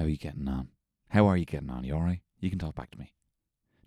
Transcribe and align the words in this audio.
How 0.00 0.06
are 0.06 0.08
you 0.08 0.16
getting 0.16 0.48
on? 0.48 0.68
How 1.10 1.26
are 1.26 1.36
you 1.36 1.44
getting 1.44 1.68
on? 1.68 1.84
You 1.84 1.94
all 1.94 2.00
right? 2.00 2.22
You 2.38 2.48
can 2.48 2.58
talk 2.58 2.74
back 2.74 2.90
to 2.92 2.98
me. 2.98 3.12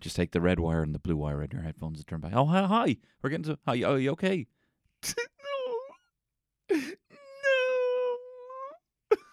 Just 0.00 0.14
take 0.14 0.30
the 0.30 0.40
red 0.40 0.60
wire 0.60 0.80
and 0.80 0.94
the 0.94 1.00
blue 1.00 1.16
wire 1.16 1.42
in 1.42 1.50
your 1.50 1.62
headphones 1.62 1.98
and 1.98 2.06
turn 2.06 2.20
back. 2.20 2.30
Oh, 2.36 2.44
hi. 2.44 2.62
hi. 2.66 2.98
We're 3.20 3.30
getting 3.30 3.46
to. 3.46 3.58
Hi. 3.66 3.82
Are 3.82 3.98
you 3.98 4.12
okay? 4.12 4.46
no. 5.16 5.16
No. 6.70 6.86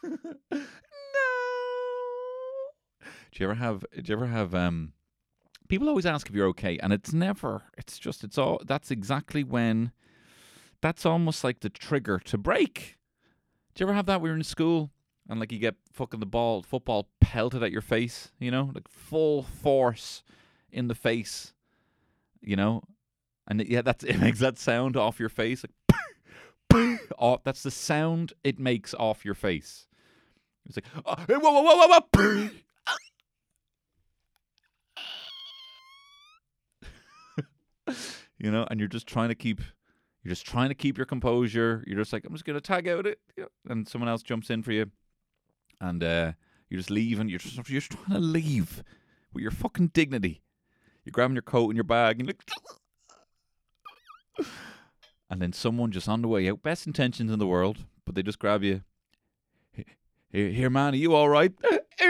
no. 0.52 0.60
Do 3.32 3.36
you 3.36 3.46
ever 3.46 3.54
have? 3.54 3.86
Do 3.94 4.02
you 4.04 4.16
ever 4.16 4.26
have? 4.26 4.56
Um, 4.56 4.94
people 5.70 5.88
always 5.88 6.08
ask 6.08 6.28
if 6.28 6.36
you're 6.36 6.48
okay, 6.48 6.79
and 6.82 6.92
it's 6.92 7.13
never. 7.13 7.62
It's 7.78 8.00
just. 8.00 8.24
It's 8.24 8.40
all. 8.40 8.60
That's 8.66 8.90
exactly 8.90 9.44
when. 9.44 9.92
That's 10.82 11.06
almost 11.06 11.44
like 11.44 11.60
the 11.60 11.70
trigger 11.70 12.18
to 12.26 12.40
break. 12.40 12.98
Do 13.76 13.84
you 13.84 13.86
ever 13.88 13.94
have 13.94 14.08
that 14.08 14.20
when 14.20 14.29
you're 14.29 14.38
in 14.38 14.44
school 14.44 14.90
and 15.29 15.40
like 15.40 15.51
you 15.51 15.60
get 15.60 15.76
fucking 15.94 16.20
the 16.20 16.25
ball, 16.25 16.63
football 16.63 17.09
pelted 17.20 17.63
at 17.63 17.71
your 17.71 17.81
face? 17.81 18.31
You 18.39 18.52
know, 18.52 18.71
like 18.73 18.88
full 18.89 19.44
force 19.44 20.23
in 20.71 20.88
the 20.88 20.95
face. 20.95 21.53
You 22.41 22.55
know, 22.55 22.84
and 23.47 23.61
it, 23.61 23.67
yeah, 23.67 23.81
that's 23.81 24.03
it 24.05 24.17
makes 24.20 24.39
that 24.39 24.57
sound 24.57 24.97
off 24.97 25.20
your 25.20 25.30
face. 25.30 25.63
Like, 25.63 26.99
oh, 27.20 27.39
that's 27.44 27.63
the 27.63 27.71
sound 27.71 28.34
it 28.44 28.59
makes 28.59 28.94
off 28.94 29.25
your 29.25 29.34
face. 29.34 29.88
It's 30.66 30.77
like, 30.77 30.85
oh, 31.05 31.16
whoa, 31.27 31.39
whoa, 31.39 31.61
whoa, 31.61 31.88
whoa, 31.88 32.02
whoa. 32.13 32.49
you 38.38 38.52
know, 38.52 38.66
and 38.69 38.80
you're 38.80 38.88
just 38.88 39.08
trying 39.08 39.30
to 39.30 39.35
keep 39.35 39.59
you're 40.23 40.30
just 40.30 40.45
trying 40.45 40.69
to 40.69 40.75
keep 40.75 40.97
your 40.97 41.05
composure. 41.05 41.83
You're 41.88 41.97
just 41.97 42.13
like, 42.13 42.25
I'm 42.25 42.33
just 42.33 42.45
gonna 42.45 42.61
tag 42.61 42.88
out 42.88 43.08
it, 43.08 43.19
and 43.67 43.88
someone 43.88 44.09
else 44.09 44.22
jumps 44.22 44.49
in 44.49 44.61
for 44.61 44.72
you, 44.72 44.91
and 45.81 46.03
uh, 46.03 46.31
you 46.70 46.77
just 46.77 46.90
leave, 46.91 47.20
and 47.20 47.30
you're 47.30 47.40
just 47.40 47.55
you're 47.70 47.81
just 47.81 47.91
trying 47.91 48.13
to 48.13 48.20
leave 48.20 48.83
with 49.33 49.42
your 49.42 49.52
fucking 49.52 49.88
dignity. 49.88 50.42
You're 51.03 51.11
grabbing 51.11 51.36
your 51.36 51.42
coat 51.42 51.69
and 51.69 51.75
your 51.75 51.83
bag, 51.83 52.19
and 52.19 52.28
like, 52.28 52.44
and 55.30 55.42
then 55.42 55.52
someone 55.52 55.92
just 55.92 56.08
on 56.08 56.22
the 56.22 56.28
way 56.28 56.47
out, 56.50 56.61
best 56.61 56.88
intentions 56.88 57.31
in 57.31 57.39
the 57.39 57.47
world, 57.47 57.80
but 58.05 58.16
they 58.16 58.23
just 58.23 58.39
grab 58.39 58.64
you. 58.64 58.83
Here, 60.31 60.50
here 60.50 60.70
man, 60.70 60.94
are 60.94 60.97
you 60.97 61.14
all 61.14 61.28
right? 61.28 61.52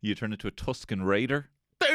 you 0.00 0.14
turn 0.14 0.32
into 0.32 0.46
a 0.46 0.52
Tusken 0.52 1.04
Raider. 1.04 1.48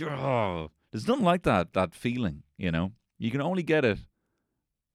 oh, 0.00 0.70
there's 0.90 1.06
nothing 1.06 1.24
like 1.24 1.42
that. 1.44 1.74
That 1.74 1.94
feeling, 1.94 2.42
you 2.56 2.72
know. 2.72 2.90
You 3.18 3.30
can 3.30 3.40
only 3.40 3.62
get 3.62 3.84
it 3.84 3.98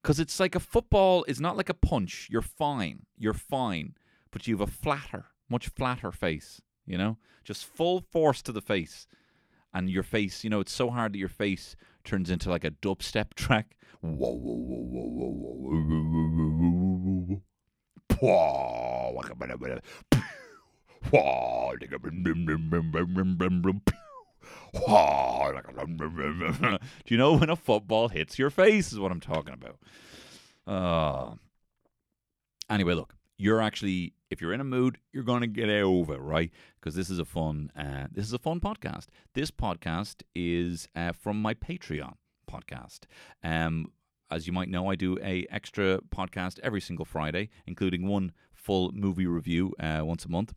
because 0.02 0.20
it's 0.20 0.40
like 0.40 0.54
a 0.54 0.60
football 0.60 1.24
is 1.28 1.40
not 1.40 1.56
like 1.56 1.68
a 1.68 1.74
punch. 1.74 2.28
You're 2.30 2.42
fine. 2.42 3.06
You're 3.18 3.34
fine, 3.34 3.94
but 4.30 4.46
you 4.46 4.56
have 4.56 4.68
a 4.68 4.72
flatter, 4.72 5.26
much 5.48 5.68
flatter 5.68 6.12
face. 6.12 6.60
You 6.86 6.98
know, 6.98 7.18
just 7.44 7.66
full 7.66 8.00
force 8.00 8.42
to 8.42 8.52
the 8.52 8.60
face, 8.62 9.06
and 9.72 9.88
your 9.90 10.02
face. 10.02 10.42
You 10.44 10.50
know, 10.50 10.60
it's 10.60 10.72
so 10.72 10.90
hard 10.90 11.12
that 11.12 11.18
your 11.18 11.28
face 11.28 11.76
turns 12.04 12.30
into 12.30 12.50
like 12.50 12.64
a 12.64 12.70
dubstep 12.70 13.34
track. 13.34 13.76
Do 27.04 27.14
you 27.14 27.18
know 27.18 27.34
when 27.34 27.50
a 27.50 27.56
football 27.56 28.08
hits 28.08 28.38
your 28.38 28.50
face? 28.50 28.92
Is 28.92 28.98
what 28.98 29.12
I'm 29.12 29.20
talking 29.20 29.54
about. 29.54 29.78
Uh, 30.66 31.34
anyway, 32.68 32.94
look, 32.94 33.14
you're 33.36 33.60
actually 33.60 34.14
if 34.30 34.40
you're 34.40 34.52
in 34.52 34.60
a 34.60 34.64
mood, 34.64 34.98
you're 35.12 35.24
going 35.24 35.40
to 35.40 35.46
get 35.46 35.68
over 35.68 36.18
right? 36.18 36.50
Because 36.80 36.94
this 36.94 37.10
is 37.10 37.18
a 37.18 37.24
fun, 37.24 37.70
uh, 37.76 38.06
this 38.10 38.24
is 38.24 38.32
a 38.32 38.38
fun 38.38 38.60
podcast. 38.60 39.06
This 39.34 39.50
podcast 39.50 40.22
is 40.34 40.88
uh, 40.94 41.12
from 41.12 41.42
my 41.42 41.52
Patreon 41.52 42.14
podcast. 42.50 43.00
Um, 43.42 43.92
as 44.30 44.46
you 44.46 44.52
might 44.52 44.68
know, 44.68 44.88
I 44.88 44.94
do 44.94 45.18
a 45.22 45.46
extra 45.50 45.98
podcast 46.14 46.60
every 46.62 46.80
single 46.80 47.04
Friday, 47.04 47.50
including 47.66 48.06
one 48.06 48.32
full 48.54 48.92
movie 48.92 49.26
review 49.26 49.74
uh, 49.80 50.02
once 50.04 50.24
a 50.24 50.28
month. 50.28 50.54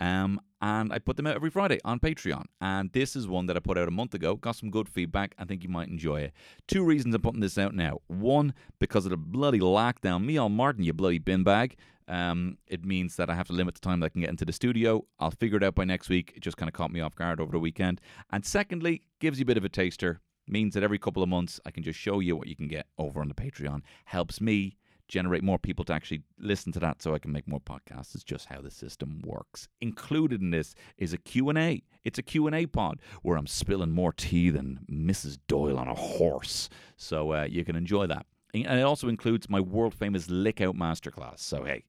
Um, 0.00 0.40
and 0.62 0.92
I 0.92 0.98
put 0.98 1.16
them 1.16 1.26
out 1.26 1.36
every 1.36 1.50
Friday 1.50 1.78
on 1.84 2.00
Patreon. 2.00 2.44
And 2.60 2.92
this 2.92 3.16
is 3.16 3.28
one 3.28 3.46
that 3.46 3.56
I 3.56 3.60
put 3.60 3.78
out 3.78 3.88
a 3.88 3.92
month 3.92 4.14
ago. 4.14 4.36
Got 4.36 4.56
some 4.56 4.70
good 4.70 4.88
feedback. 4.88 5.34
I 5.38 5.44
think 5.44 5.62
you 5.62 5.68
might 5.68 5.88
enjoy 5.88 6.20
it. 6.22 6.32
Two 6.66 6.84
reasons 6.84 7.14
I'm 7.14 7.22
putting 7.22 7.40
this 7.40 7.58
out 7.58 7.74
now. 7.74 8.00
One, 8.08 8.54
because 8.78 9.04
of 9.04 9.10
the 9.10 9.16
bloody 9.16 9.60
lockdown. 9.60 10.24
Micheál 10.24 10.50
Martin, 10.50 10.84
you 10.84 10.92
bloody 10.92 11.18
bin 11.18 11.44
bag. 11.44 11.76
Um, 12.08 12.58
it 12.66 12.84
means 12.84 13.16
that 13.16 13.30
I 13.30 13.34
have 13.34 13.46
to 13.46 13.52
limit 13.52 13.74
the 13.74 13.80
time 13.80 14.00
that 14.00 14.06
I 14.06 14.08
can 14.08 14.20
get 14.20 14.30
into 14.30 14.44
the 14.44 14.52
studio. 14.52 15.06
I'll 15.20 15.30
figure 15.30 15.58
it 15.58 15.62
out 15.62 15.76
by 15.76 15.84
next 15.84 16.08
week. 16.08 16.32
It 16.34 16.40
just 16.40 16.56
kind 16.56 16.68
of 16.68 16.74
caught 16.74 16.90
me 16.90 17.00
off 17.00 17.14
guard 17.14 17.40
over 17.40 17.52
the 17.52 17.60
weekend. 17.60 18.00
And 18.30 18.44
secondly, 18.44 19.02
gives 19.20 19.38
you 19.38 19.44
a 19.44 19.46
bit 19.46 19.56
of 19.56 19.64
a 19.64 19.68
taster. 19.68 20.20
Means 20.48 20.74
that 20.74 20.82
every 20.82 20.98
couple 20.98 21.22
of 21.22 21.28
months 21.28 21.60
I 21.64 21.70
can 21.70 21.84
just 21.84 21.98
show 21.98 22.18
you 22.18 22.34
what 22.36 22.48
you 22.48 22.56
can 22.56 22.66
get 22.66 22.86
over 22.98 23.20
on 23.20 23.28
the 23.28 23.34
Patreon. 23.34 23.82
Helps 24.06 24.40
me 24.40 24.76
generate 25.10 25.42
more 25.42 25.58
people 25.58 25.84
to 25.84 25.92
actually 25.92 26.22
listen 26.38 26.72
to 26.72 26.80
that 26.80 27.02
so 27.02 27.14
I 27.14 27.18
can 27.18 27.32
make 27.32 27.48
more 27.48 27.60
podcasts. 27.60 28.14
It's 28.14 28.24
just 28.24 28.46
how 28.46 28.60
the 28.60 28.70
system 28.70 29.20
works. 29.24 29.68
Included 29.80 30.40
in 30.40 30.50
this 30.50 30.74
is 30.96 31.12
a 31.12 31.18
Q&A. 31.18 31.82
It's 32.04 32.18
a 32.18 32.22
Q&A 32.22 32.66
pod 32.66 33.00
where 33.22 33.36
I'm 33.36 33.48
spilling 33.48 33.90
more 33.90 34.12
tea 34.12 34.50
than 34.50 34.80
Mrs. 34.90 35.38
Doyle 35.48 35.78
on 35.78 35.88
a 35.88 35.94
horse. 35.94 36.68
So 36.96 37.32
uh, 37.34 37.46
you 37.50 37.64
can 37.64 37.76
enjoy 37.76 38.06
that. 38.06 38.24
And 38.54 38.78
it 38.78 38.82
also 38.82 39.08
includes 39.08 39.50
my 39.50 39.60
world 39.60 39.94
famous 39.94 40.30
lick 40.30 40.60
out 40.60 40.76
masterclass. 40.76 41.40
So 41.40 41.64
hey, 41.64 41.84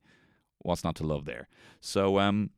what's 0.59 0.83
not 0.83 0.95
to 0.97 1.05
love 1.05 1.25
there? 1.25 1.47
So 1.79 2.19
um 2.19 2.51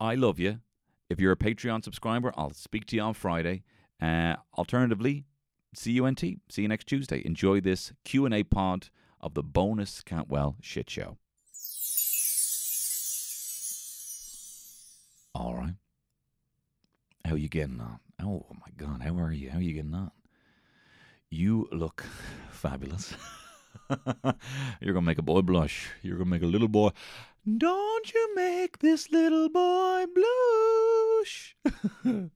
I 0.00 0.14
love 0.16 0.38
you. 0.38 0.60
If 1.08 1.20
you're 1.20 1.32
a 1.32 1.36
Patreon 1.36 1.84
subscriber, 1.84 2.32
I'll 2.36 2.52
speak 2.52 2.86
to 2.86 2.96
you 2.96 3.02
on 3.02 3.14
Friday. 3.14 3.62
Uh, 4.00 4.36
alternatively, 4.58 5.26
see 5.74 5.92
you. 5.92 6.14
See 6.48 6.62
you 6.62 6.68
next 6.68 6.86
Tuesday. 6.86 7.22
Enjoy 7.24 7.60
this 7.60 7.92
Q&A 8.04 8.42
pod 8.42 8.88
of 9.22 9.34
the 9.34 9.42
bonus 9.42 10.02
Cantwell 10.02 10.56
shit 10.60 10.90
show. 10.90 11.18
All 15.34 15.54
right. 15.54 15.74
How 17.24 17.34
you 17.34 17.48
getting 17.48 17.80
on? 17.80 18.00
Oh 18.22 18.46
my 18.50 18.72
god, 18.76 19.02
how 19.02 19.16
are 19.18 19.32
you? 19.32 19.50
How 19.50 19.58
are 19.58 19.62
you 19.62 19.72
getting 19.72 19.94
on? 19.94 20.10
You 21.30 21.68
look 21.72 22.04
fabulous. 22.50 23.14
You're 24.80 24.94
gonna 24.94 25.02
make 25.06 25.18
a 25.18 25.22
boy 25.22 25.40
blush. 25.40 25.90
You're 26.02 26.18
gonna 26.18 26.30
make 26.30 26.42
a 26.42 26.46
little 26.46 26.68
boy. 26.68 26.90
Don't 27.44 28.12
you 28.12 28.34
make 28.34 28.78
this 28.78 29.10
little 29.10 29.48
boy 29.48 30.04
blush? 30.14 31.56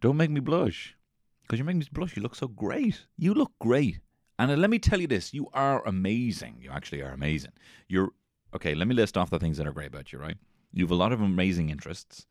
Don't 0.00 0.16
make 0.16 0.30
me 0.30 0.40
blush. 0.40 0.96
Because 1.42 1.58
you're 1.58 1.66
making 1.66 1.80
me 1.80 1.86
blush. 1.92 2.16
You 2.16 2.22
look 2.22 2.34
so 2.34 2.48
great. 2.48 3.06
You 3.16 3.34
look 3.34 3.52
great. 3.60 3.98
And 4.38 4.60
let 4.60 4.70
me 4.70 4.78
tell 4.78 5.00
you 5.00 5.06
this 5.06 5.32
you 5.32 5.48
are 5.52 5.86
amazing. 5.86 6.58
You 6.60 6.70
actually 6.70 7.02
are 7.02 7.12
amazing. 7.12 7.52
You're 7.88 8.10
okay. 8.54 8.74
Let 8.74 8.88
me 8.88 8.94
list 8.94 9.16
off 9.16 9.30
the 9.30 9.38
things 9.38 9.56
that 9.58 9.66
are 9.66 9.72
great 9.72 9.88
about 9.88 10.12
you, 10.12 10.18
right? 10.18 10.36
You 10.72 10.84
have 10.84 10.90
a 10.90 10.96
lot 10.96 11.12
of 11.12 11.20
amazing 11.20 11.70
interests. 11.70 12.26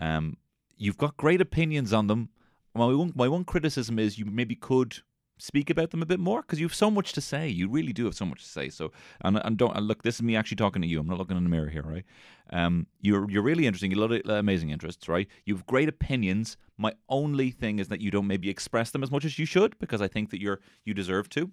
Um, 0.00 0.36
you've 0.76 0.98
got 0.98 1.16
great 1.16 1.40
opinions 1.40 1.92
on 1.92 2.06
them. 2.06 2.30
My 2.74 2.86
one, 2.86 3.12
my 3.14 3.28
one 3.28 3.44
criticism 3.44 3.98
is 3.98 4.18
you 4.18 4.24
maybe 4.24 4.54
could 4.54 4.96
speak 5.42 5.70
about 5.70 5.90
them 5.90 6.02
a 6.02 6.06
bit 6.06 6.20
more 6.20 6.40
because 6.40 6.60
you 6.60 6.66
have 6.66 6.74
so 6.74 6.90
much 6.90 7.12
to 7.12 7.20
say. 7.20 7.48
You 7.48 7.68
really 7.68 7.92
do 7.92 8.04
have 8.04 8.14
so 8.14 8.24
much 8.24 8.42
to 8.42 8.48
say. 8.48 8.68
So, 8.68 8.92
and, 9.22 9.40
and 9.44 9.56
don't 9.56 9.76
and 9.76 9.88
look. 9.88 10.02
This 10.02 10.16
is 10.16 10.22
me 10.22 10.36
actually 10.36 10.56
talking 10.56 10.82
to 10.82 10.88
you. 10.88 11.00
I'm 11.00 11.08
not 11.08 11.18
looking 11.18 11.36
in 11.36 11.42
the 11.42 11.50
mirror 11.50 11.68
here, 11.68 11.82
right? 11.82 12.04
Um, 12.50 12.86
you're 13.00 13.28
you're 13.28 13.42
really 13.42 13.66
interesting. 13.66 13.90
You 13.90 14.00
have 14.00 14.10
a 14.10 14.14
lot 14.14 14.24
of 14.24 14.30
amazing 14.30 14.70
interests, 14.70 15.08
right? 15.08 15.26
You 15.44 15.56
have 15.56 15.66
great 15.66 15.88
opinions. 15.88 16.56
My 16.78 16.92
only 17.08 17.50
thing 17.50 17.80
is 17.80 17.88
that 17.88 18.00
you 18.00 18.10
don't 18.10 18.26
maybe 18.26 18.48
express 18.48 18.90
them 18.90 19.02
as 19.02 19.10
much 19.10 19.24
as 19.24 19.38
you 19.38 19.46
should 19.46 19.78
because 19.78 20.00
I 20.00 20.08
think 20.08 20.30
that 20.30 20.40
you're 20.40 20.60
you 20.84 20.94
deserve 20.94 21.28
to. 21.30 21.50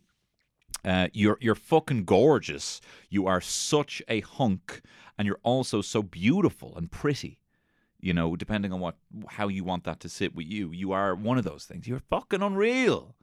Uh, 0.86 1.08
you're 1.14 1.38
you're 1.42 1.56
fucking 1.56 2.06
gorgeous. 2.06 2.80
You 3.10 3.26
are 3.26 3.42
such 3.42 4.04
a 4.08 4.22
hunk, 4.22 4.82
and 5.18 5.26
you're 5.26 5.40
also 5.44 5.82
so 5.82 6.04
beautiful 6.04 6.78
and 6.78 6.92
pretty. 6.92 7.40
You 8.02 8.14
know, 8.14 8.38
depending 8.38 8.72
on 8.72 8.80
what 8.80 8.96
how 9.28 9.48
you 9.48 9.64
want 9.64 9.84
that 9.86 10.00
to 10.02 10.10
sit 10.10 10.36
with 10.36 10.46
you, 10.46 10.72
you 10.72 10.92
are 10.92 11.16
one 11.16 11.40
of 11.40 11.44
those 11.44 11.66
things. 11.66 11.88
You're 11.88 12.00
fucking 12.00 12.44
unreal 12.44 13.16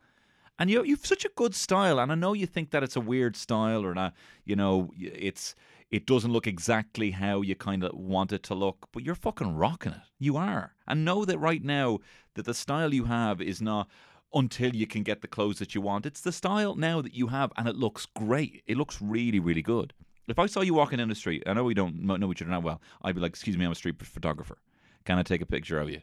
and 0.59 0.71
you 0.71 0.83
you've 0.85 1.07
such 1.07 1.25
a 1.25 1.31
good 1.37 1.55
style 1.55 1.99
and 1.99 2.11
i 2.11 2.15
know 2.15 2.33
you 2.33 2.47
think 2.47 2.71
that 2.71 2.83
it's 2.83 2.97
a 2.97 3.01
weird 3.01 3.37
style 3.37 3.85
or 3.85 3.95
not 3.95 4.15
you 4.45 4.57
know 4.57 4.91
it's 4.99 5.55
it 5.91 6.07
doesn't 6.07 6.33
look 6.33 6.47
exactly 6.47 7.13
how 7.13 7.43
you 7.43 7.55
kind 7.55 7.85
of 7.85 7.95
want 7.95 8.33
it 8.33 8.43
to 8.45 8.55
look 8.55 8.89
but 8.93 9.05
you're 9.05 9.15
fucking 9.15 9.55
rocking 9.55 9.93
it. 9.93 10.01
You 10.19 10.37
are. 10.37 10.75
And 10.87 11.05
know 11.05 11.25
that 11.25 11.39
right 11.39 11.63
now 11.63 11.99
that 12.35 12.45
the 12.45 12.55
style 12.55 12.93
you 12.93 13.05
have 13.05 13.41
is 13.41 13.63
not 13.63 13.89
until 14.35 14.75
you 14.75 14.87
can 14.87 15.03
get 15.03 15.23
the 15.23 15.29
clothes 15.29 15.59
that 15.59 15.75
you 15.75 15.81
want. 15.81 16.05
It's 16.05 16.21
the 16.21 16.33
style 16.33 16.75
now 16.75 17.01
that 17.03 17.15
you 17.15 17.29
have 17.29 17.53
and 17.57 17.69
it 17.69 17.77
looks 17.77 18.07
great. 18.07 18.63
It 18.67 18.77
looks 18.77 19.01
really 19.01 19.41
really 19.41 19.63
good. 19.63 19.93
If 20.29 20.41
i 20.41 20.47
saw 20.47 20.61
you 20.61 20.75
walking 20.75 20.99
in 20.99 21.09
the 21.09 21.15
street 21.15 21.45
i 21.47 21.53
know 21.53 21.63
we 21.63 21.75
don't 21.75 22.03
know 22.03 22.33
each 22.33 22.43
other 22.43 22.51
that 22.51 22.63
well 22.65 22.83
i'd 23.03 23.15
be 23.15 23.21
like 23.21 23.31
excuse 23.31 23.57
me 23.57 23.65
i'm 23.65 23.71
a 23.71 23.77
street 23.77 24.03
photographer. 24.03 24.59
Can 25.05 25.19
i 25.19 25.23
take 25.23 25.41
a 25.41 25.47
picture 25.47 25.79
of 25.79 25.89
you 25.89 26.01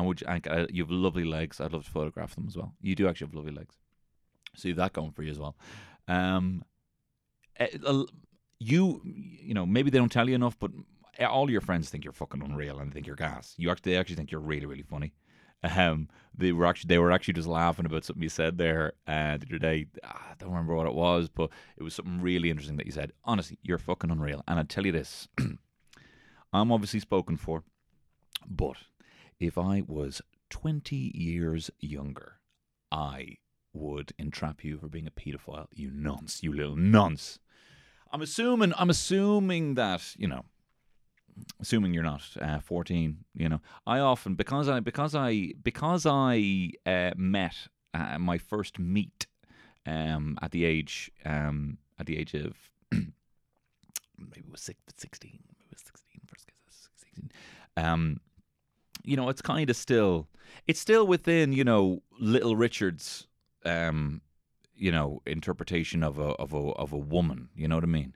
and 0.00 0.08
would 0.08 0.20
you, 0.20 0.26
and, 0.26 0.48
uh, 0.48 0.66
you 0.70 0.82
have 0.82 0.90
lovely 0.90 1.24
legs. 1.24 1.60
I'd 1.60 1.72
love 1.72 1.84
to 1.84 1.90
photograph 1.90 2.34
them 2.34 2.46
as 2.48 2.56
well. 2.56 2.74
You 2.80 2.94
do 2.94 3.08
actually 3.08 3.28
have 3.28 3.34
lovely 3.34 3.52
legs, 3.52 3.76
so 4.56 4.68
you 4.68 4.72
have 4.72 4.78
that 4.78 4.92
going 4.92 5.12
for 5.12 5.22
you 5.22 5.30
as 5.30 5.38
well. 5.38 5.56
Um, 6.08 6.64
uh, 7.58 8.04
you, 8.58 9.02
you 9.04 9.54
know, 9.54 9.66
maybe 9.66 9.90
they 9.90 9.98
don't 9.98 10.12
tell 10.12 10.28
you 10.28 10.34
enough, 10.34 10.58
but 10.58 10.70
all 11.28 11.50
your 11.50 11.60
friends 11.60 11.90
think 11.90 12.04
you're 12.04 12.12
fucking 12.12 12.42
unreal 12.42 12.78
and 12.78 12.92
think 12.92 13.06
you're 13.06 13.16
gas. 13.16 13.54
You 13.56 13.70
actually, 13.70 13.92
they 13.92 13.98
actually 13.98 14.16
think 14.16 14.30
you're 14.30 14.40
really, 14.40 14.66
really 14.66 14.82
funny. 14.82 15.12
Um, 15.62 16.08
they 16.34 16.52
were 16.52 16.64
actually 16.64 16.88
they 16.88 16.98
were 16.98 17.12
actually 17.12 17.34
just 17.34 17.48
laughing 17.48 17.84
about 17.84 18.04
something 18.04 18.22
you 18.22 18.30
said 18.30 18.56
there 18.56 18.94
uh, 19.06 19.36
the 19.36 19.46
other 19.50 19.58
day. 19.58 19.86
Ah, 20.02 20.28
I 20.30 20.34
don't 20.38 20.48
remember 20.48 20.74
what 20.74 20.86
it 20.86 20.94
was, 20.94 21.28
but 21.28 21.50
it 21.76 21.82
was 21.82 21.94
something 21.94 22.22
really 22.22 22.48
interesting 22.48 22.78
that 22.78 22.86
you 22.86 22.92
said. 22.92 23.12
Honestly, 23.24 23.58
you're 23.62 23.76
fucking 23.76 24.10
unreal. 24.10 24.42
And 24.48 24.58
I 24.58 24.62
tell 24.62 24.86
you 24.86 24.92
this, 24.92 25.28
I'm 26.52 26.72
obviously 26.72 27.00
spoken 27.00 27.36
for, 27.36 27.62
but 28.48 28.76
if 29.40 29.56
I 29.56 29.82
was 29.86 30.20
20 30.50 30.94
years 31.14 31.70
younger, 31.80 32.40
I 32.92 33.38
would 33.72 34.12
entrap 34.18 34.62
you 34.62 34.78
for 34.78 34.88
being 34.88 35.06
a 35.06 35.10
paedophile. 35.10 35.66
You 35.72 35.90
nonce, 35.90 36.42
you 36.42 36.52
little 36.52 36.76
nonce. 36.76 37.38
I'm 38.12 38.22
assuming. 38.22 38.72
I'm 38.76 38.90
assuming 38.90 39.74
that 39.74 40.14
you 40.16 40.28
know 40.28 40.44
assuming 41.60 41.94
you're 41.94 42.02
not 42.02 42.22
uh, 42.40 42.58
14 42.58 43.16
you 43.34 43.48
know 43.48 43.60
i 43.86 43.98
often 43.98 44.34
because 44.34 44.68
i 44.68 44.80
because 44.80 45.14
i 45.14 45.52
because 45.62 46.04
i 46.04 46.70
uh, 46.84 47.12
met 47.16 47.54
uh, 47.94 48.18
my 48.18 48.36
first 48.36 48.78
meet 48.78 49.26
um, 49.86 50.36
at 50.42 50.50
the 50.50 50.64
age 50.66 51.10
um, 51.24 51.78
at 51.98 52.06
the 52.06 52.18
age 52.18 52.34
of 52.34 52.56
maybe 52.92 53.12
it 54.36 54.50
was 54.50 54.60
16 54.60 55.30
maybe 55.30 55.64
it 55.64 55.72
was 55.72 55.82
16 55.82 56.20
first 56.26 56.50
16 56.68 57.30
um, 57.76 58.20
you 59.10 59.16
know 59.16 59.28
it's 59.28 59.42
kind 59.42 59.68
of 59.68 59.76
still 59.76 60.28
it's 60.68 60.80
still 60.80 61.06
within 61.06 61.52
you 61.52 61.64
know 61.64 62.02
little 62.20 62.54
richard's 62.54 63.26
um, 63.64 64.20
you 64.74 64.92
know 64.92 65.20
interpretation 65.26 66.02
of 66.02 66.18
a 66.18 66.30
of 66.44 66.52
a 66.52 66.56
of 66.56 66.92
a 66.92 66.98
woman 66.98 67.48
you 67.54 67.66
know 67.66 67.74
what 67.74 67.84
i 67.84 67.88
mean 67.88 68.14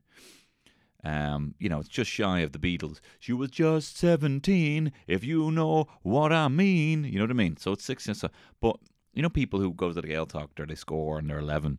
um, 1.06 1.55
you 1.58 1.69
know, 1.69 1.81
it's 1.81 1.88
just 1.88 2.11
shy 2.11 2.41
of 2.41 2.52
the 2.52 2.58
Beatles. 2.58 3.00
She 3.20 3.35
was 3.35 3.50
just 3.50 3.99
17, 3.99 4.91
if 5.06 5.23
you 5.23 5.50
know 5.50 5.87
what 6.00 6.32
I 6.32 6.49
mean. 6.49 7.05
You 7.05 7.19
know 7.19 7.25
what 7.25 7.31
I 7.31 7.35
mean? 7.35 7.58
So 7.58 7.73
it's 7.73 7.85
six. 7.85 8.05
So, 8.05 8.31
but, 8.58 8.79
you 9.12 9.20
know, 9.20 9.29
people 9.29 9.61
who 9.61 9.75
go 9.75 9.93
to 9.93 10.00
the 10.00 10.08
Gaeltacht 10.08 10.58
or 10.58 10.64
they 10.64 10.75
score 10.75 11.19
and 11.19 11.29
they're 11.29 11.41
11, 11.41 11.79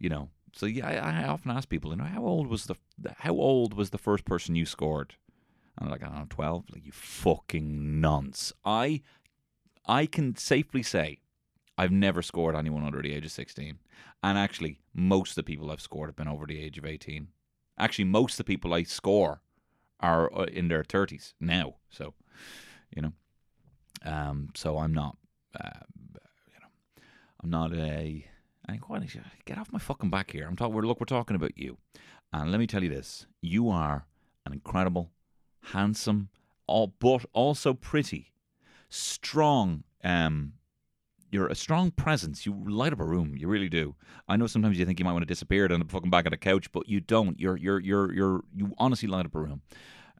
you 0.00 0.08
know. 0.08 0.30
So, 0.52 0.66
yeah, 0.66 0.88
I, 0.88 1.22
I, 1.22 1.28
often 1.28 1.52
ask 1.52 1.68
people, 1.68 1.92
you 1.92 1.98
know, 1.98 2.04
how 2.04 2.24
old 2.24 2.48
was 2.48 2.66
the 2.66 2.74
how 3.18 3.34
old 3.34 3.74
was 3.74 3.90
the 3.90 3.98
first 3.98 4.24
person 4.24 4.56
you 4.56 4.66
scored? 4.66 5.14
And 5.76 5.86
I'm 5.86 5.90
like, 5.90 6.02
I 6.02 6.06
don't 6.06 6.18
know, 6.18 6.26
12? 6.28 6.64
Like, 6.72 6.86
you 6.86 6.92
fucking 6.92 8.00
nonce. 8.00 8.52
I, 8.64 9.00
I 9.86 10.06
can 10.06 10.36
safely 10.36 10.82
say 10.82 11.20
I've 11.76 11.90
never 11.90 12.22
scored 12.22 12.54
anyone 12.54 12.84
under 12.84 13.02
the 13.02 13.12
age 13.12 13.24
of 13.24 13.32
16. 13.32 13.78
And 14.22 14.38
actually, 14.38 14.80
most 14.94 15.30
of 15.30 15.36
the 15.36 15.42
people 15.42 15.70
I've 15.70 15.80
scored 15.80 16.08
have 16.08 16.16
been 16.16 16.28
over 16.28 16.46
the 16.46 16.62
age 16.62 16.78
of 16.78 16.86
18. 16.86 17.28
Actually, 17.78 18.04
most 18.04 18.34
of 18.34 18.38
the 18.38 18.44
people 18.44 18.72
I 18.72 18.84
score 18.84 19.42
are 20.00 20.32
uh, 20.38 20.44
in 20.44 20.68
their 20.68 20.84
thirties 20.84 21.34
now. 21.40 21.74
So, 21.88 22.14
you 22.94 23.02
know, 23.02 23.12
um, 24.04 24.50
so 24.54 24.78
I'm 24.78 24.92
not, 24.92 25.16
uh, 25.58 25.80
you 25.94 26.60
know, 26.60 27.02
I'm 27.42 27.50
not 27.50 27.72
a. 27.74 28.26
I 28.66 28.76
quite 28.78 29.02
get 29.44 29.58
off 29.58 29.72
my 29.72 29.78
fucking 29.78 30.10
back 30.10 30.30
here. 30.30 30.46
I'm 30.46 30.56
talking. 30.56 30.74
Look, 30.74 31.00
we're 31.00 31.06
talking 31.06 31.36
about 31.36 31.58
you, 31.58 31.78
and 32.32 32.50
let 32.50 32.60
me 32.60 32.66
tell 32.66 32.82
you 32.82 32.90
this: 32.90 33.26
you 33.40 33.70
are 33.70 34.06
an 34.46 34.52
incredible, 34.52 35.10
handsome, 35.72 36.28
but 36.66 37.24
also 37.32 37.74
pretty, 37.74 38.32
strong, 38.88 39.84
um, 40.02 40.54
you're 41.30 41.48
a 41.48 41.54
strong 41.54 41.90
presence. 41.90 42.46
You 42.46 42.54
light 42.66 42.92
up 42.92 43.00
a 43.00 43.04
room. 43.04 43.34
You 43.36 43.48
really 43.48 43.68
do. 43.68 43.96
I 44.28 44.36
know 44.36 44.46
sometimes 44.46 44.78
you 44.78 44.86
think 44.86 45.00
you 45.00 45.04
might 45.04 45.12
want 45.12 45.22
to 45.22 45.26
disappear 45.26 45.66
down 45.66 45.80
the 45.80 45.86
fucking 45.86 46.10
back 46.10 46.26
of 46.26 46.30
the 46.30 46.36
couch, 46.36 46.70
but 46.70 46.88
you 46.88 47.00
don't. 47.00 47.40
You're 47.40 47.56
you're 47.56 47.80
you're 47.80 48.12
you're 48.12 48.44
you 48.54 48.72
honestly 48.78 49.08
light 49.08 49.26
up 49.26 49.34
a 49.34 49.40
room, 49.40 49.62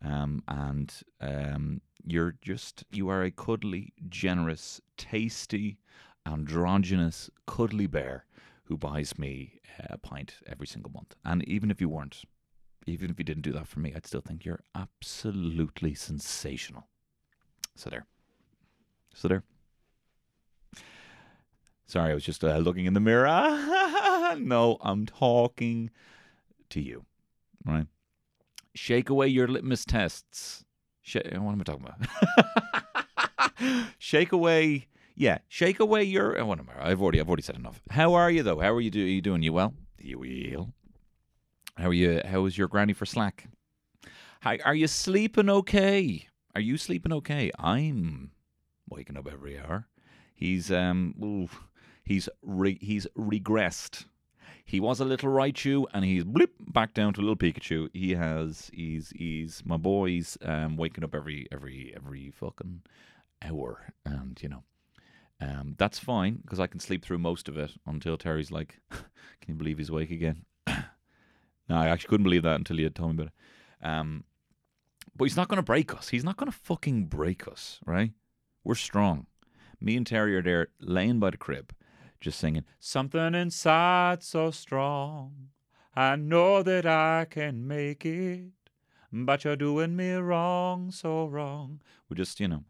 um, 0.02 0.42
and 0.48 0.92
um, 1.20 1.80
you're 2.04 2.34
just 2.42 2.84
you 2.90 3.08
are 3.08 3.22
a 3.22 3.30
cuddly, 3.30 3.92
generous, 4.08 4.80
tasty, 4.96 5.78
androgynous, 6.26 7.30
cuddly 7.46 7.86
bear 7.86 8.26
who 8.64 8.76
buys 8.76 9.16
me 9.18 9.60
a 9.88 9.98
pint 9.98 10.36
every 10.46 10.66
single 10.66 10.90
month. 10.90 11.14
And 11.24 11.46
even 11.48 11.70
if 11.70 11.80
you 11.80 11.88
weren't, 11.88 12.22
even 12.86 13.10
if 13.10 13.18
you 13.18 13.24
didn't 13.24 13.42
do 13.42 13.52
that 13.52 13.68
for 13.68 13.80
me, 13.80 13.92
I'd 13.94 14.06
still 14.06 14.20
think 14.20 14.44
you're 14.44 14.62
absolutely 14.74 15.94
sensational. 15.94 16.88
So 17.74 17.90
there. 17.90 18.06
So 19.14 19.28
there. 19.28 19.42
Sorry, 21.86 22.10
I 22.10 22.14
was 22.14 22.24
just 22.24 22.42
uh, 22.42 22.56
looking 22.58 22.86
in 22.86 22.94
the 22.94 23.00
mirror. 23.00 23.26
no, 24.38 24.78
I'm 24.80 25.06
talking 25.06 25.90
to 26.70 26.80
you, 26.80 27.04
right? 27.64 27.86
Shake 28.74 29.10
away 29.10 29.28
your 29.28 29.46
litmus 29.46 29.84
tests. 29.84 30.64
Sh- 31.02 31.16
what 31.32 31.52
am 31.52 31.60
I 31.60 31.64
talking 31.64 31.86
about? 31.86 33.86
shake 33.98 34.32
away, 34.32 34.86
yeah, 35.14 35.38
shake 35.48 35.78
away 35.78 36.04
your. 36.04 36.42
What 36.44 36.58
am 36.58 36.68
I? 36.74 36.90
I've 36.90 37.02
already, 37.02 37.20
I've 37.20 37.28
already 37.28 37.42
said 37.42 37.56
enough. 37.56 37.82
How 37.90 38.14
are 38.14 38.30
you 38.30 38.42
though? 38.42 38.60
How 38.60 38.72
are 38.72 38.80
you, 38.80 38.90
do- 38.90 39.04
are 39.04 39.08
you 39.08 39.22
doing? 39.22 39.42
You 39.42 39.52
well? 39.52 39.74
You 39.98 40.18
well? 40.18 40.72
How 41.76 41.88
are 41.88 41.94
you? 41.94 42.20
How 42.24 42.44
is 42.46 42.56
your 42.56 42.68
granny 42.68 42.92
for 42.92 43.06
slack? 43.06 43.48
How, 44.40 44.56
are 44.64 44.74
you 44.74 44.86
sleeping 44.86 45.50
okay? 45.50 46.28
Are 46.54 46.60
you 46.60 46.76
sleeping 46.76 47.12
okay? 47.12 47.50
I'm 47.58 48.30
waking 48.88 49.16
up 49.16 49.26
every 49.30 49.58
hour. 49.58 49.88
He's 50.34 50.70
um. 50.70 51.14
Ooh, 51.22 51.48
he's 52.04 52.28
re- 52.42 52.78
he's 52.80 53.06
regressed. 53.18 54.04
He 54.64 54.80
was 54.80 55.00
a 55.00 55.04
little 55.04 55.30
Raichu, 55.30 55.84
and 55.92 56.04
he's 56.04 56.24
blip 56.24 56.52
back 56.60 56.94
down 56.94 57.12
to 57.14 57.20
a 57.20 57.22
little 57.22 57.36
Pikachu. 57.36 57.90
He 57.92 58.12
has 58.12 58.70
he's 58.72 59.10
he's 59.16 59.62
my 59.64 59.76
boy's 59.76 60.38
um, 60.42 60.76
waking 60.76 61.04
up 61.04 61.14
every 61.14 61.48
every 61.50 61.92
every 61.96 62.30
fucking 62.30 62.82
hour, 63.42 63.92
and 64.04 64.40
you 64.42 64.48
know. 64.48 64.62
Um, 65.40 65.74
that's 65.78 65.98
fine 65.98 66.36
because 66.36 66.60
I 66.60 66.68
can 66.68 66.78
sleep 66.78 67.04
through 67.04 67.18
most 67.18 67.48
of 67.48 67.58
it 67.58 67.72
until 67.84 68.16
Terry's 68.16 68.52
like, 68.52 68.80
"Can 68.90 69.48
you 69.48 69.54
believe 69.54 69.78
he's 69.78 69.90
awake 69.90 70.12
again?" 70.12 70.44
No, 71.68 71.76
I 71.76 71.88
actually 71.88 72.08
couldn't 72.08 72.24
believe 72.24 72.42
that 72.42 72.56
until 72.56 72.76
he 72.76 72.82
had 72.82 72.94
told 72.94 73.16
me 73.16 73.22
about 73.22 73.32
it. 73.32 73.86
Um, 73.86 74.24
but 75.16 75.24
he's 75.24 75.36
not 75.36 75.48
going 75.48 75.58
to 75.58 75.62
break 75.62 75.94
us. 75.94 76.08
He's 76.08 76.24
not 76.24 76.36
going 76.36 76.50
to 76.50 76.56
fucking 76.56 77.06
break 77.06 77.46
us, 77.46 77.80
right? 77.86 78.12
We're 78.64 78.74
strong. 78.74 79.26
Me 79.80 79.96
and 79.96 80.06
Terry 80.06 80.36
are 80.36 80.42
there 80.42 80.68
laying 80.80 81.20
by 81.20 81.30
the 81.30 81.36
crib, 81.36 81.74
just 82.20 82.38
singing, 82.38 82.64
Something 82.80 83.34
inside 83.34 84.22
so 84.22 84.50
strong. 84.50 85.50
I 85.94 86.16
know 86.16 86.62
that 86.62 86.86
I 86.86 87.26
can 87.28 87.68
make 87.68 88.04
it, 88.04 88.52
but 89.12 89.44
you're 89.44 89.56
doing 89.56 89.94
me 89.94 90.12
wrong, 90.14 90.90
so 90.90 91.26
wrong. 91.26 91.80
We're 92.08 92.16
just, 92.16 92.40
you 92.40 92.48
know, 92.48 92.64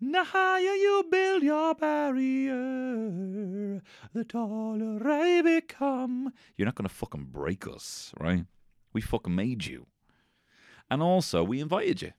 the 0.00 0.24
higher 0.24 0.74
you 0.74 1.04
build 1.10 1.42
your 1.42 1.74
barrier, 1.74 2.54
the 4.12 4.24
taller 4.24 5.00
I 5.08 5.42
become. 5.42 6.32
You're 6.56 6.66
not 6.66 6.74
going 6.74 6.88
to 6.88 6.94
fucking 6.94 7.28
break 7.32 7.66
us, 7.66 8.12
right? 8.18 8.46
We 8.92 9.00
fucking 9.00 9.34
made 9.34 9.66
you. 9.66 9.86
And 10.90 11.02
also, 11.02 11.42
we 11.42 11.60
invited 11.60 12.02
you. 12.02 12.12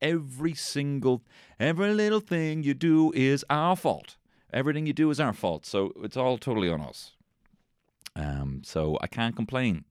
Every 0.00 0.54
single, 0.54 1.22
every 1.58 1.92
little 1.92 2.20
thing 2.20 2.62
you 2.62 2.74
do 2.74 3.12
is 3.12 3.44
our 3.50 3.76
fault. 3.76 4.16
Everything 4.52 4.86
you 4.86 4.92
do 4.92 5.10
is 5.10 5.20
our 5.20 5.32
fault. 5.34 5.66
So 5.66 5.92
it's 6.02 6.16
all 6.16 6.38
totally 6.38 6.70
on 6.70 6.80
us. 6.80 7.12
Um, 8.16 8.62
so 8.64 8.98
I 9.00 9.06
can't 9.06 9.36
complain. 9.36 9.84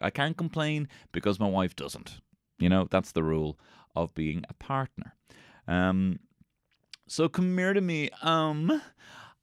I 0.00 0.10
can't 0.10 0.36
complain 0.36 0.88
because 1.12 1.40
my 1.40 1.48
wife 1.48 1.74
doesn't. 1.74 2.20
You 2.58 2.68
know, 2.68 2.86
that's 2.90 3.12
the 3.12 3.22
rule 3.22 3.58
of 3.94 4.14
being 4.14 4.44
a 4.48 4.54
partner. 4.54 5.15
Um, 5.68 6.20
so 7.06 7.28
come 7.28 7.56
here 7.56 7.72
to 7.72 7.80
me. 7.80 8.10
Um, 8.22 8.82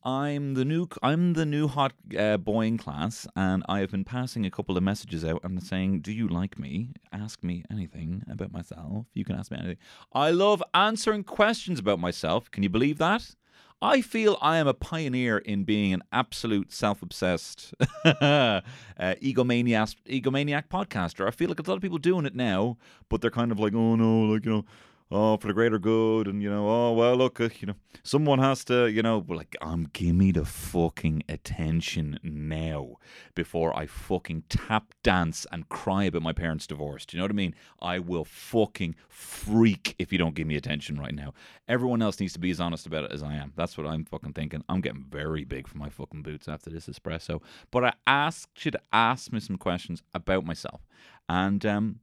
I'm 0.04 0.54
the 0.54 0.66
new 0.66 0.88
I'm 1.02 1.34
the 1.34 1.46
new 1.46 1.70
hot 1.70 1.94
uh, 2.18 2.36
boy 2.38 2.66
in 2.66 2.78
class, 2.78 3.26
and 3.38 3.64
I 3.70 3.80
have 3.80 3.92
been 3.92 4.04
passing 4.04 4.46
a 4.46 4.52
couple 4.52 4.76
of 4.76 4.84
messages 4.84 5.24
out 5.24 5.42
and 5.44 5.64
saying, 5.64 6.02
"Do 6.02 6.12
you 6.12 6.28
like 6.28 6.60
me? 6.60 6.92
Ask 7.14 7.42
me 7.42 7.64
anything 7.72 8.24
about 8.30 8.52
myself. 8.52 9.06
You 9.14 9.24
can 9.24 9.38
ask 9.38 9.50
me 9.50 9.60
anything. 9.60 9.78
I 10.12 10.32
love 10.32 10.62
answering 10.74 11.24
questions 11.24 11.80
about 11.80 12.00
myself. 12.00 12.52
Can 12.52 12.64
you 12.64 12.70
believe 12.70 12.98
that? 12.98 13.36
I 13.82 14.02
feel 14.02 14.38
I 14.42 14.58
am 14.58 14.68
a 14.68 14.74
pioneer 14.74 15.38
in 15.40 15.66
being 15.66 15.94
an 15.94 16.04
absolute 16.14 16.72
self-obsessed 16.72 17.74
uh, 18.06 18.62
egomaniac, 18.98 19.96
egomaniac 20.06 20.70
podcaster. 20.70 21.28
I 21.28 21.32
feel 21.32 21.50
like 21.50 21.60
a 21.60 21.70
lot 21.70 21.76
of 21.76 21.82
people 21.82 21.98
doing 21.98 22.26
it 22.26 22.34
now, 22.34 22.78
but 23.10 23.20
they're 23.20 23.30
kind 23.30 23.52
of 23.52 23.60
like, 23.60 23.74
oh 23.74 23.96
no, 23.98 24.22
like 24.22 24.46
you 24.46 24.52
know, 24.52 24.66
oh, 25.14 25.38
for 25.38 25.48
the 25.48 25.54
greater 25.54 25.80
good, 25.80 26.28
and 26.28 26.42
you 26.42 26.50
know, 26.50 26.68
oh 26.68 26.94
well, 26.94 27.16
look, 27.16 27.40
uh, 27.40 27.50
you 27.60 27.68
know, 27.68 27.76
someone 28.04 28.40
has 28.40 28.64
to, 28.66 28.88
you 28.88 29.02
know, 29.02 29.22
but 29.22 29.38
like, 29.38 29.56
um, 29.62 29.88
give 29.94 30.16
me 30.16 30.32
the 30.32 30.46
fucking 30.46 31.24
attention 31.30 32.20
now 32.24 32.98
before 33.36 33.78
I 33.78 33.86
fucking 33.86 34.44
tap 34.50 34.94
dance 35.04 35.46
and 35.52 35.70
cry 35.70 36.06
about 36.06 36.22
my 36.22 36.34
parents' 36.34 36.68
divorce. 36.68 37.06
Do 37.06 37.16
you 37.16 37.20
know 37.20 37.26
what 37.26 37.32
I 37.32 37.36
mean? 37.36 37.56
I 37.82 38.00
will 38.00 38.26
fucking 38.26 38.96
freak 39.08 39.96
if 40.00 40.12
you 40.12 40.18
don't 40.18 40.36
give 40.36 40.48
me 40.48 40.56
attention 40.56 41.00
right 41.00 41.14
now. 41.14 41.34
Everyone 41.68 42.02
else 42.02 42.20
needs 42.20 42.34
to 42.34 42.40
be 42.40 42.52
as 42.52 42.60
honest 42.60 42.86
about 42.86 43.06
it 43.06 43.12
as 43.12 43.24
I 43.24 43.36
am. 43.36 43.54
That's 43.56 43.78
what 43.78 43.88
I'm 43.88 44.06
fucking 44.06 44.34
thinking. 44.34 44.64
I'm 44.68 44.82
getting 44.82 45.06
very 45.10 45.46
big 45.46 45.68
for 45.68 45.78
my 45.78 45.90
fucking 45.90 46.24
boots 46.24 46.48
after 46.48 46.70
this 46.70 46.88
espresso. 46.88 47.42
But 47.72 47.86
I 47.86 47.94
asked 48.08 48.66
you 48.66 48.72
to 48.72 48.82
ask 48.92 49.32
me 49.32 49.40
some 49.40 49.58
questions 49.58 50.02
about 50.14 50.46
myself, 50.46 50.82
and 51.30 51.66
um, 51.66 52.00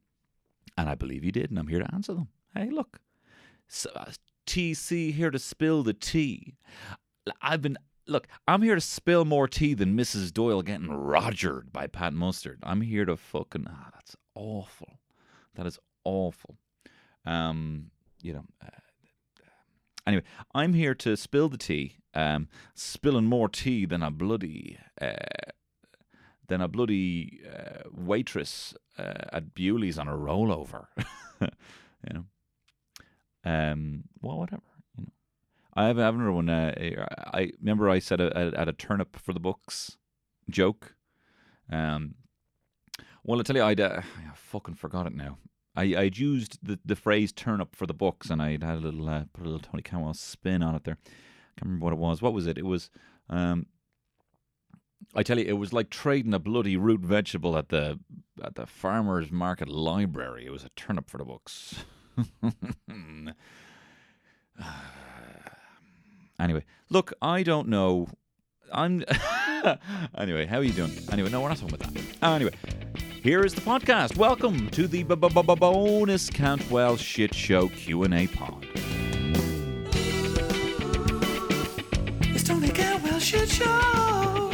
and 0.77 0.89
I 0.89 0.95
believe 0.95 1.23
you 1.23 1.31
did, 1.31 1.49
and 1.49 1.59
I'm 1.59 1.67
here 1.67 1.79
to 1.79 1.93
answer 1.93 2.13
them. 2.13 2.29
Hey, 2.55 2.69
look, 2.69 2.99
so, 3.67 3.89
uh, 3.95 4.11
TC 4.45 5.13
here 5.13 5.31
to 5.31 5.39
spill 5.39 5.83
the 5.83 5.93
tea. 5.93 6.55
I've 7.41 7.61
been 7.61 7.77
look. 8.07 8.27
I'm 8.47 8.61
here 8.61 8.75
to 8.75 8.81
spill 8.81 9.23
more 9.23 9.47
tea 9.47 9.73
than 9.73 9.95
Mrs. 9.95 10.33
Doyle 10.33 10.61
getting 10.61 10.89
rogered 10.89 11.71
by 11.71 11.87
Pat 11.87 12.13
Mustard. 12.13 12.59
I'm 12.63 12.81
here 12.81 13.05
to 13.05 13.15
fucking. 13.15 13.67
Ah, 13.69 13.89
that's 13.93 14.15
awful. 14.35 14.99
That 15.55 15.65
is 15.65 15.79
awful. 16.03 16.57
Um, 17.25 17.91
you 18.21 18.33
know. 18.33 18.45
Uh, 18.61 18.79
anyway, 20.05 20.23
I'm 20.53 20.73
here 20.73 20.95
to 20.95 21.15
spill 21.15 21.47
the 21.47 21.57
tea. 21.57 21.97
Um, 22.13 22.49
spilling 22.75 23.25
more 23.25 23.47
tea 23.47 23.85
than 23.85 24.03
a 24.03 24.11
bloody. 24.11 24.77
Uh, 24.99 25.13
than 26.47 26.59
a 26.59 26.67
bloody 26.67 27.39
uh, 27.49 27.87
waitress 27.89 28.73
uh, 28.99 29.29
at 29.31 29.53
Bewley's 29.53 29.97
on 29.97 30.09
a 30.09 30.17
rollover. 30.17 30.87
you 31.41 31.47
know. 32.13 32.25
Um, 33.43 34.03
well, 34.21 34.37
whatever. 34.37 34.61
You 34.97 35.03
know, 35.05 35.11
I 35.73 35.87
have, 35.87 35.99
I 35.99 36.03
have 36.03 36.15
another 36.15 36.31
one. 36.31 36.49
Uh, 36.49 37.05
I 37.33 37.51
remember 37.59 37.89
I 37.89 37.99
said 37.99 38.21
a, 38.21 38.53
at 38.55 38.67
a 38.67 38.73
turnip 38.73 39.17
for 39.17 39.33
the 39.33 39.39
books 39.39 39.97
joke. 40.49 40.95
Um, 41.71 42.15
well, 43.23 43.39
I 43.39 43.43
tell 43.43 43.55
you, 43.55 43.63
I'd 43.63 43.79
uh, 43.79 44.01
I 44.01 44.35
fucking 44.35 44.75
forgot 44.75 45.07
it 45.07 45.15
now. 45.15 45.37
I 45.75 45.83
I'd 45.95 46.17
used 46.17 46.59
the, 46.61 46.79
the 46.83 46.95
phrase 46.95 47.31
"turnip 47.31 47.75
for 47.75 47.85
the 47.85 47.93
books," 47.93 48.29
and 48.29 48.41
I'd 48.41 48.63
had 48.63 48.77
a 48.77 48.81
little 48.81 49.07
uh, 49.07 49.23
put 49.33 49.45
a 49.45 49.49
little 49.49 49.59
Tony 49.59 49.83
Cantwell 49.83 50.13
spin 50.13 50.63
on 50.63 50.75
it 50.75 50.83
there. 50.83 50.97
I 51.05 51.59
can't 51.59 51.65
remember 51.65 51.85
what 51.85 51.93
it 51.93 51.99
was. 51.99 52.21
What 52.21 52.33
was 52.33 52.47
it? 52.47 52.57
It 52.57 52.65
was. 52.65 52.89
Um, 53.29 53.67
I 55.15 55.23
tell 55.23 55.39
you, 55.39 55.45
it 55.45 55.57
was 55.57 55.73
like 55.73 55.89
trading 55.89 56.33
a 56.33 56.39
bloody 56.39 56.77
root 56.77 57.01
vegetable 57.01 57.57
at 57.57 57.69
the 57.69 57.99
at 58.43 58.55
the 58.55 58.65
farmers 58.65 59.31
market 59.31 59.69
library. 59.69 60.45
It 60.45 60.51
was 60.51 60.63
a 60.63 60.69
turnip 60.75 61.09
for 61.09 61.17
the 61.17 61.25
books. 61.25 61.85
anyway, 66.39 66.63
look, 66.89 67.13
I 67.21 67.43
don't 67.43 67.67
know. 67.67 68.07
I'm 68.71 69.03
anyway. 70.17 70.45
How 70.45 70.57
are 70.57 70.63
you 70.63 70.73
doing? 70.73 70.91
Anyway, 71.11 71.29
no, 71.29 71.41
we're 71.41 71.49
not 71.49 71.57
talking 71.57 71.75
about 71.75 71.93
that. 71.93 72.03
Anyway, 72.23 72.53
here 73.21 73.43
is 73.43 73.53
the 73.53 73.61
podcast. 73.61 74.17
Welcome 74.17 74.69
to 74.69 74.87
the 74.87 75.03
bonus 75.03 76.29
Cantwell 76.29 76.97
Shit 76.97 77.33
Show 77.33 77.67
Q 77.69 78.03
and 78.03 78.13
A 78.13 78.27
pod. 78.27 78.65
It's 82.33 82.43
Tony 82.43 82.69
Cantwell 82.69 83.19
Shit 83.19 83.49
Show. 83.49 84.50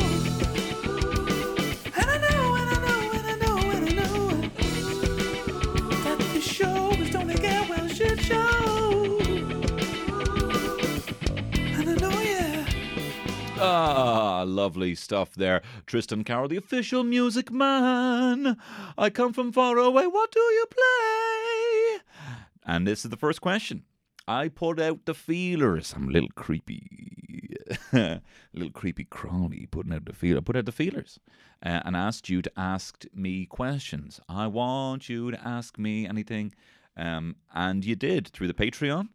Ah, 13.60 14.44
lovely 14.46 14.96
stuff 14.96 15.34
there. 15.34 15.62
Tristan 15.86 16.24
Carroll, 16.24 16.48
the 16.48 16.58
official 16.58 17.04
music 17.04 17.52
man. 17.52 18.58
I 18.98 19.10
come 19.10 19.34
from 19.34 19.52
far 19.52 19.78
away. 19.78 20.08
What 20.08 20.32
do 20.32 20.40
you 20.40 20.66
play? 20.70 22.00
And 22.66 22.88
this 22.88 23.06
is 23.06 23.12
the 23.12 23.18
first 23.18 23.42
question. 23.42 23.84
I 24.28 24.50
put 24.50 24.80
out 24.80 25.06
the 25.06 25.14
feelers. 25.14 25.94
I'm 25.96 26.10
a 26.10 26.12
little 26.12 26.30
creepy. 26.36 27.56
a 27.94 28.22
little 28.54 28.72
creepy 28.74 29.06
crawly 29.06 29.68
putting 29.72 29.94
out 29.94 30.06
the 30.06 30.14
feelers. 30.14 30.40
I 30.40 30.44
put 30.44 30.58
out 30.58 30.66
the 30.66 30.72
feelers 30.72 31.20
uh, 31.66 31.82
and 31.86 31.96
asked 31.96 32.30
you 32.30 32.42
to 32.42 32.52
ask 32.58 33.06
me 33.14 33.46
questions. 33.46 34.20
I 34.28 34.48
want 34.48 35.08
you 35.08 35.32
to 35.32 35.48
ask 35.48 35.78
me 35.78 36.06
anything. 36.06 36.54
Um, 36.98 37.36
and 37.54 37.86
you 37.86 37.96
did 37.96 38.28
through 38.28 38.48
the 38.48 38.54
Patreon 38.54 39.10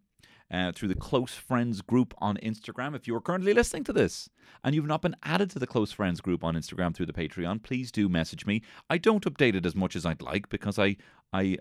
uh, 0.52 0.70
through 0.72 0.88
the 0.88 0.94
Close 0.94 1.34
Friends 1.34 1.80
group 1.80 2.14
on 2.18 2.36
Instagram. 2.42 2.94
If 2.94 3.08
you 3.08 3.16
are 3.16 3.20
currently 3.20 3.54
listening 3.54 3.84
to 3.84 3.92
this 3.92 4.28
and 4.62 4.74
you've 4.74 4.86
not 4.86 5.02
been 5.02 5.16
added 5.22 5.50
to 5.50 5.58
the 5.58 5.66
Close 5.66 5.90
Friends 5.92 6.20
group 6.20 6.44
on 6.44 6.54
Instagram 6.54 6.94
through 6.94 7.06
the 7.06 7.12
Patreon, 7.12 7.62
please 7.62 7.90
do 7.90 8.08
message 8.08 8.44
me. 8.44 8.62
I 8.90 8.98
don't 8.98 9.24
update 9.24 9.54
it 9.54 9.64
as 9.64 9.74
much 9.74 9.96
as 9.96 10.04
I'd 10.04 10.22
like 10.22 10.48
because 10.50 10.78
I, 10.78 10.96
I, 11.32 11.56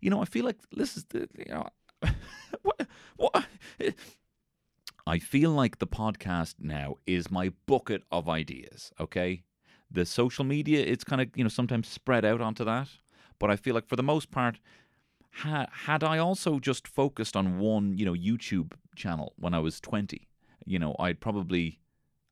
you 0.00 0.10
know, 0.10 0.22
I 0.22 0.26
feel 0.26 0.44
like 0.44 0.58
this 0.70 0.96
is 0.96 1.04
the, 1.06 1.28
you 1.36 1.52
know, 1.52 1.68
what, 2.62 2.86
what. 3.16 3.46
I 5.08 5.18
feel 5.18 5.52
like 5.52 5.78
the 5.78 5.86
podcast 5.86 6.56
now 6.58 6.96
is 7.06 7.30
my 7.30 7.52
bucket 7.66 8.02
of 8.10 8.28
ideas. 8.28 8.92
Okay, 9.00 9.44
the 9.90 10.04
social 10.04 10.44
media 10.44 10.84
it's 10.84 11.04
kind 11.04 11.22
of 11.22 11.28
you 11.36 11.44
know 11.44 11.48
sometimes 11.48 11.86
spread 11.88 12.24
out 12.24 12.40
onto 12.40 12.64
that, 12.64 12.88
but 13.38 13.50
I 13.50 13.56
feel 13.56 13.74
like 13.74 13.86
for 13.86 13.94
the 13.96 14.02
most 14.02 14.32
part 14.32 14.58
had 15.42 15.66
had 15.70 16.02
I 16.02 16.18
also 16.18 16.58
just 16.58 16.88
focused 16.88 17.36
on 17.36 17.58
one, 17.58 17.98
you 17.98 18.06
know, 18.06 18.14
YouTube 18.14 18.72
channel 18.94 19.34
when 19.36 19.52
I 19.52 19.58
was 19.58 19.80
20, 19.80 20.26
you 20.64 20.78
know, 20.78 20.96
I'd 20.98 21.20
probably 21.20 21.78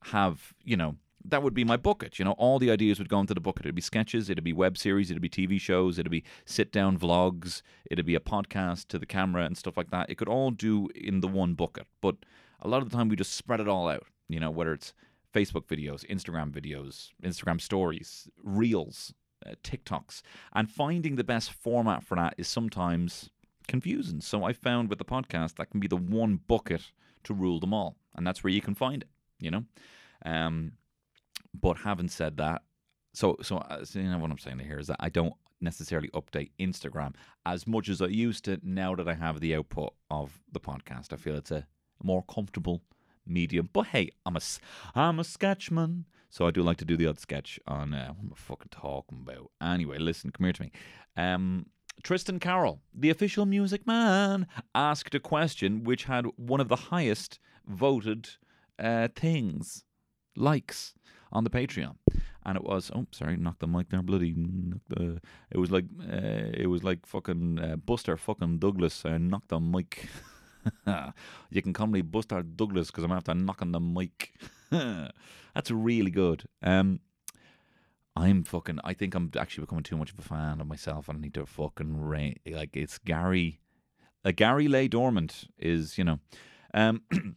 have, 0.04 0.54
you 0.62 0.76
know, 0.76 0.96
that 1.26 1.42
would 1.42 1.54
be 1.54 1.64
my 1.64 1.76
bucket. 1.76 2.18
You 2.18 2.24
know, 2.24 2.32
all 2.32 2.58
the 2.58 2.70
ideas 2.70 2.98
would 2.98 3.08
go 3.08 3.20
into 3.20 3.34
the 3.34 3.40
bucket. 3.40 3.66
It'd 3.66 3.74
be 3.74 3.82
sketches, 3.82 4.30
it'd 4.30 4.44
be 4.44 4.52
web 4.52 4.78
series, 4.78 5.10
it'd 5.10 5.22
be 5.22 5.28
TV 5.28 5.60
shows, 5.60 5.98
it'd 5.98 6.10
be 6.10 6.24
sit 6.46 6.72
down 6.72 6.98
vlogs, 6.98 7.62
it'd 7.90 8.06
be 8.06 8.14
a 8.14 8.20
podcast 8.20 8.88
to 8.88 8.98
the 8.98 9.06
camera 9.06 9.44
and 9.44 9.56
stuff 9.56 9.76
like 9.76 9.90
that. 9.90 10.08
It 10.08 10.16
could 10.16 10.28
all 10.28 10.50
do 10.50 10.88
in 10.94 11.20
the 11.20 11.28
one 11.28 11.54
bucket. 11.54 11.86
But 12.00 12.16
a 12.60 12.68
lot 12.68 12.82
of 12.82 12.90
the 12.90 12.96
time 12.96 13.08
we 13.08 13.16
just 13.16 13.34
spread 13.34 13.60
it 13.60 13.68
all 13.68 13.88
out, 13.88 14.06
you 14.28 14.40
know, 14.40 14.50
whether 14.50 14.72
it's 14.72 14.94
Facebook 15.34 15.66
videos, 15.66 16.06
Instagram 16.06 16.50
videos, 16.50 17.10
Instagram 17.22 17.60
stories, 17.60 18.28
reels, 18.42 19.12
TikToks. 19.62 20.22
And 20.52 20.70
finding 20.70 21.16
the 21.16 21.24
best 21.24 21.52
format 21.52 22.02
for 22.02 22.16
that 22.16 22.34
is 22.38 22.48
sometimes 22.48 23.30
confusing. 23.68 24.20
So 24.20 24.44
I 24.44 24.52
found 24.52 24.90
with 24.90 24.98
the 24.98 25.04
podcast 25.04 25.56
that 25.56 25.70
can 25.70 25.80
be 25.80 25.88
the 25.88 25.96
one 25.96 26.40
bucket 26.46 26.92
to 27.24 27.34
rule 27.34 27.60
them 27.60 27.72
all, 27.74 27.96
and 28.14 28.26
that's 28.26 28.44
where 28.44 28.52
you 28.52 28.60
can 28.60 28.74
find 28.74 29.02
it. 29.02 29.08
You 29.40 29.50
know, 29.50 29.64
um, 30.24 30.72
but 31.58 31.78
having 31.78 32.08
said 32.08 32.36
that, 32.38 32.62
so 33.12 33.36
so, 33.42 33.58
uh, 33.58 33.84
so 33.84 33.98
you 33.98 34.08
know 34.08 34.18
what 34.18 34.30
I'm 34.30 34.38
saying 34.38 34.58
here 34.60 34.78
is 34.78 34.88
that 34.88 34.96
I 35.00 35.08
don't 35.08 35.34
necessarily 35.60 36.08
update 36.10 36.50
Instagram 36.58 37.14
as 37.46 37.66
much 37.66 37.88
as 37.88 38.00
I 38.02 38.06
used 38.06 38.44
to. 38.44 38.60
Now 38.62 38.94
that 38.94 39.08
I 39.08 39.14
have 39.14 39.40
the 39.40 39.54
output 39.54 39.94
of 40.10 40.40
the 40.52 40.60
podcast, 40.60 41.12
I 41.12 41.16
feel 41.16 41.36
it's 41.36 41.50
a 41.50 41.66
more 42.02 42.22
comfortable 42.22 42.82
medium. 43.26 43.70
But 43.72 43.88
hey, 43.88 44.10
I'm 44.26 44.36
a 44.36 44.40
I'm 44.94 45.18
a 45.18 45.24
sketchman, 45.24 46.04
so 46.34 46.48
I 46.48 46.50
do 46.50 46.64
like 46.64 46.78
to 46.78 46.84
do 46.84 46.96
the 46.96 47.06
odd 47.06 47.20
sketch 47.20 47.60
on 47.64 47.94
uh, 47.94 48.08
what 48.08 48.24
am 48.24 48.32
I 48.32 48.36
fucking 48.36 48.70
talking 48.72 49.18
about? 49.22 49.52
Anyway, 49.62 49.98
listen, 49.98 50.32
come 50.32 50.46
here 50.46 50.52
to 50.54 50.62
me. 50.62 50.72
Um, 51.16 51.66
Tristan 52.02 52.40
Carroll, 52.40 52.80
the 52.92 53.08
official 53.10 53.46
music 53.46 53.86
man, 53.86 54.48
asked 54.74 55.14
a 55.14 55.20
question 55.20 55.84
which 55.84 56.04
had 56.04 56.26
one 56.34 56.60
of 56.60 56.66
the 56.66 56.90
highest 56.90 57.38
voted 57.68 58.30
uh, 58.80 59.06
things, 59.14 59.84
likes 60.34 60.94
on 61.30 61.44
the 61.44 61.50
Patreon, 61.50 61.98
and 62.44 62.56
it 62.56 62.64
was 62.64 62.90
oh 62.92 63.06
sorry, 63.12 63.36
knock 63.36 63.60
the 63.60 63.68
mic 63.68 63.90
there, 63.90 64.02
bloody. 64.02 64.34
It 65.52 65.56
was 65.56 65.70
like 65.70 65.84
uh, 66.02 66.50
it 66.52 66.68
was 66.68 66.82
like 66.82 67.06
fucking 67.06 67.60
uh, 67.60 67.76
Buster 67.76 68.16
fucking 68.16 68.58
Douglas 68.58 69.04
uh, 69.04 69.18
knocked 69.18 69.50
the 69.50 69.60
mic. 69.60 70.08
you 71.50 71.62
can 71.62 71.72
call 71.72 71.86
me 71.86 72.00
Buster 72.00 72.42
Douglas 72.42 72.88
because 72.88 73.04
I'm 73.04 73.12
after 73.12 73.34
knocking 73.34 73.70
the 73.70 73.78
mic. 73.78 74.34
That's 75.54 75.70
really 75.70 76.10
good. 76.10 76.44
Um, 76.62 77.00
I'm 78.16 78.44
fucking. 78.44 78.78
I 78.84 78.94
think 78.94 79.14
I'm 79.14 79.30
actually 79.38 79.62
becoming 79.62 79.84
too 79.84 79.96
much 79.96 80.12
of 80.12 80.18
a 80.18 80.22
fan 80.22 80.60
of 80.60 80.66
myself, 80.66 81.08
I 81.10 81.14
need 81.14 81.34
to 81.34 81.46
fucking 81.46 82.00
ra- 82.00 82.30
like 82.46 82.76
it's 82.76 82.98
Gary. 82.98 83.60
Uh, 84.24 84.32
Gary 84.34 84.68
Lay 84.68 84.88
Dormant 84.88 85.48
is 85.58 85.98
you 85.98 86.04
know. 86.04 86.20
Um, 86.72 87.02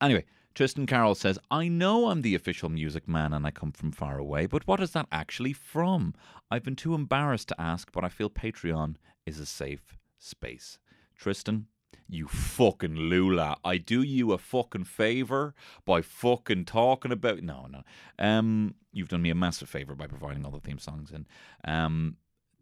anyway, 0.00 0.24
Tristan 0.54 0.86
Carroll 0.86 1.16
says, 1.16 1.38
I 1.50 1.68
know 1.68 2.08
I'm 2.08 2.22
the 2.22 2.34
official 2.34 2.68
music 2.68 3.08
man 3.08 3.32
and 3.32 3.44
I 3.44 3.50
come 3.50 3.72
from 3.72 3.90
far 3.90 4.18
away, 4.18 4.46
but 4.46 4.66
what 4.66 4.80
is 4.80 4.92
that 4.92 5.06
actually 5.10 5.52
from? 5.52 6.14
I've 6.50 6.62
been 6.62 6.76
too 6.76 6.94
embarrassed 6.94 7.48
to 7.48 7.60
ask, 7.60 7.90
but 7.90 8.04
I 8.04 8.08
feel 8.08 8.30
Patreon 8.30 8.96
is 9.26 9.40
a 9.40 9.46
safe 9.46 9.98
space. 10.18 10.78
Tristan, 11.16 11.66
you 12.08 12.28
fucking 12.28 12.96
lula. 12.96 13.56
I 13.64 13.78
do 13.78 14.02
you 14.02 14.32
a 14.32 14.38
fucking 14.38 14.84
favor 14.84 15.54
by 15.84 16.02
fucking 16.02 16.66
talking 16.66 17.12
about 17.12 17.42
no 17.42 17.66
no. 17.70 17.82
Um 18.18 18.74
you've 18.92 19.08
done 19.08 19.22
me 19.22 19.30
a 19.30 19.34
massive 19.34 19.68
favor 19.68 19.94
by 19.94 20.06
providing 20.06 20.44
all 20.44 20.52
the 20.52 20.60
theme 20.60 20.78
songs 20.78 21.10
and 21.10 21.26
um 21.64 22.16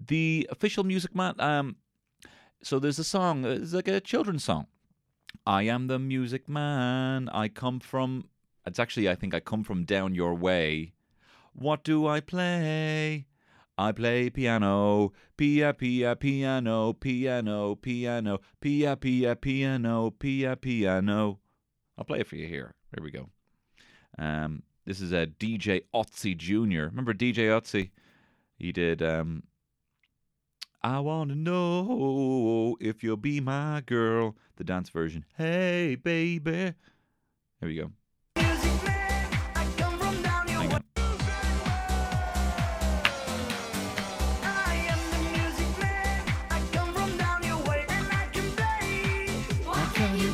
the 0.05 0.49
official 0.51 0.85
music 0.85 1.15
man 1.15 1.35
um 1.39 1.77
so 2.63 2.79
there's 2.79 2.99
a 3.01 3.05
song, 3.05 3.45
it's 3.45 3.73
like 3.73 3.89
a 3.89 4.01
children's 4.01 4.45
song. 4.45 4.69
I 5.45 5.65
am 5.65 5.89
the 5.89 5.99
music 5.99 6.49
man. 6.49 7.29
I 7.31 7.49
come 7.49 7.81
from. 7.81 8.29
It's 8.65 8.79
actually, 8.79 9.09
I 9.09 9.17
think 9.17 9.35
I 9.35 9.41
come 9.41 9.65
from 9.65 9.85
down 9.85 10.15
your 10.15 10.35
way. 10.35 10.93
What 11.53 11.83
do 11.83 12.07
I 12.07 12.21
play? 12.21 13.27
I 13.79 13.93
play 13.93 14.29
piano, 14.29 15.13
pia 15.37 15.73
pia 15.73 16.15
piano, 16.15 16.93
piano, 16.93 17.75
piano, 17.77 18.39
pia 18.61 18.97
pia 18.97 19.37
piano, 19.37 20.11
pia 20.11 20.57
piano. 20.57 21.39
I'll 21.97 22.05
play 22.05 22.21
it 22.21 22.27
for 22.27 22.37
you 22.37 22.47
here. 22.47 22.75
Here 22.95 23.03
we 23.03 23.11
go. 23.11 23.31
Um, 24.19 24.63
this 24.85 25.01
is 25.01 25.13
a 25.13 25.27
DJ 25.27 25.83
Otzi 25.95 26.37
Jr. 26.37 26.87
Remember 26.91 27.15
DJ 27.15 27.49
Otzi? 27.49 27.91
He 28.59 28.73
did 28.73 29.03
um, 29.03 29.45
I 30.83 30.99
wanna 30.99 31.35
know 31.35 32.77
if 32.81 33.03
you'll 33.03 33.17
be 33.17 33.41
my 33.41 33.83
girl. 33.87 34.37
The 34.57 34.65
dance 34.65 34.91
version. 34.91 35.25
Hey 35.37 35.95
baby. 35.95 36.75
Here 37.61 37.69
we 37.69 37.77
go. 37.77 37.93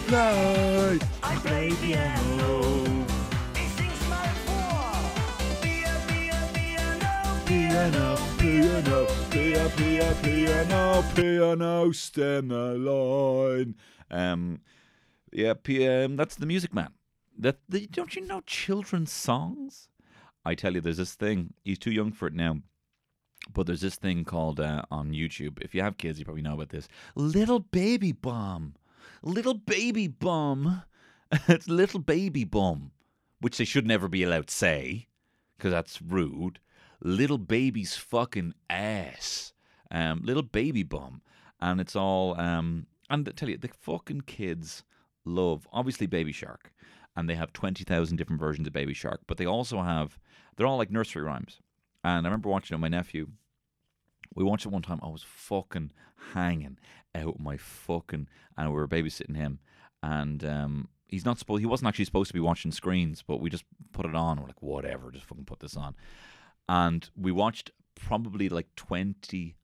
Play, 0.08 0.98
I 1.22 1.34
play 1.36 1.70
piano. 1.82 3.04
piano, 7.44 8.16
piano, 8.38 9.06
piano, 9.30 9.68
piano, 9.76 10.14
piano, 10.22 11.04
piano, 11.14 11.92
stem 11.92 12.48
the 12.48 12.78
line. 12.78 13.74
Um, 14.10 14.60
yeah, 15.30 15.52
PM. 15.52 16.16
That's 16.16 16.36
the 16.36 16.46
Music 16.46 16.72
Man. 16.72 16.88
That 17.38 17.58
the, 17.68 17.86
don't 17.86 18.16
you 18.16 18.26
know 18.26 18.40
children's 18.46 19.12
songs? 19.12 19.88
I 20.42 20.54
tell 20.54 20.72
you, 20.72 20.80
there's 20.80 20.96
this 20.96 21.14
thing. 21.16 21.52
He's 21.64 21.78
too 21.78 21.90
young 21.90 22.12
for 22.12 22.28
it 22.28 22.34
now. 22.34 22.62
But 23.52 23.66
there's 23.66 23.82
this 23.82 23.96
thing 23.96 24.24
called 24.24 24.58
uh, 24.58 24.82
on 24.90 25.12
YouTube. 25.12 25.62
If 25.62 25.74
you 25.74 25.82
have 25.82 25.98
kids, 25.98 26.18
you 26.18 26.24
probably 26.24 26.42
know 26.42 26.54
about 26.54 26.70
this. 26.70 26.88
Little 27.14 27.60
baby 27.60 28.12
bum, 28.12 28.74
little 29.22 29.54
baby 29.54 30.08
bum. 30.08 30.82
it's 31.48 31.68
little 31.68 32.00
baby 32.00 32.44
bum, 32.44 32.92
which 33.40 33.58
they 33.58 33.64
should 33.64 33.86
never 33.86 34.08
be 34.08 34.22
allowed 34.22 34.48
to 34.48 34.54
say 34.54 35.08
because 35.56 35.72
that's 35.72 36.00
rude. 36.00 36.60
Little 37.00 37.38
baby's 37.38 37.96
fucking 37.96 38.54
ass, 38.68 39.52
um, 39.90 40.20
little 40.24 40.42
baby 40.42 40.82
bum, 40.82 41.22
and 41.60 41.80
it's 41.80 41.94
all. 41.94 42.38
Um, 42.40 42.86
and 43.10 43.28
I 43.28 43.32
tell 43.32 43.48
you, 43.48 43.56
the 43.56 43.68
fucking 43.68 44.22
kids 44.22 44.82
love 45.24 45.68
obviously 45.72 46.06
Baby 46.06 46.32
Shark, 46.32 46.72
and 47.16 47.28
they 47.28 47.36
have 47.36 47.52
twenty 47.52 47.84
thousand 47.84 48.16
different 48.16 48.40
versions 48.40 48.66
of 48.66 48.72
Baby 48.72 48.94
Shark, 48.94 49.20
but 49.26 49.36
they 49.36 49.46
also 49.46 49.82
have. 49.82 50.18
They're 50.56 50.66
all 50.66 50.78
like 50.78 50.90
nursery 50.90 51.22
rhymes. 51.22 51.60
And 52.02 52.26
I 52.26 52.30
remember 52.30 52.48
watching 52.48 52.74
it 52.74 52.78
with 52.78 52.90
my 52.90 52.96
nephew. 52.96 53.28
We 54.34 54.44
watched 54.44 54.66
it 54.66 54.72
one 54.72 54.82
time. 54.82 55.00
I 55.02 55.08
was 55.08 55.22
fucking 55.22 55.92
hanging 56.32 56.78
out 57.14 57.40
my 57.40 57.56
fucking, 57.56 58.28
and 58.56 58.68
we 58.68 58.74
were 58.74 58.88
babysitting 58.88 59.36
him, 59.36 59.58
and 60.02 60.44
um, 60.44 60.88
he's 61.06 61.24
not 61.24 61.38
supposed. 61.38 61.60
He 61.60 61.66
wasn't 61.66 61.88
actually 61.88 62.04
supposed 62.04 62.28
to 62.28 62.34
be 62.34 62.40
watching 62.40 62.72
screens, 62.72 63.22
but 63.26 63.40
we 63.40 63.50
just 63.50 63.64
put 63.92 64.06
it 64.06 64.14
on. 64.14 64.40
We're 64.40 64.46
like, 64.46 64.62
whatever, 64.62 65.10
just 65.10 65.26
fucking 65.26 65.44
put 65.44 65.60
this 65.60 65.76
on, 65.76 65.96
and 66.68 67.08
we 67.16 67.32
watched 67.32 67.70
probably 67.94 68.48
like 68.48 68.68
twenty 68.76 69.56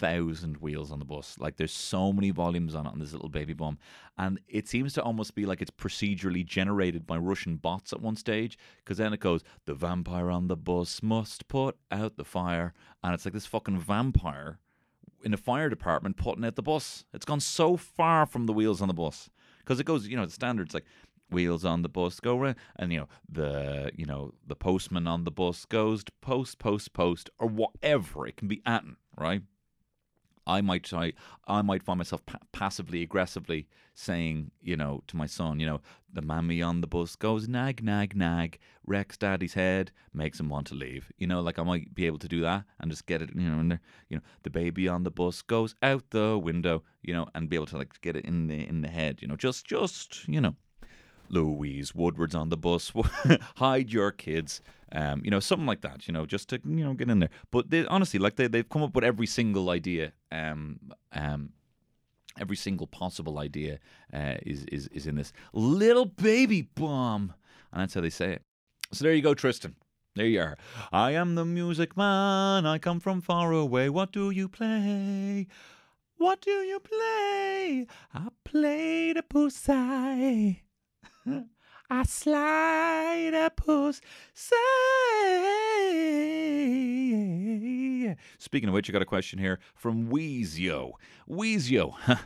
thousand 0.00 0.56
wheels 0.56 0.90
on 0.90 0.98
the 0.98 1.04
bus. 1.04 1.36
Like 1.38 1.56
there's 1.56 1.72
so 1.72 2.12
many 2.12 2.30
volumes 2.30 2.74
on 2.74 2.86
it 2.86 2.92
on 2.92 2.98
this 2.98 3.12
little 3.12 3.28
baby 3.28 3.52
bum, 3.52 3.78
and 4.18 4.40
it 4.48 4.66
seems 4.66 4.94
to 4.94 5.02
almost 5.02 5.34
be 5.34 5.46
like 5.46 5.60
it's 5.60 5.70
procedurally 5.70 6.44
generated 6.44 7.06
by 7.06 7.18
Russian 7.18 7.56
bots 7.56 7.92
at 7.92 8.00
one 8.00 8.16
stage. 8.16 8.58
Because 8.78 8.98
then 8.98 9.12
it 9.12 9.20
goes, 9.20 9.42
"The 9.66 9.74
vampire 9.74 10.30
on 10.30 10.48
the 10.48 10.56
bus 10.56 11.02
must 11.02 11.46
put 11.48 11.76
out 11.90 12.16
the 12.16 12.24
fire," 12.24 12.72
and 13.04 13.14
it's 13.14 13.24
like 13.24 13.34
this 13.34 13.46
fucking 13.46 13.78
vampire 13.78 14.58
in 15.22 15.32
the 15.32 15.36
fire 15.36 15.68
department 15.68 16.16
putting 16.16 16.44
out 16.44 16.56
the 16.56 16.62
bus. 16.62 17.04
It's 17.12 17.26
gone 17.26 17.40
so 17.40 17.76
far 17.76 18.26
from 18.26 18.46
the 18.46 18.52
wheels 18.54 18.80
on 18.80 18.88
the 18.88 18.94
bus 18.94 19.28
because 19.58 19.78
it 19.78 19.84
goes, 19.84 20.08
you 20.08 20.16
know, 20.16 20.24
the 20.26 20.32
standards 20.32 20.74
like 20.74 20.86
wheels 21.30 21.64
on 21.64 21.82
the 21.82 21.88
bus 21.88 22.20
go 22.20 22.36
round, 22.38 22.56
and 22.76 22.92
you 22.92 23.00
know 23.00 23.08
the 23.28 23.92
you 23.94 24.06
know 24.06 24.32
the 24.46 24.56
postman 24.56 25.06
on 25.06 25.24
the 25.24 25.30
bus 25.30 25.64
goes 25.64 26.04
to 26.04 26.12
post, 26.20 26.58
post, 26.58 26.92
post, 26.92 27.30
or 27.38 27.46
whatever 27.46 28.26
it 28.26 28.36
can 28.36 28.48
be 28.48 28.62
at, 28.66 28.84
right? 29.16 29.42
I 30.50 30.60
might 30.62 30.82
try, 30.82 31.12
I 31.46 31.62
might 31.62 31.84
find 31.84 31.98
myself 31.98 32.26
pa- 32.26 32.38
passively 32.50 33.02
aggressively 33.02 33.68
saying, 33.94 34.50
you 34.60 34.76
know, 34.76 35.02
to 35.06 35.16
my 35.16 35.26
son, 35.26 35.60
you 35.60 35.66
know, 35.66 35.80
the 36.12 36.22
mammy 36.22 36.60
on 36.60 36.80
the 36.80 36.88
bus 36.88 37.14
goes 37.14 37.46
nag, 37.46 37.84
nag, 37.84 38.16
nag, 38.16 38.58
wrecks 38.84 39.16
daddy's 39.16 39.54
head, 39.54 39.92
makes 40.12 40.40
him 40.40 40.48
want 40.48 40.66
to 40.66 40.74
leave. 40.74 41.12
You 41.18 41.28
know, 41.28 41.40
like 41.40 41.58
I 41.60 41.62
might 41.62 41.94
be 41.94 42.06
able 42.06 42.18
to 42.18 42.28
do 42.28 42.40
that 42.40 42.64
and 42.80 42.90
just 42.90 43.06
get 43.06 43.22
it, 43.22 43.30
you 43.34 43.48
know, 43.48 43.60
in 43.60 43.68
there. 43.68 43.80
You 44.08 44.16
know, 44.16 44.22
the 44.42 44.50
baby 44.50 44.88
on 44.88 45.04
the 45.04 45.10
bus 45.10 45.40
goes 45.42 45.76
out 45.82 46.10
the 46.10 46.36
window, 46.36 46.82
you 47.02 47.14
know, 47.14 47.28
and 47.34 47.48
be 47.48 47.56
able 47.56 47.66
to 47.66 47.78
like 47.78 48.00
get 48.00 48.16
it 48.16 48.24
in 48.24 48.48
the 48.48 48.66
in 48.66 48.80
the 48.80 48.88
head, 48.88 49.22
you 49.22 49.28
know, 49.28 49.36
just 49.36 49.64
just 49.66 50.26
you 50.26 50.40
know. 50.40 50.56
Louise 51.30 51.94
Woodward's 51.94 52.34
on 52.34 52.48
the 52.48 52.56
bus. 52.56 52.92
Hide 53.56 53.92
your 53.92 54.10
kids. 54.10 54.60
Um, 54.92 55.22
you 55.24 55.30
know, 55.30 55.40
something 55.40 55.66
like 55.66 55.82
that. 55.82 56.06
You 56.08 56.12
know, 56.12 56.26
just 56.26 56.48
to 56.50 56.60
you 56.64 56.84
know 56.84 56.94
get 56.94 57.08
in 57.08 57.20
there. 57.20 57.30
But 57.50 57.70
they, 57.70 57.86
honestly, 57.86 58.18
like 58.18 58.36
they 58.36 58.48
they've 58.48 58.68
come 58.68 58.82
up 58.82 58.94
with 58.94 59.04
every 59.04 59.26
single 59.26 59.70
idea. 59.70 60.12
Um, 60.32 60.80
um, 61.12 61.50
every 62.38 62.56
single 62.56 62.86
possible 62.86 63.38
idea 63.38 63.78
uh, 64.12 64.34
is 64.42 64.64
is 64.66 64.88
is 64.88 65.06
in 65.06 65.16
this 65.16 65.32
little 65.52 66.06
baby 66.06 66.62
bomb, 66.62 67.34
and 67.72 67.82
that's 67.82 67.94
how 67.94 68.00
they 68.00 68.10
say 68.10 68.32
it. 68.32 68.42
So 68.92 69.04
there 69.04 69.14
you 69.14 69.22
go, 69.22 69.34
Tristan. 69.34 69.76
There 70.16 70.26
you 70.26 70.40
are. 70.40 70.58
I 70.90 71.12
am 71.12 71.36
the 71.36 71.44
music 71.44 71.96
man. 71.96 72.66
I 72.66 72.78
come 72.78 72.98
from 72.98 73.20
far 73.20 73.52
away. 73.52 73.88
What 73.88 74.10
do 74.10 74.30
you 74.30 74.48
play? 74.48 75.46
What 76.16 76.40
do 76.40 76.50
you 76.50 76.80
play? 76.80 77.86
I 78.12 78.28
play 78.44 79.12
the 79.12 79.22
pussy. 79.22 80.62
I 81.26 82.04
slide 82.04 83.32
a 83.34 83.50
puss. 83.50 84.00
Say. 84.32 84.56
Speaking 88.38 88.68
of 88.68 88.74
which, 88.74 88.88
I 88.88 88.92
got 88.92 89.02
a 89.02 89.06
question 89.06 89.38
here 89.38 89.58
from 89.74 90.08
Weezio. 90.08 90.92
Weezio, 91.28 91.94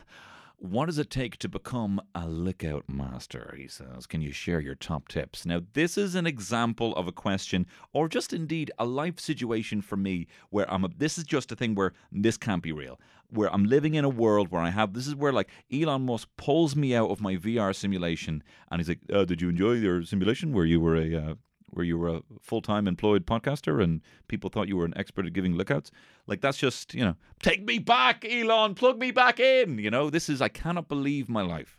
what 0.65 0.87
does 0.87 0.99
it 0.99 1.09
take 1.09 1.37
to 1.37 1.49
become 1.49 2.01
a 2.13 2.27
lookout 2.27 2.85
master? 2.89 3.53
He 3.57 3.67
says. 3.67 4.05
Can 4.07 4.21
you 4.21 4.31
share 4.31 4.59
your 4.59 4.75
top 4.75 5.07
tips? 5.07 5.45
Now, 5.45 5.61
this 5.73 5.97
is 5.97 6.15
an 6.15 6.25
example 6.25 6.95
of 6.95 7.07
a 7.07 7.11
question, 7.11 7.65
or 7.93 8.09
just 8.09 8.33
indeed 8.33 8.71
a 8.79 8.85
life 8.85 9.19
situation 9.19 9.81
for 9.81 9.95
me, 9.95 10.27
where 10.49 10.71
I'm. 10.71 10.83
A, 10.83 10.89
this 10.97 11.17
is 11.17 11.23
just 11.23 11.51
a 11.51 11.55
thing 11.55 11.75
where 11.75 11.93
this 12.11 12.37
can't 12.37 12.63
be 12.63 12.71
real. 12.71 12.99
Where 13.29 13.53
I'm 13.53 13.65
living 13.65 13.95
in 13.95 14.05
a 14.05 14.09
world 14.09 14.49
where 14.49 14.61
I 14.61 14.69
have. 14.69 14.93
This 14.93 15.07
is 15.07 15.15
where 15.15 15.31
like 15.31 15.49
Elon 15.71 16.05
Musk 16.05 16.27
pulls 16.37 16.75
me 16.75 16.95
out 16.95 17.09
of 17.09 17.21
my 17.21 17.35
VR 17.35 17.75
simulation, 17.75 18.43
and 18.71 18.79
he's 18.79 18.89
like, 18.89 19.01
uh, 19.13 19.25
"Did 19.25 19.41
you 19.41 19.49
enjoy 19.49 19.73
your 19.73 20.03
simulation 20.03 20.53
where 20.53 20.65
you 20.65 20.79
were 20.79 20.95
a?" 20.95 21.15
Uh, 21.15 21.33
where 21.69 21.85
you 21.85 21.97
were 21.97 22.09
a 22.09 22.21
full 22.41 22.61
time 22.61 22.87
employed 22.87 23.25
podcaster 23.25 23.83
and 23.83 24.01
people 24.27 24.49
thought 24.49 24.67
you 24.67 24.77
were 24.77 24.85
an 24.85 24.97
expert 24.97 25.25
at 25.25 25.33
giving 25.33 25.55
lookouts. 25.55 25.91
Like 26.27 26.41
that's 26.41 26.57
just, 26.57 26.93
you 26.93 27.03
know, 27.03 27.15
take 27.41 27.63
me 27.65 27.79
back, 27.79 28.25
Elon, 28.25 28.75
plug 28.75 28.97
me 28.97 29.11
back 29.11 29.39
in. 29.39 29.79
You 29.79 29.91
know, 29.91 30.09
this 30.09 30.29
is 30.29 30.41
I 30.41 30.47
cannot 30.47 30.87
believe 30.87 31.29
my 31.29 31.41
life. 31.41 31.77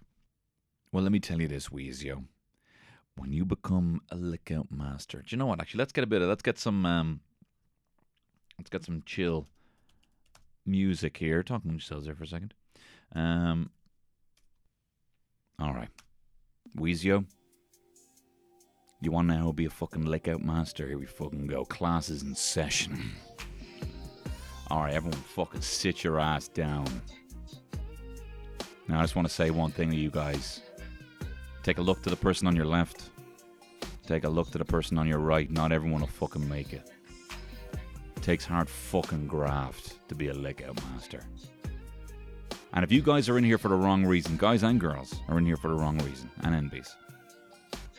Well, 0.93 1.03
let 1.03 1.13
me 1.13 1.21
tell 1.21 1.41
you 1.41 1.49
this, 1.49 1.69
Weezio. 1.69 2.25
When 3.17 3.33
you 3.33 3.45
become 3.45 4.03
a 4.11 4.17
lookout 4.17 4.69
master, 4.71 5.19
do 5.19 5.35
you 5.35 5.39
know 5.39 5.47
what? 5.47 5.61
Actually, 5.61 5.79
let's 5.79 5.93
get 5.93 6.05
a 6.05 6.07
bit 6.07 6.23
of 6.23 6.29
let's 6.29 6.43
get 6.43 6.59
some 6.59 6.85
um 6.85 7.21
let's 8.59 8.71
get 8.71 8.85
some 8.85 9.03
chill 9.07 9.47
music 10.67 11.17
here. 11.17 11.43
Talking 11.43 11.71
to 11.71 11.75
yourselves 11.75 12.07
there 12.07 12.15
for 12.15 12.25
a 12.25 12.29
second. 12.29 12.55
Um 13.15 13.71
all 15.59 15.73
right. 15.73 15.89
Weezio. 16.77 17.25
You 19.01 19.13
want 19.13 19.29
to 19.29 19.35
now 19.35 19.53
be 19.53 19.67
a 19.67 19.71
fucking 19.71 20.07
lookout 20.07 20.43
master? 20.43 20.89
Here 20.89 20.99
we 20.99 21.05
fucking 21.05 21.47
go. 21.49 21.67
Classes 21.67 22.23
in 22.23 22.35
session. 22.35 23.13
Alright, 24.71 24.95
everyone 24.95 25.21
fucking 25.21 25.61
sit 25.61 26.03
your 26.03 26.19
ass 26.19 26.49
down. 26.49 26.87
Now, 28.89 28.99
I 28.99 29.03
just 29.03 29.15
want 29.15 29.29
to 29.29 29.35
say 29.35 29.51
one 29.51 29.71
thing 29.71 29.91
to 29.91 29.97
you 29.97 30.11
guys. 30.11 30.63
Take 31.63 31.77
a 31.79 31.83
look 31.83 32.03
to 32.03 32.11
the 32.11 32.17
person 32.17 32.47
on 32.47 32.57
your 32.57 32.65
left. 32.65 33.11
Take 34.07 34.25
a 34.25 34.29
look 34.29 34.51
to 34.53 34.59
the 34.59 34.65
person 34.65 34.97
on 34.97 35.07
your 35.07 35.19
right. 35.19 35.51
Not 35.51 35.73
everyone 35.73 36.01
will 36.01 36.09
fucking 36.09 36.49
make 36.49 36.73
it. 36.73 36.91
It 38.17 38.23
takes 38.23 38.47
hard 38.47 38.69
fucking 38.69 39.27
graft 39.27 40.09
to 40.09 40.15
be 40.15 40.29
a 40.29 40.35
lookout 40.35 40.81
master. 40.91 41.21
And 42.73 42.83
if 42.83 42.91
you 42.91 43.03
guys 43.03 43.29
are 43.29 43.37
in 43.37 43.45
here 43.45 43.59
for 43.59 43.69
the 43.69 43.75
wrong 43.75 44.07
reason, 44.07 44.39
guys 44.39 44.63
and 44.63 44.81
girls 44.81 45.17
are 45.29 45.37
in 45.37 45.45
here 45.45 45.57
for 45.57 45.69
the 45.69 45.75
wrong 45.75 45.99
reason, 45.99 46.31
and 46.43 46.71
NBs 46.71 46.95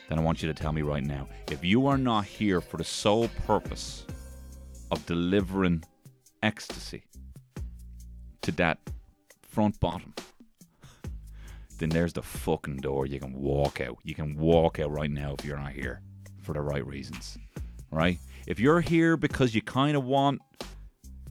then 0.09 0.19
I 0.19 0.21
want 0.21 0.41
you 0.41 0.47
to 0.47 0.53
tell 0.53 0.73
me 0.73 0.81
right 0.81 1.03
now 1.03 1.27
if 1.51 1.63
you 1.63 1.87
are 1.87 1.97
not 1.97 2.25
here 2.25 2.61
for 2.61 2.77
the 2.77 2.83
sole 2.83 3.29
purpose 3.45 4.05
of 4.91 5.05
delivering 5.05 5.83
ecstasy 6.43 7.03
to 8.41 8.51
that 8.53 8.79
front 9.41 9.79
bottom, 9.79 10.13
then 11.79 11.89
there's 11.89 12.13
the 12.13 12.21
fucking 12.21 12.77
door. 12.77 13.05
You 13.05 13.19
can 13.19 13.33
walk 13.33 13.81
out. 13.81 13.97
You 14.03 14.15
can 14.15 14.35
walk 14.37 14.79
out 14.79 14.91
right 14.91 15.11
now 15.11 15.35
if 15.37 15.45
you're 15.45 15.57
not 15.57 15.73
here 15.73 16.01
for 16.41 16.53
the 16.53 16.61
right 16.61 16.85
reasons. 16.85 17.37
Right? 17.91 18.19
If 18.47 18.59
you're 18.59 18.81
here 18.81 19.17
because 19.17 19.53
you 19.53 19.61
kind 19.61 19.97
of 19.97 20.03
want, 20.03 20.41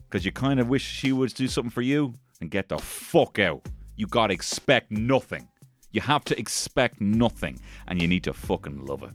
because 0.07 0.25
you 0.25 0.31
kind 0.31 0.59
of 0.59 0.67
wish 0.67 0.83
she 0.83 1.11
would 1.11 1.33
do 1.33 1.47
something 1.47 1.71
for 1.71 1.81
you, 1.81 2.13
and 2.41 2.51
get 2.51 2.69
the 2.69 2.77
fuck 2.77 3.39
out. 3.39 3.67
You 3.95 4.07
gotta 4.07 4.33
expect 4.33 4.91
nothing. 4.91 5.47
You 5.97 6.01
have 6.01 6.25
to 6.25 6.37
expect 6.37 7.01
nothing, 7.01 7.59
and 7.87 7.99
you 7.99 8.07
need 8.07 8.23
to 8.25 8.33
fucking 8.33 8.85
love 8.85 9.01
it. 9.01 9.09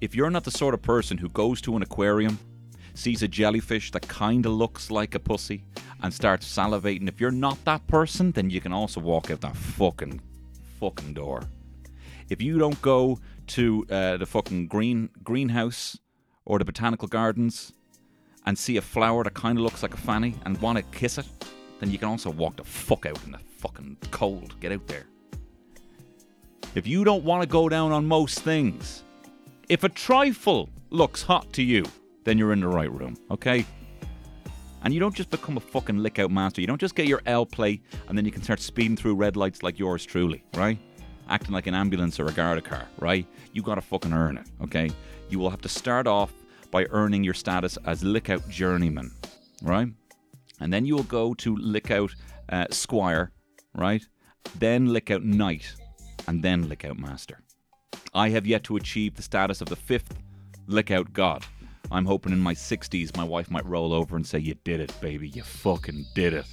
If 0.00 0.14
you're 0.14 0.30
not 0.30 0.44
the 0.44 0.50
sort 0.50 0.72
of 0.72 0.80
person 0.80 1.18
who 1.18 1.28
goes 1.28 1.60
to 1.60 1.76
an 1.76 1.82
aquarium, 1.82 2.38
sees 2.94 3.22
a 3.22 3.28
jellyfish 3.28 3.90
that 3.90 4.08
kind 4.08 4.46
of 4.46 4.52
looks 4.52 4.90
like 4.90 5.14
a 5.14 5.18
pussy, 5.18 5.62
and 6.02 6.14
starts 6.14 6.50
salivating, 6.50 7.06
if 7.06 7.20
you're 7.20 7.30
not 7.30 7.62
that 7.66 7.86
person, 7.86 8.32
then 8.32 8.48
you 8.48 8.62
can 8.62 8.72
also 8.72 8.98
walk 8.98 9.30
out 9.30 9.42
that 9.42 9.54
fucking, 9.54 10.22
fucking 10.80 11.12
door. 11.12 11.42
If 12.30 12.40
you 12.40 12.56
don't 12.58 12.80
go 12.80 13.18
to 13.48 13.86
uh, 13.90 14.16
the 14.16 14.24
fucking 14.24 14.68
green 14.68 15.10
greenhouse 15.22 15.98
or 16.46 16.58
the 16.58 16.64
botanical 16.64 17.08
gardens 17.08 17.74
and 18.46 18.56
see 18.56 18.78
a 18.78 18.80
flower 18.80 19.22
that 19.24 19.34
kind 19.34 19.58
of 19.58 19.64
looks 19.64 19.82
like 19.82 19.92
a 19.92 19.98
fanny 19.98 20.34
and 20.46 20.58
want 20.62 20.78
to 20.78 20.98
kiss 20.98 21.18
it, 21.18 21.26
then 21.80 21.90
you 21.90 21.98
can 21.98 22.08
also 22.08 22.30
walk 22.30 22.56
the 22.56 22.64
fuck 22.64 23.06
out 23.06 23.18
in 23.24 23.32
the 23.32 23.38
fucking 23.58 23.96
cold. 24.10 24.58
Get 24.60 24.72
out 24.72 24.86
there. 24.86 25.06
If 26.74 26.86
you 26.86 27.04
don't 27.04 27.24
want 27.24 27.42
to 27.42 27.48
go 27.48 27.68
down 27.68 27.92
on 27.92 28.04
most 28.06 28.40
things, 28.40 29.04
if 29.68 29.84
a 29.84 29.88
trifle 29.88 30.70
looks 30.90 31.22
hot 31.22 31.52
to 31.54 31.62
you, 31.62 31.84
then 32.24 32.38
you're 32.38 32.52
in 32.52 32.60
the 32.60 32.68
right 32.68 32.90
room, 32.90 33.16
okay? 33.30 33.64
And 34.82 34.92
you 34.92 35.00
don't 35.00 35.14
just 35.14 35.30
become 35.30 35.56
a 35.56 35.60
fucking 35.60 35.98
lick 35.98 36.18
out 36.18 36.30
master. 36.30 36.60
You 36.60 36.66
don't 36.66 36.80
just 36.80 36.94
get 36.94 37.06
your 37.06 37.22
L 37.26 37.46
plate 37.46 37.82
and 38.08 38.18
then 38.18 38.24
you 38.24 38.32
can 38.32 38.42
start 38.42 38.60
speeding 38.60 38.96
through 38.96 39.14
red 39.14 39.36
lights 39.36 39.62
like 39.62 39.78
yours 39.78 40.04
truly, 40.04 40.44
right? 40.54 40.78
Acting 41.28 41.52
like 41.52 41.66
an 41.66 41.74
ambulance 41.74 42.20
or 42.20 42.26
a 42.26 42.32
Garda 42.32 42.60
car, 42.60 42.86
right? 42.98 43.26
You 43.52 43.62
gotta 43.62 43.80
fucking 43.80 44.12
earn 44.12 44.36
it, 44.36 44.46
okay? 44.62 44.90
You 45.30 45.38
will 45.38 45.50
have 45.50 45.62
to 45.62 45.68
start 45.68 46.06
off 46.06 46.32
by 46.70 46.86
earning 46.90 47.24
your 47.24 47.34
status 47.34 47.78
as 47.86 48.02
lick 48.04 48.30
out 48.30 48.46
journeyman, 48.48 49.10
right? 49.62 49.88
And 50.60 50.72
then 50.72 50.84
you 50.84 50.94
will 50.94 51.02
go 51.04 51.34
to 51.34 51.56
lick 51.56 51.90
out 51.90 52.14
uh, 52.48 52.66
squire, 52.70 53.32
right? 53.74 54.04
Then 54.58 54.92
lick 54.92 55.10
out 55.10 55.24
knight, 55.24 55.74
and 56.26 56.42
then 56.42 56.68
lick 56.68 56.84
out 56.84 56.98
master. 56.98 57.40
I 58.14 58.28
have 58.30 58.46
yet 58.46 58.64
to 58.64 58.76
achieve 58.76 59.14
the 59.14 59.22
status 59.22 59.60
of 59.60 59.68
the 59.68 59.76
fifth 59.76 60.14
lick 60.66 60.90
out 60.90 61.12
god. 61.12 61.44
I'm 61.90 62.06
hoping 62.06 62.32
in 62.32 62.40
my 62.40 62.54
60s 62.54 63.16
my 63.16 63.24
wife 63.24 63.50
might 63.50 63.66
roll 63.66 63.92
over 63.92 64.16
and 64.16 64.26
say, 64.26 64.38
You 64.38 64.54
did 64.64 64.80
it, 64.80 64.92
baby. 65.00 65.28
You 65.28 65.42
fucking 65.42 66.06
did 66.14 66.34
it. 66.34 66.46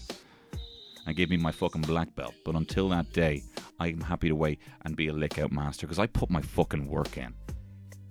And 1.05 1.15
give 1.15 1.29
me 1.29 1.37
my 1.37 1.51
fucking 1.51 1.81
black 1.81 2.13
belt. 2.15 2.33
But 2.45 2.55
until 2.55 2.89
that 2.89 3.11
day, 3.11 3.43
I'm 3.79 4.01
happy 4.01 4.29
to 4.29 4.35
wait 4.35 4.59
and 4.85 4.95
be 4.95 5.07
a 5.07 5.13
lick 5.13 5.39
out 5.39 5.51
master 5.51 5.87
because 5.87 5.99
I 5.99 6.07
put 6.07 6.29
my 6.29 6.41
fucking 6.41 6.87
work 6.87 7.17
in. 7.17 7.33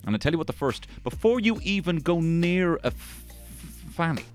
And 0.05 0.15
I 0.15 0.17
tell 0.17 0.31
you 0.31 0.37
what, 0.37 0.47
the 0.47 0.53
first, 0.53 0.87
before 1.03 1.39
you 1.39 1.59
even 1.63 1.97
go 1.97 2.19
near 2.19 2.75
a 2.77 2.87
f- 2.87 3.23
fanny, 3.91 4.25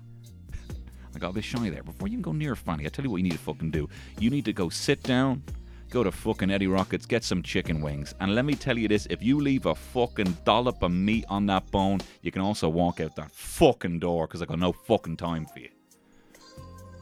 I 1.17 1.19
got 1.19 1.31
a 1.31 1.33
bit 1.33 1.45
shy 1.45 1.71
there. 1.71 1.81
Before 1.81 2.07
you 2.07 2.13
can 2.13 2.21
go 2.21 2.31
near 2.31 2.55
fanny, 2.55 2.85
I 2.85 2.89
tell 2.89 3.03
you 3.03 3.09
what 3.09 3.17
you 3.17 3.23
need 3.23 3.31
to 3.31 3.39
fucking 3.39 3.71
do. 3.71 3.89
You 4.19 4.29
need 4.29 4.45
to 4.45 4.53
go 4.53 4.69
sit 4.69 5.01
down, 5.01 5.41
go 5.89 6.03
to 6.03 6.11
fucking 6.11 6.51
Eddie 6.51 6.67
Rockets, 6.67 7.07
get 7.07 7.23
some 7.23 7.41
chicken 7.41 7.81
wings. 7.81 8.13
And 8.19 8.35
let 8.35 8.45
me 8.45 8.53
tell 8.53 8.77
you 8.77 8.87
this 8.87 9.07
if 9.09 9.23
you 9.23 9.39
leave 9.39 9.65
a 9.65 9.73
fucking 9.73 10.37
dollop 10.45 10.83
of 10.83 10.91
meat 10.91 11.25
on 11.27 11.47
that 11.47 11.71
bone, 11.71 12.01
you 12.21 12.31
can 12.31 12.43
also 12.43 12.69
walk 12.69 12.99
out 12.99 13.15
that 13.15 13.31
fucking 13.31 13.97
door 13.97 14.27
because 14.27 14.43
I 14.43 14.45
got 14.45 14.59
no 14.59 14.71
fucking 14.71 15.17
time 15.17 15.47
for 15.47 15.57
you. 15.57 15.69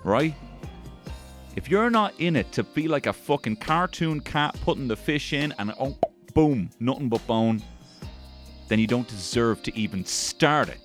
Right? 0.05 0.33
If 1.57 1.69
you're 1.69 1.89
not 1.89 2.13
in 2.17 2.37
it 2.37 2.53
to 2.53 2.63
be 2.63 2.87
like 2.87 3.07
a 3.07 3.13
fucking 3.13 3.57
cartoon 3.57 4.21
cat 4.21 4.55
putting 4.61 4.87
the 4.87 4.95
fish 4.95 5.33
in 5.33 5.53
and 5.59 5.73
oh, 5.77 5.97
boom, 6.33 6.69
nothing 6.79 7.09
but 7.09 7.27
bone, 7.27 7.61
then 8.69 8.79
you 8.79 8.87
don't 8.87 9.09
deserve 9.09 9.61
to 9.63 9.77
even 9.77 10.05
start 10.05 10.69
it 10.69 10.79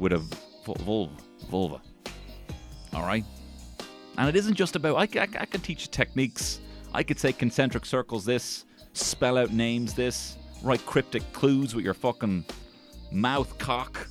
with 0.00 0.12
a 0.12 0.18
vul- 0.64 0.74
vulva. 0.80 1.16
vulva. 1.48 1.80
All 2.92 3.02
right? 3.02 3.24
And 4.18 4.28
it 4.28 4.36
isn't 4.36 4.54
just 4.54 4.76
about, 4.76 4.96
I, 4.96 5.20
I, 5.20 5.22
I 5.22 5.46
can 5.46 5.60
teach 5.60 5.82
you 5.82 5.88
techniques. 5.88 6.60
I 6.92 7.02
could 7.02 7.18
say 7.18 7.32
concentric 7.32 7.86
circles 7.86 8.24
this, 8.24 8.64
spell 8.92 9.38
out 9.38 9.52
names 9.52 9.94
this, 9.94 10.36
write 10.62 10.84
cryptic 10.86 11.22
clues 11.32 11.74
with 11.74 11.84
your 11.84 11.94
fucking 11.94 12.44
mouth 13.12 13.56
cock. 13.58 14.06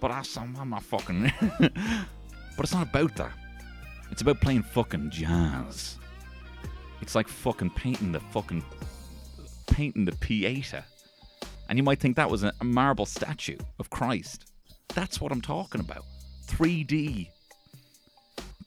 But 0.00 0.10
I'm, 0.10 0.56
I'm 0.58 0.70
not 0.70 0.82
fucking. 0.82 1.32
but 1.60 2.58
it's 2.58 2.72
not 2.72 2.88
about 2.88 3.14
that. 3.16 3.32
It's 4.10 4.22
about 4.22 4.40
playing 4.40 4.62
fucking 4.62 5.10
jazz. 5.10 5.98
It's 7.00 7.14
like 7.14 7.28
fucking 7.28 7.70
painting 7.70 8.12
the 8.12 8.20
fucking. 8.20 8.64
painting 9.68 10.04
the 10.04 10.12
Pieta. 10.12 10.84
And 11.68 11.78
you 11.78 11.82
might 11.82 12.00
think 12.00 12.16
that 12.16 12.30
was 12.30 12.42
a 12.42 12.52
marble 12.62 13.06
statue 13.06 13.56
of 13.78 13.88
Christ. 13.90 14.52
That's 14.88 15.20
what 15.20 15.32
I'm 15.32 15.40
talking 15.40 15.80
about. 15.80 16.04
3D 16.46 17.28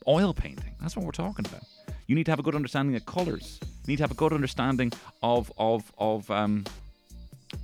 oil 0.08 0.34
painting. 0.34 0.76
That's 0.82 0.96
what 0.96 1.06
we're 1.06 1.12
talking 1.12 1.46
about. 1.46 1.63
You 2.08 2.15
need 2.15 2.26
to 2.26 2.32
have 2.32 2.39
a 2.39 2.44
good 2.44 2.56
understanding 2.56 2.96
of 2.96 3.06
colors. 3.06 3.60
You 3.62 3.91
need 3.91 3.98
to 3.98 4.04
have 4.04 4.12
a 4.12 4.15
good 4.15 4.34
understanding 4.34 4.91
of 5.24 5.52
of 5.58 5.91
of 5.98 6.30
um 6.32 6.65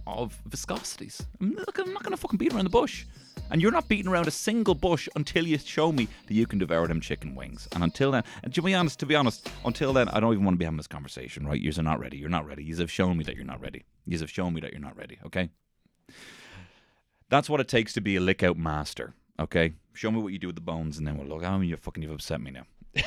of 0.07 0.37
viscosities. 0.49 1.25
I'm 1.39 1.53
not, 1.53 1.67
I'm 1.77 1.93
not 1.93 2.03
gonna 2.03 2.17
fucking 2.17 2.37
beat 2.37 2.53
around 2.53 2.65
the 2.65 2.69
bush. 2.69 3.05
And 3.49 3.61
you're 3.61 3.71
not 3.71 3.89
beating 3.89 4.09
around 4.09 4.27
a 4.27 4.31
single 4.31 4.75
bush 4.75 5.09
until 5.15 5.45
you 5.45 5.57
show 5.57 5.91
me 5.91 6.07
that 6.27 6.33
you 6.33 6.47
can 6.47 6.57
devour 6.57 6.87
them 6.87 7.01
chicken 7.01 7.35
wings. 7.35 7.67
And 7.73 7.83
until 7.83 8.11
then, 8.11 8.23
and 8.43 8.53
to 8.53 8.61
be 8.61 8.73
honest, 8.73 8.99
to 9.01 9.05
be 9.05 9.13
honest, 9.13 9.49
until 9.65 9.91
then, 9.91 10.07
I 10.07 10.21
don't 10.21 10.31
even 10.31 10.45
want 10.45 10.55
to 10.55 10.57
be 10.57 10.63
having 10.63 10.77
this 10.77 10.87
conversation, 10.87 11.45
right? 11.45 11.59
You're 11.59 11.83
not 11.83 11.99
ready. 11.99 12.17
You're 12.17 12.29
not 12.29 12.45
ready. 12.45 12.63
You 12.63 12.77
have 12.77 12.89
shown 12.89 13.17
me 13.17 13.25
that 13.25 13.35
you're 13.35 13.43
not 13.43 13.59
ready. 13.59 13.83
You 14.05 14.17
have 14.19 14.29
shown 14.29 14.53
me 14.53 14.61
that 14.61 14.71
you're 14.71 14.79
not 14.79 14.95
ready, 14.95 15.19
okay? 15.25 15.49
That's 17.29 17.49
what 17.49 17.59
it 17.59 17.67
takes 17.67 17.91
to 17.93 18.01
be 18.01 18.15
a 18.15 18.21
lick 18.21 18.41
out 18.41 18.57
master, 18.57 19.13
okay? 19.37 19.73
Show 19.93 20.11
me 20.11 20.21
what 20.21 20.31
you 20.33 20.39
do 20.39 20.47
with 20.47 20.55
the 20.55 20.61
bones, 20.61 20.97
and 20.97 21.05
then 21.05 21.17
we'll 21.17 21.27
look. 21.27 21.43
Oh, 21.43 21.59
you 21.59 21.75
fucking, 21.75 22.01
you've 22.03 22.11
upset 22.11 22.41
me 22.41 22.51
now. 22.51 22.65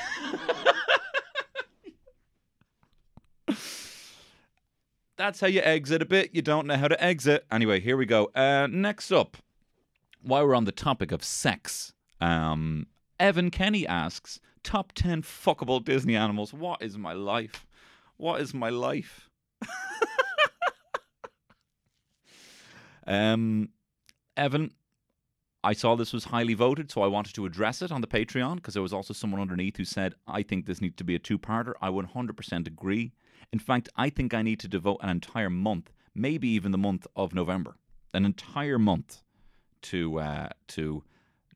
That's 5.16 5.40
how 5.40 5.47
you 5.47 5.61
exit 5.61 6.03
a 6.03 6.07
bit. 6.07 6.35
You 6.35 6.42
don't 6.42 6.66
know 6.66 6.77
how 6.77 6.88
to 6.88 7.03
exit. 7.03 7.47
Anyway, 7.51 7.81
here 7.81 7.97
we 7.97 8.05
go. 8.05 8.31
Uh, 8.35 8.66
next 8.70 9.12
up, 9.12 9.37
while 10.23 10.47
we're 10.47 10.55
on 10.55 10.64
the 10.64 10.73
topic 10.73 11.12
of 11.12 11.23
sex, 11.23 11.92
um, 12.20 12.88
Evan 13.20 13.51
Kenny 13.51 13.87
asks 13.87 14.40
top 14.64 14.92
10 14.92 15.23
fuckable 15.23 15.85
Disney 15.85 16.16
animals. 16.16 16.53
What 16.53 16.83
is 16.83 16.99
my 16.99 17.12
life? 17.12 17.66
What 18.16 18.40
is 18.40 18.53
my 18.53 18.70
life? 18.70 19.31
um, 23.07 23.68
Evan, 24.37 24.73
I 25.64 25.72
saw 25.72 25.96
this 25.96 26.12
was 26.12 26.24
highly 26.24 26.53
voted, 26.53 26.90
so 26.90 27.00
I 27.00 27.07
wanted 27.07 27.35
to 27.37 27.46
address 27.46 27.81
it 27.81 27.90
on 27.90 28.03
the 28.03 28.07
Patreon 28.07 28.57
because 28.57 28.74
there 28.74 28.83
was 28.83 28.92
also 28.92 29.14
someone 29.14 29.40
underneath 29.40 29.79
who 29.79 29.87
said, 29.87 30.14
I 30.27 30.42
think 30.42 30.66
this 30.66 30.83
needs 30.83 30.96
to 30.96 31.05
be 31.05 31.14
a 31.14 31.18
two 31.18 31.38
parter. 31.38 31.72
I 31.81 31.88
100% 31.88 32.66
agree. 32.66 33.12
In 33.50 33.59
fact, 33.59 33.88
I 33.96 34.11
think 34.11 34.35
I 34.35 34.42
need 34.42 34.61
to 34.61 34.68
devote 34.68 34.98
an 35.00 35.09
entire 35.09 35.48
month, 35.48 35.90
maybe 36.14 36.48
even 36.48 36.70
the 36.70 36.77
month 36.77 37.07
of 37.16 37.33
November, 37.33 37.79
an 38.12 38.27
entire 38.27 38.79
month 38.79 39.22
to 39.83 40.20
uh, 40.20 40.48
to 40.68 41.03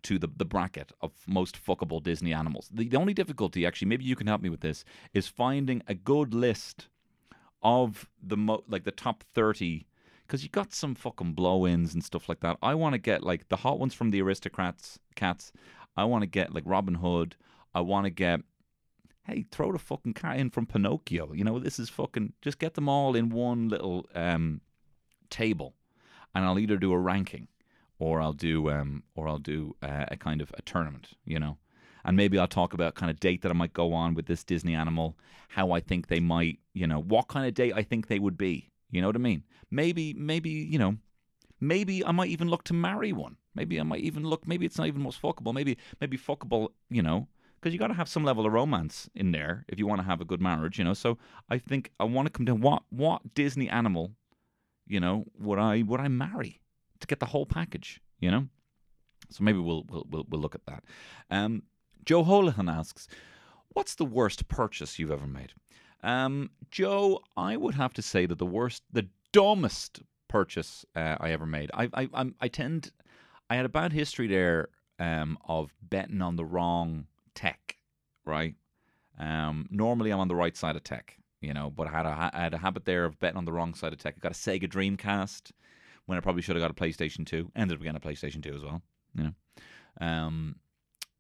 to 0.05 0.19
the, 0.19 0.29
the 0.35 0.45
bracket 0.47 0.91
of 1.03 1.13
most 1.27 1.63
fuckable 1.63 2.03
Disney 2.03 2.33
animals. 2.33 2.71
The, 2.73 2.89
the 2.89 2.97
only 2.97 3.13
difficulty, 3.13 3.67
actually, 3.67 3.89
maybe 3.89 4.05
you 4.05 4.17
can 4.17 4.27
help 4.27 4.41
me 4.41 4.49
with 4.49 4.61
this, 4.61 4.85
is 5.13 5.29
finding 5.29 5.83
a 5.87 5.95
good 5.95 6.33
list 6.33 6.89
of 7.63 8.09
the 8.23 8.39
mo- 8.39 8.65
like 8.69 8.85
the 8.85 8.91
top 8.91 9.23
thirty 9.35 9.87
because 10.29 10.43
you 10.43 10.51
got 10.51 10.75
some 10.75 10.95
fucking 10.95 11.33
blow-ins 11.33 11.95
and 11.95 12.05
stuff 12.05 12.29
like 12.29 12.41
that. 12.41 12.59
I 12.63 12.75
want 12.75 12.93
to 12.93 12.99
get 12.99 13.25
like 13.25 13.49
the 13.49 13.57
hot 13.57 13.81
ones 13.81 13.95
from 13.95 14.11
the 14.11 14.21
Aristocats, 14.21 14.99
cats. 15.17 15.53
I 15.97 16.05
want 16.05 16.23
to 16.23 16.27
get 16.27 16.55
like 16.55 16.65
Robin 16.67 16.97
Hood. 16.97 17.35
I 17.75 17.81
want 17.81 18.05
to 18.05 18.11
get. 18.11 18.41
Hey, 19.25 19.45
throw 19.51 19.73
the 19.73 19.79
fucking 19.79 20.15
cat 20.15 20.39
in 20.39 20.51
from 20.51 20.67
Pinocchio. 20.67 21.33
You 21.33 21.45
know 21.45 21.59
this 21.59 21.79
is 21.79 21.89
fucking. 21.89 22.35
Just 22.43 22.59
get 22.59 22.75
them 22.75 22.89
all 22.89 23.17
in 23.17 23.31
one 23.31 23.69
little 23.69 24.07
um, 24.15 24.61
table, 25.31 25.75
and 26.35 26.45
I'll 26.45 26.59
either 26.59 26.77
do 26.77 26.93
a 26.93 26.99
ranking, 26.99 27.49
or 27.99 28.21
I'll 28.21 28.33
do 28.33 28.71
um, 28.71 29.03
or 29.15 29.29
I'll 29.29 29.39
do 29.39 29.77
uh, 29.83 30.07
a 30.09 30.17
kind 30.17 30.41
of 30.43 30.53
a 30.57 30.63
tournament. 30.63 31.09
You 31.25 31.39
know, 31.41 31.59
and 32.05 32.17
maybe 32.17 32.39
I'll 32.39 32.49
talk 32.49 32.75
about 32.75 32.95
kind 32.95 33.11
of 33.11 33.19
date 33.19 33.43
that 33.43 33.51
I 33.51 33.55
might 33.55 33.73
go 33.73 33.93
on 33.93 34.15
with 34.15 34.27
this 34.27 34.45
Disney 34.45 34.75
animal, 34.75 35.17
how 35.49 35.73
I 35.73 35.81
think 35.81 36.07
they 36.07 36.21
might, 36.21 36.59
you 36.75 36.87
know, 36.87 37.01
what 37.01 37.29
kind 37.29 37.47
of 37.47 37.55
date 37.55 37.73
I 37.75 37.83
think 37.83 38.07
they 38.07 38.19
would 38.19 38.39
be. 38.39 38.71
You 38.91 39.01
know 39.01 39.09
what 39.09 39.17
I 39.17 39.21
mean? 39.21 39.45
Maybe, 39.71 40.15
maybe, 40.15 40.51
you 40.51 40.79
know, 40.79 40.97
maybe 41.61 42.05
I 42.05 42.13
might 42.13 42.31
even 42.31 42.49
look 42.49 42.65
to 42.65 42.75
marry 42.75 43.13
one. 43.13 43.37
Maybe 43.55 43.79
I 43.81 43.83
might 43.83 44.01
even 44.01 44.25
look. 44.25 44.47
Maybe 44.47 44.67
it's 44.67 44.79
not 44.79 44.87
even 44.87 45.03
most 45.03 45.21
fuckable. 45.21 45.53
Maybe, 45.53 45.77
maybe 46.01 46.17
fuckable. 46.17 46.69
You 46.91 47.03
know, 47.03 47.29
because 47.61 47.73
you 47.73 47.79
got 47.79 47.89
to 47.89 47.95
have 47.95 48.09
some 48.09 48.25
level 48.25 48.47
of 48.47 48.53
romance 48.53 49.09
in 49.15 49.33
there 49.33 49.65
if 49.69 49.79
you 49.79 49.87
want 49.87 50.01
to 50.01 50.07
have 50.07 50.21
a 50.21 50.25
good 50.25 50.41
marriage. 50.41 50.79
You 50.79 50.85
know, 50.85 50.95
so 50.95 51.19
I 51.49 51.59
think 51.59 51.91
I 51.99 52.05
want 52.05 52.27
to 52.27 52.33
come 52.33 52.45
down. 52.45 52.61
What 52.61 52.85
what 52.91 53.35
Disney 53.35 53.69
animal, 53.69 54.13
you 54.87 55.01
know, 55.01 55.25
would 55.39 55.59
I 55.59 55.83
would 55.83 56.01
I 56.01 56.09
marry 56.09 56.61
to 57.01 57.07
get 57.07 57.21
the 57.21 57.27
whole 57.27 57.47
package? 57.47 58.01
You 58.21 58.31
know, 58.31 58.49
so 59.31 59.45
maybe 59.45 59.59
we'll 59.59 59.85
we'll 59.89 60.07
we'll, 60.09 60.27
we'll 60.29 60.41
look 60.41 60.55
at 60.55 60.67
that. 60.67 60.85
Um, 61.31 61.65
Joe 62.05 62.25
Holohan 62.25 62.73
asks, 62.73 63.09
"What's 63.71 63.95
the 63.97 64.05
worst 64.05 64.49
purchase 64.49 64.99
you've 64.99 65.11
ever 65.11 65.27
made?" 65.27 65.53
Um, 66.03 66.51
Joe, 66.71 67.21
I 67.37 67.57
would 67.57 67.75
have 67.75 67.93
to 67.95 68.03
say 68.03 68.27
that 68.27 68.39
the 68.39 68.47
worst, 68.47 68.83
the 68.93 69.09
dumbest 69.33 70.01
purchase 70.29 70.85
uh, 70.95 71.17
I 71.19 71.31
ever 71.31 71.47
made. 71.47 71.71
I, 71.75 71.89
I, 71.93 72.09
I'm, 72.15 72.35
I 72.41 72.49
tend, 72.49 72.93
I 73.51 73.57
had 73.57 73.65
a 73.65 73.71
bad 73.71 73.93
history 73.93 74.27
there 74.27 74.69
um, 74.99 75.39
of 75.47 75.73
betting 75.83 76.23
on 76.23 76.37
the 76.37 76.45
wrong 76.45 77.07
tech, 77.35 77.77
right? 78.25 78.55
Um, 79.19 79.67
normally, 79.71 80.11
I'm 80.13 80.21
on 80.21 80.29
the 80.29 80.37
right 80.37 80.57
side 80.57 80.77
of 80.77 80.85
tech, 80.85 81.17
you 81.41 81.53
know, 81.53 81.71
but 81.71 81.89
I 81.89 81.91
had 81.91 82.07
a, 82.07 82.31
I 82.33 82.41
had 82.43 82.55
a 82.55 82.59
habit 82.59 82.85
there 82.85 83.05
of 83.05 83.19
betting 83.19 83.39
on 83.39 83.45
the 83.45 83.53
wrong 83.53 83.75
side 83.75 83.93
of 83.93 83.99
tech. 83.99 84.15
I 84.17 84.21
got 84.21 84.33
a 84.33 84.35
Sega 84.35 84.69
Dreamcast 84.69 85.51
when 86.07 86.17
I 86.17 86.21
probably 86.21 86.43
should 86.43 86.57
have 86.57 86.63
got 86.63 86.71
a 86.71 86.75
PlayStation 86.75 87.27
2. 87.27 87.53
Ended 87.57 87.77
up 87.77 87.83
getting 87.83 87.97
a 87.97 88.01
PlayStation 88.01 88.43
2 88.43 88.55
as 88.55 88.63
well. 88.63 88.83
Yeah. 89.15 89.31
Um, 90.01 90.57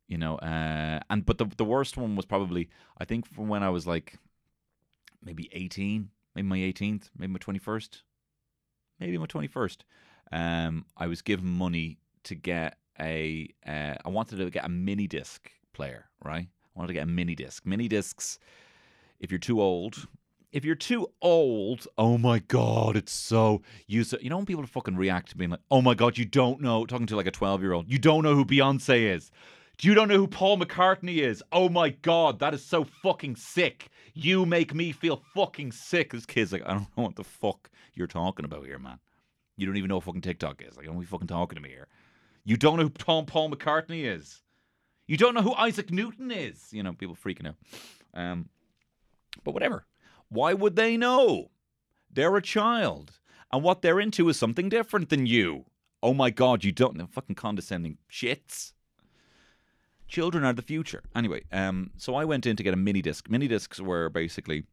you 0.07 0.17
know, 0.17 0.37
uh, 0.37 1.01
and 1.11 1.27
but 1.27 1.38
the 1.38 1.47
the 1.57 1.64
worst 1.64 1.97
one 1.97 2.17
was 2.17 2.25
probably 2.25 2.71
I 2.97 3.05
think 3.05 3.27
from 3.27 3.49
when 3.49 3.62
I 3.62 3.69
was 3.69 3.87
like 3.87 4.19
maybe 5.22 5.48
18, 5.52 6.11
maybe 6.35 6.48
my 6.48 6.59
18th, 6.59 7.11
maybe 7.16 7.33
my 7.33 7.38
21st, 7.38 8.02
maybe 9.00 9.18
my 9.18 9.26
21st. 9.26 9.78
Um, 10.31 10.85
I 10.96 11.07
was 11.07 11.22
given 11.22 11.46
money 11.46 11.98
to 12.24 12.35
get 12.35 12.76
a. 13.00 13.48
Uh, 13.66 13.94
I 14.04 14.09
wanted 14.09 14.37
to 14.37 14.50
get 14.50 14.64
a 14.64 14.68
mini 14.68 15.07
disc 15.07 15.50
player, 15.72 16.07
right? 16.24 16.46
I 16.46 16.70
wanted 16.74 16.88
to 16.88 16.94
get 16.94 17.04
a 17.04 17.07
mini 17.07 17.35
disc. 17.35 17.64
Mini 17.64 17.88
discs. 17.88 18.38
If 19.20 19.31
you're 19.31 19.38
too 19.38 19.61
old, 19.61 20.07
if 20.52 20.64
you're 20.64 20.74
too 20.74 21.09
old, 21.20 21.87
oh 21.96 22.18
my 22.18 22.40
god, 22.40 22.96
it's 22.96 23.12
so 23.12 23.62
you. 23.87 24.04
You 24.20 24.31
know 24.31 24.37
when 24.37 24.46
people 24.46 24.66
fucking 24.66 24.96
react 24.96 25.31
to 25.31 25.37
being 25.37 25.50
like, 25.50 25.61
oh 25.70 25.83
my 25.83 25.94
god, 25.94 26.18
you 26.18 26.24
don't 26.24 26.61
know. 26.61 26.87
Talking 26.87 27.07
to 27.07 27.16
like 27.16 27.26
a 27.26 27.31
12 27.31 27.62
year 27.62 27.72
old, 27.72 27.90
you 27.90 27.98
don't 27.98 28.22
know 28.22 28.35
who 28.35 28.44
Beyonce 28.44 29.14
is. 29.14 29.31
You 29.81 29.95
don't 29.95 30.09
know 30.09 30.17
who 30.17 30.27
Paul 30.27 30.59
McCartney 30.59 31.19
is. 31.19 31.43
Oh 31.53 31.69
my 31.69 31.91
god, 31.91 32.41
that 32.41 32.53
is 32.53 32.64
so 32.64 32.85
fucking 32.85 33.37
sick. 33.37 33.88
You 34.12 34.45
make 34.45 34.75
me 34.75 34.91
feel 34.91 35.23
fucking 35.35 35.71
sick. 35.71 36.11
This 36.12 36.27
kid's 36.27 36.53
like, 36.53 36.62
I 36.67 36.75
don't 36.75 36.88
know 36.97 37.05
what 37.05 37.17
the 37.17 37.23
fuck 37.23 37.71
you're 37.95 38.09
talking 38.09 38.45
about 38.45 38.67
here, 38.67 38.79
man. 38.81 38.99
You 39.57 39.67
don't 39.67 39.77
even 39.77 39.88
know 39.88 39.97
what 39.97 40.05
fucking 40.05 40.23
TikTok 40.23 40.62
is. 40.67 40.77
Like, 40.77 40.87
don't 40.87 40.99
be 40.99 41.07
fucking 41.07 41.29
talking 41.29 41.57
to 41.57 41.62
me 41.62 41.69
here. 41.69 41.87
You 42.45 42.57
don't 42.57 42.77
know 42.77 42.85
who 42.85 42.91
Tom 42.91 43.27
Paul 43.27 43.51
McCartney 43.51 44.05
is. 44.05 44.43
You 45.07 45.17
don't 45.17 45.35
know 45.35 45.43
who 45.43 45.55
Isaac 45.55 45.93
Newton 45.93 46.31
is. 46.33 46.73
You 46.73 46.83
know, 46.83 46.93
people 46.93 47.17
freaking 47.17 47.47
out. 47.49 47.57
Um, 48.14 48.49
but 49.45 49.55
whatever. 49.55 49.87
Why 50.29 50.55
would 50.55 50.75
they 50.75 50.97
know? 50.97 51.51
They're 52.11 52.37
a 52.37 52.43
child. 52.43 53.12
And 53.53 53.62
what 53.62 53.83
they're 53.83 54.01
into 54.01 54.29
is 54.29 54.37
something 54.37 54.69
different 54.69 55.09
than 55.09 55.27
you. 55.27 55.67
Oh 56.03 56.14
my 56.14 56.31
god, 56.31 56.64
you 56.64 56.73
don't 56.73 56.97
know 56.97 57.07
fucking 57.07 57.37
condescending 57.37 57.99
shits. 58.12 58.73
Children 60.09 60.44
are 60.44 60.53
the 60.55 60.62
future. 60.62 61.03
Anyway, 61.14 61.42
um, 61.53 61.90
so 61.97 62.14
I 62.14 62.25
went 62.25 62.47
in 62.47 62.57
to 62.57 62.62
get 62.62 62.75
a 62.75 62.79
mini 62.79 63.03
disc. 63.03 63.29
Mini 63.29 63.47
discs 63.47 63.79
were 63.81 64.09
basically 64.09 64.64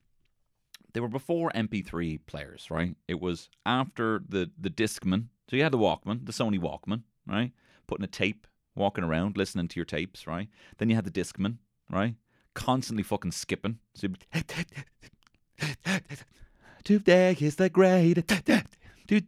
they 0.93 1.01
were 1.01 1.09
before 1.09 1.51
MP3 1.53 2.19
players, 2.25 2.71
right? 2.71 2.95
It 3.07 3.19
was 3.19 3.49
after 3.65 4.21
the 4.27 4.49
the 4.57 4.69
Discman. 4.69 5.25
So 5.49 5.57
you 5.57 5.63
had 5.63 5.73
the 5.73 5.77
Walkman, 5.77 6.25
the 6.25 6.31
Sony 6.31 6.57
Walkman, 6.59 7.03
right? 7.27 7.51
Putting 7.85 8.05
a 8.05 8.07
tape, 8.07 8.47
walking 8.75 9.03
around, 9.03 9.37
listening 9.37 9.67
to 9.67 9.75
your 9.75 9.85
tapes, 9.85 10.25
right? 10.25 10.47
Then 10.77 10.89
you 10.89 10.95
had 10.95 11.05
the 11.05 11.11
Discman, 11.11 11.57
right? 11.89 12.15
Constantly 12.53 13.03
fucking 13.03 13.31
skipping. 13.31 13.79
So 13.93 14.07
Today 16.85 17.35
is 17.39 17.57
the 17.57 17.69
great. 17.69 18.31
You 19.07 19.21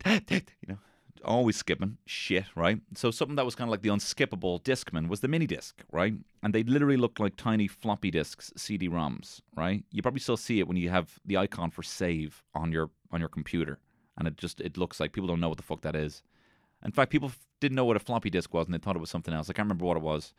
know, 0.69 0.77
always 1.23 1.57
skipping 1.57 1.97
shit, 2.05 2.45
right? 2.55 2.79
So 2.95 3.11
something 3.11 3.35
that 3.35 3.45
was 3.45 3.55
kind 3.55 3.67
of 3.67 3.71
like 3.71 3.81
the 3.81 3.89
unskippable 3.89 4.61
Discman 4.63 5.07
was 5.07 5.21
the 5.21 5.27
mini 5.27 5.47
disc, 5.47 5.83
right? 5.91 6.13
And 6.43 6.53
they 6.53 6.63
literally 6.63 6.97
looked 6.97 7.19
like 7.19 7.35
tiny 7.35 7.67
floppy 7.67 8.11
disks, 8.11 8.51
CD-ROMs, 8.55 9.41
right? 9.55 9.83
You 9.91 10.01
probably 10.01 10.19
still 10.19 10.37
see 10.37 10.59
it 10.59 10.67
when 10.67 10.77
you 10.77 10.89
have 10.89 11.19
the 11.25 11.37
icon 11.37 11.71
for 11.71 11.83
save 11.83 12.43
on 12.53 12.71
your 12.71 12.89
on 13.11 13.19
your 13.19 13.29
computer, 13.29 13.79
and 14.17 14.27
it 14.27 14.37
just 14.37 14.61
it 14.61 14.77
looks 14.77 14.99
like 14.99 15.13
people 15.13 15.27
don't 15.27 15.39
know 15.39 15.49
what 15.49 15.57
the 15.57 15.63
fuck 15.63 15.81
that 15.81 15.95
is. 15.95 16.23
In 16.85 16.91
fact, 16.91 17.11
people 17.11 17.31
didn't 17.59 17.75
know 17.75 17.85
what 17.85 17.97
a 17.97 17.99
floppy 17.99 18.29
disk 18.29 18.53
was, 18.53 18.65
and 18.65 18.73
they 18.73 18.77
thought 18.77 18.95
it 18.95 18.99
was 18.99 19.09
something 19.09 19.33
else. 19.33 19.49
I 19.49 19.53
can't 19.53 19.65
remember 19.65 19.85
what 19.85 19.97
it 19.97 20.03
was. 20.03 20.33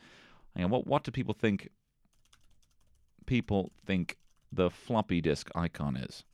On, 0.56 0.70
what 0.70 0.86
what 0.86 1.04
do 1.04 1.10
people 1.10 1.34
think? 1.34 1.68
People 3.26 3.72
think 3.84 4.16
the 4.52 4.70
floppy 4.70 5.20
disk 5.20 5.50
icon 5.54 5.96
is. 5.96 6.24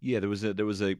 Yeah, 0.00 0.20
there 0.20 0.28
was 0.28 0.44
a 0.44 0.52
there 0.52 0.66
was 0.66 0.82
a 0.82 0.96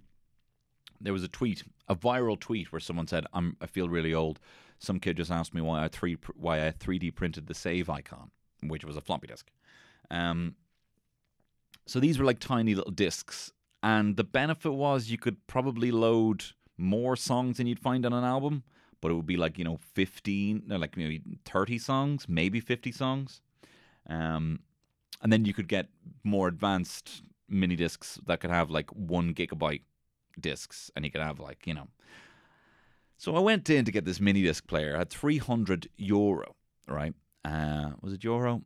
there 1.00 1.12
was 1.12 1.22
a 1.22 1.28
tweet, 1.28 1.62
a 1.88 1.94
viral 1.96 2.38
tweet 2.38 2.72
where 2.72 2.80
someone 2.80 3.06
said, 3.06 3.26
"I'm 3.32 3.56
I 3.60 3.66
feel 3.66 3.88
really 3.88 4.14
old." 4.14 4.40
Some 4.78 5.00
kid 5.00 5.16
just 5.16 5.30
asked 5.30 5.54
me 5.54 5.60
why 5.60 5.84
I 5.84 5.88
three 5.88 6.16
why 6.34 6.66
I 6.66 6.70
3D 6.70 7.14
printed 7.14 7.46
the 7.46 7.54
save 7.54 7.88
icon, 7.88 8.30
which 8.62 8.84
was 8.84 8.96
a 8.96 9.00
floppy 9.00 9.26
disk. 9.26 9.50
Um, 10.10 10.56
so 11.86 12.00
these 12.00 12.18
were 12.18 12.24
like 12.24 12.38
tiny 12.40 12.74
little 12.74 12.92
discs, 12.92 13.52
and 13.82 14.16
the 14.16 14.24
benefit 14.24 14.72
was 14.72 15.10
you 15.10 15.18
could 15.18 15.46
probably 15.46 15.90
load 15.90 16.44
more 16.76 17.16
songs 17.16 17.56
than 17.56 17.66
you'd 17.66 17.80
find 17.80 18.04
on 18.04 18.12
an 18.12 18.24
album, 18.24 18.62
but 19.00 19.10
it 19.10 19.14
would 19.14 19.26
be 19.26 19.36
like 19.36 19.58
you 19.58 19.64
know 19.64 19.78
15, 19.94 20.64
no, 20.66 20.76
like 20.76 20.96
maybe 20.96 21.22
30 21.44 21.78
songs, 21.78 22.28
maybe 22.28 22.60
50 22.60 22.92
songs. 22.92 23.40
Um, 24.08 24.60
and 25.22 25.32
then 25.32 25.44
you 25.44 25.54
could 25.54 25.68
get 25.68 25.88
more 26.22 26.48
advanced 26.48 27.22
mini 27.48 27.76
discs 27.76 28.18
that 28.26 28.40
could 28.40 28.50
have 28.50 28.70
like 28.70 28.90
one 28.90 29.34
gigabyte 29.34 29.82
discs, 30.38 30.90
and 30.94 31.04
you 31.04 31.10
could 31.10 31.20
have 31.20 31.40
like 31.40 31.66
you 31.66 31.74
know. 31.74 31.88
So 33.18 33.34
I 33.34 33.40
went 33.40 33.70
in 33.70 33.84
to 33.86 33.92
get 33.92 34.04
this 34.04 34.20
mini 34.20 34.42
disc 34.42 34.66
player. 34.66 34.94
I 34.94 34.98
had 34.98 35.10
three 35.10 35.38
hundred 35.38 35.88
euro, 35.96 36.54
right? 36.86 37.14
Uh, 37.44 37.92
was 38.00 38.12
it 38.12 38.24
euro? 38.24 38.62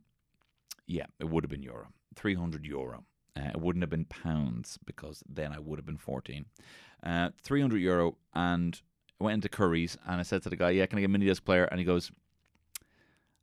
Yeah, 0.87 1.05
it 1.19 1.29
would 1.29 1.43
have 1.43 1.49
been 1.49 1.63
euro. 1.63 1.87
Three 2.15 2.35
hundred 2.35 2.65
euro. 2.65 3.05
Uh, 3.37 3.51
it 3.53 3.61
wouldn't 3.61 3.83
have 3.83 3.89
been 3.89 4.05
pounds 4.05 4.77
because 4.85 5.23
then 5.27 5.53
I 5.53 5.59
would 5.59 5.79
have 5.79 5.85
been 5.85 5.97
fourteen. 5.97 6.45
Uh, 7.01 7.29
three 7.41 7.61
hundred 7.61 7.79
euro, 7.79 8.17
and 8.33 8.79
I 9.19 9.23
went 9.23 9.35
into 9.35 9.49
Curry's 9.49 9.97
and 10.05 10.19
I 10.19 10.23
said 10.23 10.43
to 10.43 10.49
the 10.49 10.57
guy, 10.57 10.71
"Yeah, 10.71 10.85
can 10.85 10.97
I 10.97 11.01
get 11.01 11.05
a 11.05 11.09
mini 11.09 11.27
disc 11.27 11.45
player?" 11.45 11.65
And 11.65 11.79
he 11.79 11.85
goes, 11.85 12.11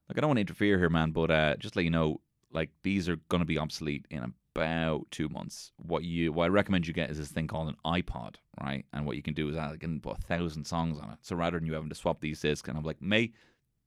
"Look, 0.09 0.19
I 0.19 0.21
don't 0.21 0.29
want 0.29 0.37
to 0.37 0.43
interfere 0.43 0.79
here, 0.79 0.91
man, 0.91 1.12
but 1.12 1.31
uh, 1.31 1.57
just 1.57 1.75
let 1.75 1.85
you 1.85 1.91
know, 1.91 2.21
like 2.53 2.71
these 2.83 3.09
are 3.09 3.17
going 3.29 3.41
to 3.41 3.47
be 3.47 3.59
obsolete 3.59 4.07
in 4.11 4.35
about 4.62 5.11
two 5.11 5.29
months. 5.29 5.73
What 5.77 6.05
you 6.05 6.33
what 6.33 6.44
I 6.44 6.49
recommend 6.49 6.87
you 6.87 6.94
get 6.94 7.11
is 7.11 7.18
this 7.18 7.29
thing 7.29 7.47
called 7.47 7.68
an 7.68 7.77
iPod, 7.85 8.37
right? 8.62 8.85
And 8.92 9.07
what 9.07 9.16
you 9.16 9.23
can 9.23 9.35
do 9.35 9.49
is 9.49 9.57
I 9.57 9.77
can 9.77 10.01
put 10.01 10.18
a 10.18 10.23
thousand 10.23 10.66
songs 10.66 10.99
on 10.99 11.11
it. 11.11 11.18
So 11.23 11.37
rather 11.37 11.59
than 11.59 11.66
you 11.66 11.75
having 11.75 11.88
to 11.88 11.94
swap 11.94 12.21
these 12.21 12.40
discs, 12.40 12.68
and 12.68 12.77
I'm 12.77 12.85
like, 12.85 13.03
mate, 13.03 13.35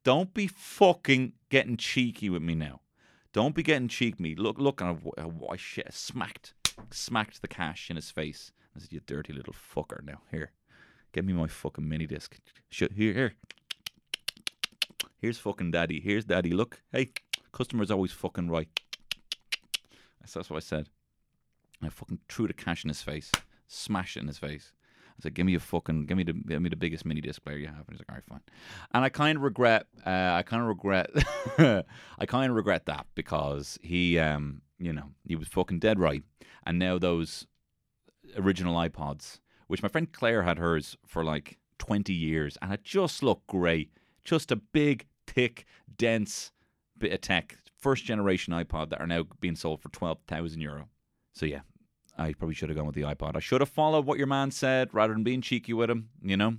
don't 0.03 0.33
be 0.33 0.47
fucking 0.47 1.33
getting 1.49 1.77
cheeky 1.77 2.29
with 2.29 2.41
me 2.41 2.55
now. 2.55 2.81
Don't 3.33 3.55
be 3.55 3.63
getting 3.63 3.87
cheeky. 3.87 4.21
Me 4.21 4.35
look, 4.35 4.57
look, 4.59 4.81
and 4.81 4.99
I, 5.17 5.29
I 5.51 5.55
shit, 5.55 5.93
smacked, 5.93 6.53
smacked 6.91 7.41
the 7.41 7.47
cash 7.47 7.89
in 7.89 7.95
his 7.95 8.11
face. 8.11 8.51
I 8.75 8.79
said, 8.79 8.91
"You 8.91 9.01
dirty 9.05 9.33
little 9.33 9.53
fucker! 9.53 10.03
Now 10.03 10.21
here, 10.31 10.51
get 11.11 11.25
me 11.25 11.33
my 11.33 11.47
fucking 11.47 11.87
mini 11.87 12.07
disc. 12.07 12.37
Shit, 12.69 12.93
Here, 12.93 13.13
here. 13.13 13.33
Here's 15.17 15.37
fucking 15.37 15.71
daddy. 15.71 15.99
Here's 15.99 16.25
daddy. 16.25 16.51
Look, 16.51 16.81
hey, 16.91 17.11
customer's 17.51 17.91
always 17.91 18.11
fucking 18.11 18.49
right. 18.49 18.67
That's 20.21 20.49
what 20.49 20.57
I 20.57 20.59
said. 20.59 20.89
I 21.83 21.89
fucking 21.89 22.19
threw 22.29 22.47
the 22.47 22.53
cash 22.53 22.83
in 22.83 22.89
his 22.89 23.01
face, 23.01 23.31
smashed 23.67 24.17
it 24.17 24.21
in 24.21 24.27
his 24.27 24.37
face. 24.37 24.73
I 25.17 25.21
said, 25.23 25.33
"Give 25.33 25.45
me 25.45 25.55
a 25.55 25.59
fucking, 25.59 26.05
give 26.05 26.17
me 26.17 26.23
the, 26.23 26.33
give 26.33 26.61
me 26.61 26.69
the 26.69 26.75
biggest 26.75 27.05
mini 27.05 27.21
disc 27.21 27.43
player 27.43 27.57
you 27.57 27.67
have." 27.67 27.87
And 27.87 27.91
he's 27.91 27.99
like, 27.99 28.09
"All 28.09 28.15
right, 28.15 28.25
fine." 28.25 28.41
And 28.93 29.03
I 29.03 29.09
kind 29.09 29.37
of 29.37 29.43
regret, 29.43 29.87
uh, 30.05 30.33
I 30.33 30.43
kind 30.43 30.61
of 30.61 30.67
regret, 30.67 31.09
I 32.19 32.25
kind 32.27 32.49
of 32.49 32.55
regret 32.55 32.85
that 32.85 33.07
because 33.15 33.79
he, 33.81 34.19
um, 34.19 34.61
you 34.79 34.93
know, 34.93 35.11
he 35.27 35.35
was 35.35 35.47
fucking 35.47 35.79
dead 35.79 35.99
right. 35.99 36.23
And 36.65 36.77
now 36.79 36.97
those 36.97 37.47
original 38.37 38.75
iPods, 38.75 39.39
which 39.67 39.83
my 39.83 39.89
friend 39.89 40.11
Claire 40.11 40.43
had 40.43 40.59
hers 40.59 40.97
for 41.05 41.23
like 41.23 41.57
twenty 41.77 42.13
years, 42.13 42.57
and 42.61 42.71
it 42.71 42.83
just 42.83 43.23
looked 43.23 43.47
great, 43.47 43.91
just 44.23 44.51
a 44.51 44.55
big, 44.55 45.07
thick, 45.25 45.65
dense 45.97 46.51
bit 46.97 47.11
of 47.11 47.21
tech, 47.21 47.57
first 47.81 48.05
generation 48.05 48.53
iPod 48.53 48.89
that 48.89 49.01
are 49.01 49.07
now 49.07 49.25
being 49.39 49.55
sold 49.55 49.81
for 49.81 49.89
twelve 49.89 50.19
thousand 50.27 50.61
euro. 50.61 50.87
So 51.33 51.45
yeah, 51.45 51.61
I 52.17 52.33
probably 52.33 52.55
should 52.55 52.69
have 52.69 52.77
gone 52.77 52.85
with 52.85 52.95
the 52.95 53.01
iPod. 53.01 53.35
I 53.35 53.39
should 53.39 53.61
have 53.61 53.69
followed 53.69 54.05
what 54.05 54.17
your 54.17 54.27
man 54.27 54.51
said 54.51 54.93
rather 54.93 55.13
than 55.13 55.23
being 55.23 55.41
cheeky 55.41 55.73
with 55.73 55.89
him. 55.89 56.09
You 56.21 56.37
know, 56.37 56.57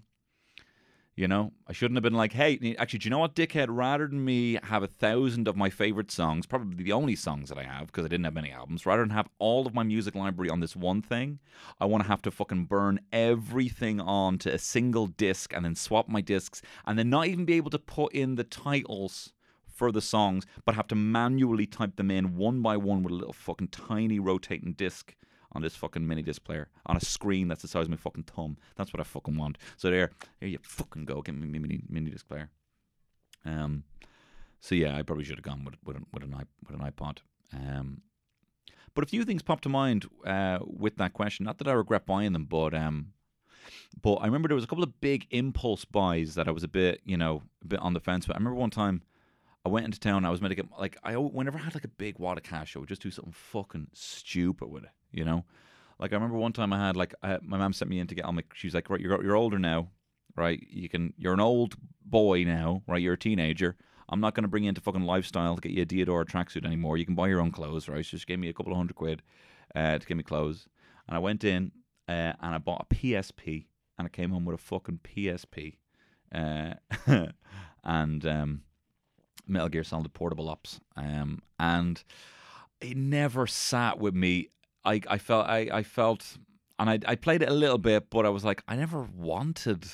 you 1.14 1.28
know, 1.28 1.52
I 1.68 1.74
shouldn't 1.74 1.96
have 1.96 2.02
been 2.02 2.14
like, 2.14 2.32
hey, 2.32 2.74
actually, 2.78 3.00
do 3.00 3.06
you 3.06 3.10
know 3.10 3.18
what, 3.18 3.34
dickhead? 3.34 3.66
Rather 3.68 4.08
than 4.08 4.24
me 4.24 4.58
have 4.62 4.82
a 4.82 4.86
thousand 4.86 5.46
of 5.46 5.56
my 5.56 5.68
favorite 5.68 6.10
songs, 6.10 6.46
probably 6.46 6.82
the 6.82 6.92
only 6.92 7.16
songs 7.16 7.50
that 7.50 7.58
I 7.58 7.64
have 7.64 7.88
because 7.88 8.06
I 8.06 8.08
didn't 8.08 8.24
have 8.24 8.34
many 8.34 8.50
albums, 8.50 8.86
rather 8.86 9.02
than 9.02 9.10
have 9.10 9.28
all 9.38 9.66
of 9.66 9.74
my 9.74 9.82
music 9.82 10.14
library 10.14 10.48
on 10.48 10.60
this 10.60 10.74
one 10.74 11.02
thing, 11.02 11.38
I 11.78 11.84
want 11.84 12.02
to 12.02 12.08
have 12.08 12.22
to 12.22 12.30
fucking 12.30 12.64
burn 12.64 12.98
everything 13.12 14.00
on 14.00 14.38
to 14.38 14.54
a 14.54 14.58
single 14.58 15.06
disc 15.06 15.52
and 15.54 15.66
then 15.66 15.74
swap 15.74 16.08
my 16.08 16.22
discs 16.22 16.62
and 16.86 16.98
then 16.98 17.10
not 17.10 17.26
even 17.26 17.44
be 17.44 17.54
able 17.54 17.70
to 17.70 17.78
put 17.78 18.14
in 18.14 18.36
the 18.36 18.44
titles 18.44 19.34
for 19.72 19.90
the 19.92 20.00
songs, 20.00 20.44
but 20.64 20.74
have 20.74 20.88
to 20.88 20.94
manually 20.94 21.66
type 21.66 21.96
them 21.96 22.10
in 22.10 22.36
one 22.36 22.62
by 22.62 22.76
one 22.76 23.02
with 23.02 23.12
a 23.12 23.16
little 23.16 23.32
fucking 23.32 23.68
tiny 23.68 24.18
rotating 24.18 24.72
disc 24.74 25.14
on 25.52 25.62
this 25.62 25.76
fucking 25.76 26.06
mini 26.06 26.22
disc 26.22 26.44
player 26.44 26.68
on 26.86 26.96
a 26.96 27.00
screen 27.00 27.48
that's 27.48 27.62
the 27.62 27.68
size 27.68 27.84
of 27.84 27.90
my 27.90 27.96
fucking 27.96 28.24
thumb. 28.24 28.56
That's 28.76 28.92
what 28.92 29.00
I 29.00 29.04
fucking 29.04 29.36
want. 29.36 29.58
So 29.76 29.90
there, 29.90 30.10
here 30.40 30.48
you 30.48 30.58
fucking 30.62 31.04
go. 31.04 31.22
Get 31.22 31.34
me 31.34 31.46
mini 31.46 31.82
mini 31.88 32.10
disc 32.10 32.26
player. 32.28 32.50
Um, 33.44 33.84
So 34.60 34.74
yeah, 34.76 34.96
I 34.96 35.02
probably 35.02 35.24
should 35.24 35.38
have 35.38 35.44
gone 35.44 35.64
with 35.64 35.74
with 35.84 35.96
an, 35.96 36.06
with 36.12 36.22
an, 36.22 36.34
with 36.66 36.80
an 36.80 36.86
iPod. 36.90 37.18
Um, 37.52 38.02
but 38.94 39.04
a 39.04 39.08
few 39.08 39.24
things 39.24 39.42
popped 39.42 39.64
to 39.64 39.68
mind 39.68 40.06
uh, 40.24 40.58
with 40.62 40.96
that 40.96 41.12
question. 41.12 41.44
Not 41.44 41.58
that 41.58 41.68
I 41.68 41.72
regret 41.72 42.06
buying 42.06 42.32
them, 42.32 42.44
but 42.44 42.72
um, 42.72 43.12
but 44.00 44.16
I 44.16 44.26
remember 44.26 44.48
there 44.48 44.54
was 44.54 44.64
a 44.64 44.68
couple 44.68 44.84
of 44.84 45.00
big 45.00 45.26
impulse 45.30 45.84
buys 45.84 46.34
that 46.36 46.46
I 46.48 46.52
was 46.52 46.62
a 46.62 46.68
bit, 46.68 47.00
you 47.04 47.16
know, 47.16 47.42
a 47.62 47.66
bit 47.66 47.80
on 47.80 47.92
the 47.94 48.00
fence. 48.00 48.26
But 48.26 48.36
I 48.36 48.38
remember 48.38 48.58
one 48.60 48.70
time 48.70 49.02
I 49.64 49.68
went 49.68 49.84
into 49.86 50.00
town. 50.00 50.24
I 50.24 50.30
was 50.30 50.40
meant 50.40 50.50
to 50.50 50.56
get 50.56 50.66
like 50.78 50.96
I 51.04 51.14
whenever 51.16 51.58
I 51.58 51.62
had 51.62 51.74
like 51.74 51.84
a 51.84 51.88
big 51.88 52.18
wad 52.18 52.36
of 52.36 52.44
cash, 52.44 52.74
I 52.74 52.80
would 52.80 52.88
just 52.88 53.02
do 53.02 53.10
something 53.10 53.32
fucking 53.32 53.88
stupid 53.92 54.68
with 54.68 54.84
it. 54.84 54.90
You 55.12 55.24
know, 55.24 55.44
like 55.98 56.12
I 56.12 56.16
remember 56.16 56.36
one 56.36 56.52
time 56.52 56.72
I 56.72 56.86
had 56.86 56.96
like 56.96 57.14
I, 57.22 57.38
my 57.42 57.58
mom 57.58 57.72
sent 57.72 57.90
me 57.90 58.00
in 58.00 58.06
to 58.08 58.14
get 58.14 58.24
on 58.24 58.34
my. 58.34 58.42
She 58.54 58.66
was 58.66 58.74
like, 58.74 58.90
right, 58.90 59.00
you're 59.00 59.22
you're 59.22 59.36
older 59.36 59.58
now, 59.58 59.88
right? 60.36 60.60
You 60.68 60.88
can 60.88 61.14
you're 61.16 61.34
an 61.34 61.40
old 61.40 61.76
boy 62.04 62.44
now, 62.44 62.82
right? 62.88 63.00
You're 63.00 63.14
a 63.14 63.18
teenager. 63.18 63.76
I'm 64.08 64.20
not 64.20 64.34
going 64.34 64.42
to 64.42 64.48
bring 64.48 64.64
you 64.64 64.68
into 64.68 64.80
fucking 64.80 65.04
lifestyle 65.04 65.56
to 65.56 65.60
get 65.62 65.72
you 65.72 65.82
a 65.82 65.86
Diadora 65.86 66.26
tracksuit 66.26 66.66
anymore. 66.66 66.98
You 66.98 67.06
can 67.06 67.14
buy 67.14 67.28
your 67.28 67.40
own 67.40 67.50
clothes, 67.50 67.88
right? 67.88 68.04
She 68.04 68.16
just 68.16 68.26
gave 68.26 68.38
me 68.38 68.48
a 68.48 68.52
couple 68.52 68.72
of 68.72 68.76
hundred 68.76 68.96
quid 68.96 69.22
uh, 69.74 69.98
to 69.98 70.06
get 70.06 70.16
me 70.16 70.22
clothes, 70.22 70.66
and 71.06 71.16
I 71.16 71.20
went 71.20 71.44
in 71.44 71.70
uh, 72.08 72.34
and 72.40 72.54
I 72.54 72.58
bought 72.58 72.86
a 72.90 72.94
PSP, 72.94 73.66
and 73.96 74.06
I 74.06 74.08
came 74.08 74.30
home 74.30 74.44
with 74.44 74.54
a 74.54 74.62
fucking 74.62 75.00
PSP, 75.04 75.76
uh, 76.34 76.74
and 77.84 78.26
um, 78.26 78.62
Metal 79.46 79.68
Gear 79.68 79.84
Solid 79.84 80.12
Portable 80.12 80.48
Ops, 80.48 80.80
um, 80.96 81.40
and 81.58 82.02
it 82.80 82.96
never 82.96 83.46
sat 83.46 83.98
with 83.98 84.14
me. 84.14 84.48
I, 84.84 85.00
I 85.08 85.18
felt 85.18 85.46
I, 85.46 85.68
I 85.72 85.82
felt 85.82 86.38
and 86.78 86.90
I 86.90 86.98
I 87.06 87.14
played 87.14 87.42
it 87.42 87.48
a 87.48 87.54
little 87.54 87.78
bit, 87.78 88.10
but 88.10 88.26
I 88.26 88.30
was 88.30 88.44
like 88.44 88.62
I 88.68 88.76
never 88.76 89.08
wanted. 89.16 89.84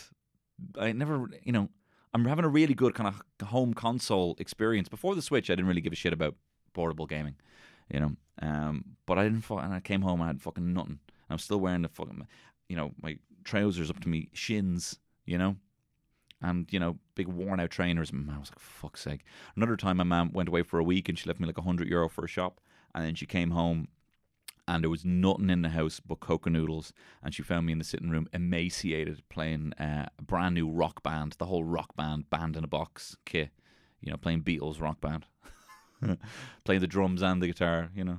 I 0.78 0.92
never 0.92 1.28
you 1.42 1.52
know 1.52 1.68
I'm 2.14 2.24
having 2.24 2.44
a 2.44 2.48
really 2.48 2.74
good 2.74 2.94
kind 2.94 3.08
of 3.08 3.48
home 3.48 3.74
console 3.74 4.37
experience. 4.38 4.88
Before 4.88 5.14
the 5.14 5.22
Switch, 5.22 5.50
I 5.50 5.54
didn't 5.54 5.68
really 5.68 5.80
give 5.80 5.92
a 5.92 5.96
shit 5.96 6.12
about 6.12 6.34
portable 6.72 7.06
gaming, 7.06 7.37
you 7.92 8.00
know. 8.00 8.12
Um, 8.40 8.84
but 9.06 9.18
I 9.18 9.24
didn't. 9.24 9.48
And 9.50 9.74
I 9.74 9.80
came 9.80 10.02
home 10.02 10.22
I 10.22 10.28
had 10.28 10.40
fucking 10.40 10.72
nothing. 10.72 11.00
I'm 11.30 11.38
still 11.38 11.61
wearing 11.61 11.82
the 11.82 11.88
fucking, 11.88 12.26
you 12.68 12.76
know, 12.76 12.92
my 13.02 13.18
trousers 13.44 13.90
up 13.90 14.00
to 14.00 14.08
me 14.08 14.28
shins, 14.32 14.98
you 15.26 15.37
know, 15.37 15.56
and 16.40 16.66
you 16.70 16.79
know, 16.79 16.98
big 17.14 17.29
worn 17.29 17.61
out 17.61 17.70
trainers. 17.70 18.11
And 18.11 18.31
I 18.31 18.38
was 18.38 18.51
like, 18.51 18.59
fuck's 18.59 19.03
sake. 19.03 19.24
Another 19.57 19.77
time, 19.77 19.96
my 19.98 20.05
mum 20.05 20.33
went 20.33 20.48
away 20.48 20.62
for 20.62 20.79
a 20.79 20.85
week 20.85 21.09
and 21.09 21.18
she 21.18 21.27
left 21.27 21.40
me 21.40 21.46
like 21.46 21.59
hundred 21.59 21.88
euro 21.88 22.09
for 22.09 22.24
a 22.24 22.29
shop, 22.29 22.61
and 22.94 23.05
then 23.05 23.14
she 23.14 23.27
came 23.27 23.51
home. 23.51 23.88
And 24.66 24.85
there 24.85 24.90
was 24.90 25.03
nothing 25.03 25.48
in 25.48 25.62
the 25.62 25.70
house 25.70 25.98
but 25.98 26.20
Koka 26.20 26.53
noodles, 26.53 26.92
and 27.22 27.35
she 27.35 27.42
found 27.42 27.64
me 27.64 27.72
in 27.72 27.79
the 27.79 27.85
sitting 27.85 28.11
room, 28.11 28.29
emaciated, 28.35 29.22
playing 29.31 29.72
uh, 29.81 30.09
a 30.18 30.22
brand 30.22 30.57
new 30.57 30.68
rock 30.68 31.03
band, 31.03 31.37
the 31.38 31.46
whole 31.46 31.64
rock 31.64 31.96
band, 31.96 32.29
band 32.29 32.55
in 32.55 32.64
a 32.64 32.68
box 32.68 33.16
kit, 33.24 33.48
you 34.03 34.11
know, 34.11 34.18
playing 34.18 34.42
Beatles 34.42 34.79
rock 34.79 35.01
band, 35.01 35.24
playing 36.64 36.83
the 36.83 36.87
drums 36.87 37.22
and 37.22 37.42
the 37.42 37.46
guitar, 37.46 37.88
you 37.94 38.05
know, 38.05 38.18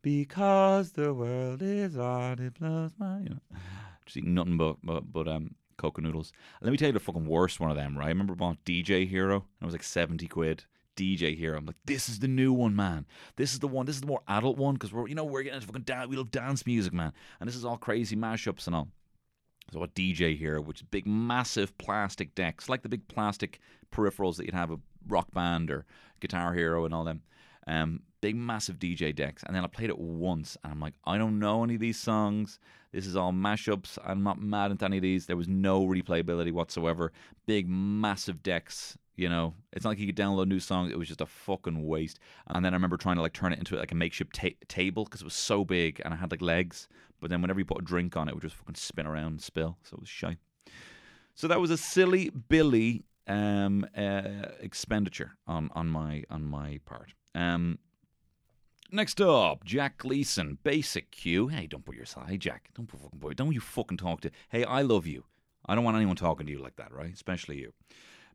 because 0.00 0.92
the 0.92 1.12
world 1.12 1.60
is 1.60 1.98
on, 1.98 2.38
it 2.38 2.54
blows 2.54 2.92
my, 2.96 3.18
you 3.18 3.28
know, 3.28 3.58
just 4.06 4.16
eating 4.16 4.34
nothing 4.34 4.56
but 4.56 4.76
but, 4.82 5.12
but 5.12 5.28
um 5.28 5.56
Koka 5.78 6.00
noodles. 6.00 6.32
Let 6.60 6.70
me 6.70 6.76
tell 6.76 6.88
you 6.88 6.92
the 6.92 7.00
fucking 7.00 7.26
worst 7.26 7.60
one 7.60 7.70
of 7.70 7.76
them, 7.76 7.96
right? 7.96 8.06
I 8.06 8.08
remember 8.08 8.34
bought 8.34 8.64
DJ 8.64 9.08
Hero, 9.08 9.34
and 9.36 9.62
it 9.62 9.64
was 9.64 9.74
like 9.74 9.82
seventy 9.82 10.26
quid. 10.26 10.64
DJ 10.96 11.36
Hero. 11.36 11.58
I'm 11.58 11.66
like, 11.66 11.76
this 11.84 12.08
is 12.08 12.20
the 12.20 12.28
new 12.28 12.54
one, 12.54 12.74
man. 12.74 13.04
This 13.36 13.52
is 13.52 13.58
the 13.58 13.68
one. 13.68 13.84
This 13.84 13.96
is 13.96 14.00
the 14.00 14.06
more 14.06 14.22
adult 14.26 14.56
one 14.56 14.74
because 14.74 14.94
we're, 14.94 15.06
you 15.06 15.14
know, 15.14 15.24
we're 15.24 15.42
getting 15.42 15.56
into 15.56 15.66
fucking 15.66 15.82
dance. 15.82 16.08
We 16.08 16.16
love 16.16 16.30
dance 16.30 16.64
music, 16.64 16.94
man. 16.94 17.12
And 17.38 17.46
this 17.46 17.54
is 17.54 17.66
all 17.66 17.76
crazy 17.76 18.16
mashups 18.16 18.66
and 18.66 18.74
all. 18.74 18.88
So 19.72 19.80
what 19.80 19.94
DJ 19.94 20.38
Hero, 20.38 20.60
which 20.60 20.78
is 20.80 20.86
big, 20.90 21.06
massive 21.06 21.76
plastic 21.76 22.34
decks, 22.34 22.68
like 22.68 22.82
the 22.82 22.88
big 22.88 23.06
plastic 23.08 23.60
peripherals 23.92 24.36
that 24.36 24.46
you'd 24.46 24.54
have 24.54 24.70
a 24.70 24.78
rock 25.08 25.32
band 25.32 25.70
or 25.70 25.84
Guitar 26.20 26.54
Hero 26.54 26.84
and 26.84 26.94
all 26.94 27.04
them. 27.04 27.22
Um, 27.66 28.00
big, 28.26 28.34
massive 28.34 28.80
DJ 28.80 29.14
decks. 29.14 29.44
And 29.44 29.54
then 29.54 29.62
I 29.62 29.68
played 29.68 29.88
it 29.88 30.00
once, 30.00 30.56
and 30.64 30.72
I'm 30.72 30.80
like, 30.80 30.94
I 31.04 31.16
don't 31.16 31.38
know 31.38 31.62
any 31.62 31.74
of 31.74 31.80
these 31.80 31.96
songs. 31.96 32.58
This 32.90 33.06
is 33.06 33.14
all 33.14 33.30
mashups. 33.30 33.98
I'm 34.04 34.24
not 34.24 34.42
mad 34.42 34.72
at 34.72 34.82
any 34.82 34.96
of 34.96 35.02
these. 35.02 35.26
There 35.26 35.36
was 35.36 35.46
no 35.46 35.86
replayability 35.86 36.50
whatsoever. 36.50 37.12
Big, 37.46 37.68
massive 37.68 38.42
decks. 38.42 38.98
You 39.14 39.28
know, 39.28 39.54
it's 39.72 39.84
not 39.84 39.90
like 39.90 40.00
you 40.00 40.06
could 40.06 40.16
download 40.16 40.48
new 40.48 40.58
songs. 40.58 40.90
It 40.90 40.98
was 40.98 41.06
just 41.06 41.20
a 41.20 41.26
fucking 41.26 41.86
waste. 41.86 42.18
And 42.48 42.64
then 42.64 42.74
I 42.74 42.76
remember 42.76 42.96
trying 42.96 43.14
to 43.14 43.22
like 43.22 43.32
turn 43.32 43.52
it 43.52 43.60
into 43.60 43.76
like 43.76 43.92
a 43.92 43.94
makeshift 43.94 44.34
ta- 44.34 44.58
table 44.66 45.04
because 45.04 45.20
it 45.20 45.24
was 45.24 45.34
so 45.34 45.64
big 45.64 46.02
and 46.04 46.12
I 46.12 46.16
had 46.16 46.32
like 46.32 46.42
legs. 46.42 46.88
But 47.20 47.30
then 47.30 47.40
whenever 47.42 47.60
you 47.60 47.64
put 47.64 47.80
a 47.80 47.84
drink 47.84 48.16
on 48.16 48.26
it, 48.26 48.32
it 48.32 48.34
would 48.34 48.42
just 48.42 48.56
fucking 48.56 48.74
spin 48.74 49.06
around 49.06 49.26
and 49.26 49.40
spill. 49.40 49.78
So 49.84 49.94
it 49.94 50.00
was 50.00 50.08
shy. 50.08 50.36
So 51.34 51.46
that 51.46 51.60
was 51.60 51.70
a 51.70 51.78
silly 51.78 52.30
Billy 52.30 53.04
um, 53.28 53.86
uh, 53.96 54.48
expenditure 54.60 55.36
on 55.46 55.70
on 55.74 55.86
my 55.88 56.24
on 56.28 56.44
my 56.44 56.80
part. 56.84 57.14
Um, 57.36 57.78
next 58.90 59.20
up, 59.20 59.64
Jack 59.64 59.98
Gleason, 59.98 60.58
basic 60.62 61.10
Q. 61.10 61.48
Hey, 61.48 61.66
don't 61.66 61.84
put 61.84 61.96
your 61.96 62.06
side, 62.06 62.40
Jack. 62.40 62.70
Don't 62.74 62.86
put 62.86 63.00
fucking 63.00 63.18
boy. 63.18 63.32
Don't 63.32 63.52
you 63.52 63.60
fucking 63.60 63.98
talk 63.98 64.20
to. 64.22 64.30
Hey, 64.48 64.64
I 64.64 64.82
love 64.82 65.06
you. 65.06 65.24
I 65.66 65.74
don't 65.74 65.84
want 65.84 65.96
anyone 65.96 66.16
talking 66.16 66.46
to 66.46 66.52
you 66.52 66.58
like 66.58 66.76
that, 66.76 66.92
right? 66.92 67.12
Especially 67.12 67.58
you. 67.58 67.72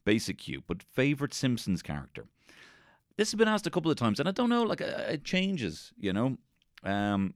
Basic 0.04 0.38
Q. 0.38 0.64
But 0.68 0.84
favorite 0.84 1.34
Simpsons 1.34 1.82
character. 1.82 2.26
This 3.18 3.32
has 3.32 3.38
been 3.38 3.48
asked 3.48 3.68
a 3.68 3.72
couple 3.72 3.92
of 3.92 3.98
times, 3.98 4.20
and 4.20 4.28
I 4.28 4.32
don't 4.32 4.50
know. 4.50 4.64
Like 4.64 4.82
uh, 4.82 5.06
it 5.10 5.24
changes, 5.24 5.92
you 5.98 6.14
know. 6.14 6.38
Um, 6.84 7.34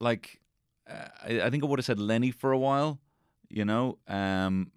like 0.00 0.40
uh, 0.88 1.08
I, 1.22 1.40
I 1.42 1.50
think 1.50 1.62
I 1.62 1.66
would 1.66 1.78
have 1.78 1.86
said 1.86 2.00
Lenny 2.00 2.30
for 2.30 2.52
a 2.52 2.58
while, 2.58 2.98
you 3.48 3.64
know. 3.64 3.98
Um, 4.08 4.72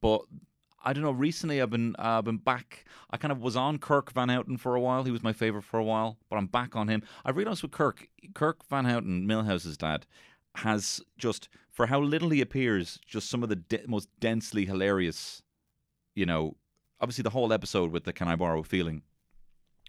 but 0.00 0.22
I 0.84 0.92
don't 0.92 1.02
know. 1.02 1.12
Recently, 1.12 1.62
I've 1.62 1.70
been 1.70 1.94
uh, 1.98 2.22
been 2.22 2.38
back. 2.38 2.84
I 3.10 3.16
kind 3.16 3.32
of 3.32 3.40
was 3.40 3.56
on 3.56 3.78
Kirk 3.78 4.12
Van 4.12 4.28
Houten 4.28 4.56
for 4.56 4.74
a 4.74 4.80
while. 4.80 5.04
He 5.04 5.10
was 5.10 5.22
my 5.22 5.32
favorite 5.32 5.62
for 5.62 5.78
a 5.78 5.84
while, 5.84 6.18
but 6.28 6.36
I'm 6.36 6.46
back 6.46 6.74
on 6.74 6.88
him. 6.88 7.02
I 7.24 7.30
realized 7.30 7.62
with 7.62 7.72
Kirk, 7.72 8.08
Kirk 8.34 8.66
Van 8.68 8.84
Houten, 8.84 9.26
Milhouse's 9.26 9.76
dad, 9.76 10.06
has 10.56 11.00
just 11.16 11.48
for 11.70 11.86
how 11.86 12.00
little 12.00 12.30
he 12.30 12.40
appears, 12.40 12.98
just 13.06 13.30
some 13.30 13.42
of 13.42 13.48
the 13.48 13.56
de- 13.56 13.86
most 13.86 14.08
densely 14.18 14.66
hilarious. 14.66 15.42
You 16.14 16.26
know, 16.26 16.56
obviously 17.00 17.22
the 17.22 17.30
whole 17.30 17.52
episode 17.52 17.92
with 17.92 18.04
the 18.04 18.12
"Can 18.12 18.28
I 18.28 18.36
borrow 18.36 18.62
feeling?" 18.62 19.02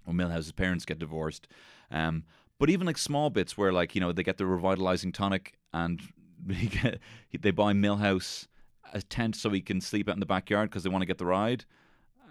when 0.06 0.18
Milhouse's 0.18 0.52
parents 0.52 0.86
get 0.86 1.00
divorced. 1.00 1.48
Um, 1.90 2.24
but 2.60 2.70
even 2.70 2.86
like 2.88 2.98
small 2.98 3.30
bits 3.30 3.58
where 3.58 3.74
like 3.74 3.96
you 3.96 4.02
know 4.02 4.12
they 4.12 4.24
get 4.24 4.38
the 4.38 4.46
revitalizing 4.46 5.12
tonic 5.12 5.58
and 5.74 6.02
they 6.46 7.52
buy 7.52 7.74
Milhouse 7.74 8.48
a 8.93 9.02
tent 9.02 9.36
so 9.36 9.50
he 9.50 9.62
can 9.62 9.82
sleep 9.82 10.10
out 10.10 10.15
in 10.15 10.19
the 10.19 10.26
backyard 10.26 10.69
because 10.69 10.84
they 10.84 10.89
want 10.89 11.02
to 11.02 11.08
get 11.08 11.17
the 11.17 11.26
ride. 11.26 11.65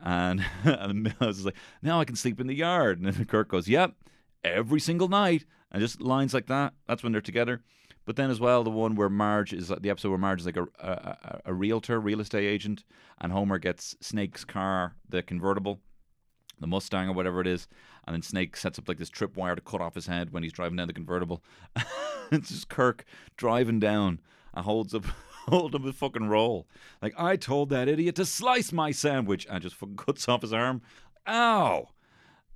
And, 0.02 0.44
and 0.64 1.06
Milhouse 1.06 1.30
is 1.30 1.44
like, 1.44 1.56
now 1.82 2.00
I 2.00 2.04
can 2.04 2.16
sleep 2.16 2.40
in 2.40 2.46
the 2.46 2.54
yard. 2.54 3.00
And 3.00 3.12
then 3.12 3.24
Kirk 3.24 3.48
goes, 3.48 3.68
yep, 3.68 3.94
every 4.44 4.80
single 4.80 5.08
night. 5.08 5.44
And 5.70 5.80
just 5.80 6.00
lines 6.02 6.34
like 6.34 6.46
that. 6.48 6.74
That's 6.86 7.02
when 7.02 7.12
they're 7.12 7.20
together. 7.22 7.62
But 8.04 8.16
then 8.16 8.30
as 8.30 8.40
well, 8.40 8.64
the 8.64 8.70
one 8.70 8.94
where 8.96 9.08
Marge 9.08 9.52
is 9.52 9.68
the 9.68 9.88
episode 9.90 10.10
where 10.10 10.18
Marge 10.18 10.40
is 10.40 10.46
like 10.46 10.56
a, 10.56 10.64
a, 10.80 10.88
a- 10.88 11.40
a 11.46 11.54
realtor, 11.54 12.00
real 12.00 12.20
estate 12.20 12.46
agent, 12.46 12.84
and 13.20 13.32
Homer 13.32 13.58
gets 13.58 13.96
Snake's 14.00 14.44
car, 14.44 14.96
the 15.08 15.22
convertible, 15.22 15.80
the 16.60 16.66
Mustang 16.66 17.08
or 17.08 17.12
whatever 17.12 17.40
it 17.40 17.46
is, 17.46 17.68
and 18.06 18.14
then 18.14 18.22
Snake 18.22 18.56
sets 18.56 18.78
up 18.78 18.88
like 18.88 18.98
this 18.98 19.08
tripwire 19.10 19.54
to 19.54 19.60
cut 19.60 19.80
off 19.80 19.94
his 19.94 20.08
head 20.08 20.32
when 20.32 20.42
he's 20.42 20.52
driving 20.52 20.76
down 20.76 20.88
the 20.88 20.92
convertible. 20.92 21.42
it's 22.32 22.48
just 22.48 22.68
Kirk 22.68 23.04
driving 23.36 23.78
down 23.78 24.20
and 24.52 24.64
holds 24.64 24.94
up 24.94 25.04
hold 25.48 25.74
up 25.74 25.84
his 25.84 25.94
fucking 25.94 26.28
roll. 26.28 26.68
Like 27.00 27.14
I 27.18 27.36
told 27.36 27.70
that 27.70 27.88
idiot 27.88 28.16
to 28.16 28.24
slice 28.24 28.72
my 28.72 28.90
sandwich 28.90 29.46
and 29.50 29.62
just 29.62 29.76
fucking 29.76 29.96
cuts 30.06 30.28
off 30.28 30.42
his 30.42 30.52
arm. 30.52 30.82
Ow! 31.26 31.88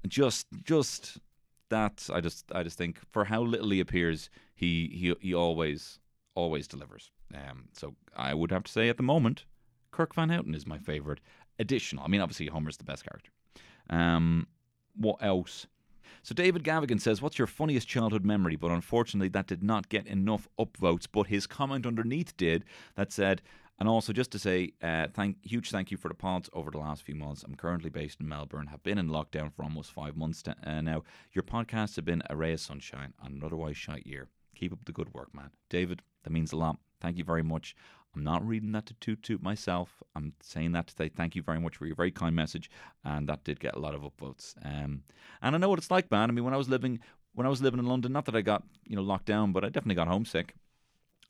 Just 0.06 0.46
just 0.62 1.18
that 1.68 2.08
I 2.12 2.20
just 2.20 2.50
I 2.52 2.62
just 2.62 2.78
think 2.78 3.00
for 3.10 3.24
how 3.24 3.42
little 3.42 3.70
he 3.70 3.80
appears, 3.80 4.30
he 4.54 4.88
he 4.92 5.14
he 5.20 5.34
always 5.34 5.98
always 6.34 6.68
delivers. 6.68 7.10
Um, 7.34 7.68
so 7.72 7.94
I 8.16 8.34
would 8.34 8.50
have 8.52 8.64
to 8.64 8.72
say 8.72 8.88
at 8.88 8.96
the 8.96 9.02
moment, 9.02 9.44
Kirk 9.90 10.14
Van 10.14 10.28
Houten 10.28 10.54
is 10.54 10.66
my 10.66 10.78
favorite 10.78 11.20
additional. 11.58 12.04
I 12.04 12.08
mean, 12.08 12.20
obviously 12.20 12.46
Homer's 12.46 12.76
the 12.76 12.84
best 12.84 13.04
character. 13.04 13.30
Um, 13.90 14.46
what 14.94 15.16
else? 15.20 15.66
So 16.26 16.34
David 16.34 16.64
Gavigan 16.64 17.00
says, 17.00 17.22
"What's 17.22 17.38
your 17.38 17.46
funniest 17.46 17.86
childhood 17.86 18.24
memory?" 18.24 18.56
But 18.56 18.72
unfortunately, 18.72 19.28
that 19.28 19.46
did 19.46 19.62
not 19.62 19.88
get 19.88 20.08
enough 20.08 20.48
upvotes. 20.58 21.06
But 21.10 21.28
his 21.28 21.46
comment 21.46 21.86
underneath 21.86 22.36
did. 22.36 22.64
That 22.96 23.12
said, 23.12 23.42
and 23.78 23.88
also 23.88 24.12
just 24.12 24.32
to 24.32 24.40
say, 24.40 24.72
uh, 24.82 25.06
thank 25.14 25.36
huge 25.44 25.70
thank 25.70 25.92
you 25.92 25.96
for 25.96 26.08
the 26.08 26.14
pods 26.14 26.50
over 26.52 26.72
the 26.72 26.78
last 26.78 27.04
few 27.04 27.14
months. 27.14 27.44
I'm 27.44 27.54
currently 27.54 27.90
based 27.90 28.18
in 28.18 28.26
Melbourne. 28.26 28.66
Have 28.66 28.82
been 28.82 28.98
in 28.98 29.08
lockdown 29.08 29.52
for 29.52 29.62
almost 29.62 29.92
five 29.92 30.16
months 30.16 30.42
t- 30.42 30.50
uh, 30.64 30.80
now. 30.80 31.04
Your 31.32 31.44
podcasts 31.44 31.94
have 31.94 32.04
been 32.04 32.24
a 32.28 32.34
ray 32.34 32.54
of 32.54 32.60
sunshine 32.60 33.14
on 33.22 33.34
an 33.34 33.44
otherwise 33.44 33.76
shite 33.76 34.04
year. 34.04 34.26
Keep 34.56 34.72
up 34.72 34.84
the 34.84 34.90
good 34.90 35.14
work, 35.14 35.32
man. 35.32 35.50
David, 35.68 36.02
that 36.24 36.30
means 36.30 36.50
a 36.50 36.56
lot. 36.56 36.78
Thank 37.00 37.18
you 37.18 37.24
very 37.24 37.44
much. 37.44 37.76
I'm 38.16 38.24
not 38.24 38.46
reading 38.46 38.72
that 38.72 38.86
to 38.86 38.94
toot 38.94 39.22
toot 39.22 39.42
myself. 39.42 40.02
I'm 40.14 40.32
saying 40.40 40.72
that 40.72 40.86
to 40.86 40.94
say 40.96 41.10
thank 41.10 41.36
you 41.36 41.42
very 41.42 41.60
much 41.60 41.76
for 41.76 41.84
your 41.86 41.94
very 41.94 42.10
kind 42.10 42.34
message, 42.34 42.70
and 43.04 43.28
that 43.28 43.44
did 43.44 43.60
get 43.60 43.76
a 43.76 43.78
lot 43.78 43.94
of 43.94 44.00
upvotes. 44.00 44.54
Um, 44.64 45.02
and 45.42 45.54
I 45.54 45.58
know 45.58 45.68
what 45.68 45.78
it's 45.78 45.90
like, 45.90 46.10
man. 46.10 46.30
I 46.30 46.32
mean, 46.32 46.44
when 46.44 46.54
I 46.54 46.56
was 46.56 46.68
living 46.68 47.00
when 47.34 47.46
I 47.46 47.50
was 47.50 47.60
living 47.60 47.78
in 47.78 47.86
London, 47.86 48.12
not 48.12 48.24
that 48.24 48.34
I 48.34 48.40
got 48.40 48.64
you 48.86 48.96
know 48.96 49.02
locked 49.02 49.26
down, 49.26 49.52
but 49.52 49.64
I 49.64 49.68
definitely 49.68 49.96
got 49.96 50.08
homesick. 50.08 50.54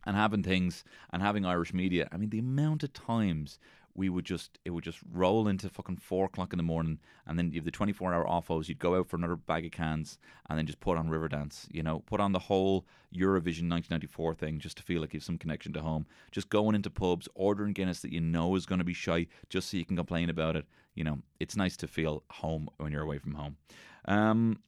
And 0.05 0.15
having 0.15 0.45
things 0.45 0.85
and 1.13 1.21
having 1.21 1.45
Irish 1.45 1.75
media, 1.75 2.09
I 2.13 2.17
mean, 2.17 2.31
the 2.31 2.39
amount 2.39 2.85
of 2.85 2.93
times 2.93 3.59
we 3.97 4.09
would 4.09 4.25
just 4.25 4.59
it 4.65 4.71
would 4.71 4.85
just 4.85 4.99
roll 5.13 5.49
into 5.49 5.69
fucking 5.69 5.97
four 5.97 6.27
o'clock 6.27 6.53
in 6.53 6.57
the 6.59 6.63
morning, 6.63 6.99
and 7.27 7.39
then 7.39 7.51
you 7.51 7.61
have 7.61 7.65
the 7.65 7.71
twenty 7.71 7.93
four 7.93 8.13
hour 8.13 8.25
offos. 8.25 8.69
You'd 8.69 8.79
go 8.79 8.97
out 8.97 9.09
for 9.09 9.17
another 9.17 9.37
bag 9.37 9.65
of 9.65 9.73
cans, 9.73 10.19
and 10.49 10.59
then 10.59 10.67
just 10.67 10.81
put 10.81 10.99
on 10.99 11.09
Riverdance. 11.09 11.67
You 11.71 11.83
know, 11.83 12.01
put 12.01 12.21
on 12.21 12.33
the 12.33 12.39
whole 12.39 12.87
Eurovision 13.15 13.63
nineteen 13.63 13.89
ninety 13.91 14.07
four 14.07 14.35
thing, 14.35 14.59
just 14.59 14.77
to 14.77 14.83
feel 14.83 15.01
like 15.01 15.13
you 15.13 15.19
have 15.19 15.25
some 15.25 15.39
connection 15.39 15.73
to 15.73 15.83
home. 15.83 16.07
Just 16.31 16.51
going 16.51 16.75
into 16.75 16.91
pubs, 16.91 17.29
ordering 17.35 17.73
Guinness 17.73 18.01
that 18.01 18.13
you 18.13 18.21
know 18.21 18.55
is 18.55 18.67
going 18.67 18.79
to 18.79 18.85
be 18.85 18.95
shy, 18.95 19.27
just 19.49 19.71
so 19.71 19.77
you 19.77 19.85
can 19.85 19.97
complain 19.97 20.31
about 20.31 20.57
it. 20.57 20.67
You 20.95 21.05
know, 21.05 21.19
it's 21.41 21.57
nice 21.57 21.77
to 21.79 21.89
feel 21.89 22.23
home 22.31 22.69
when 22.79 22.93
you're 22.93 23.03
away 23.03 23.19
from 23.19 23.35
home. 23.35 23.57
Um, 24.07 24.59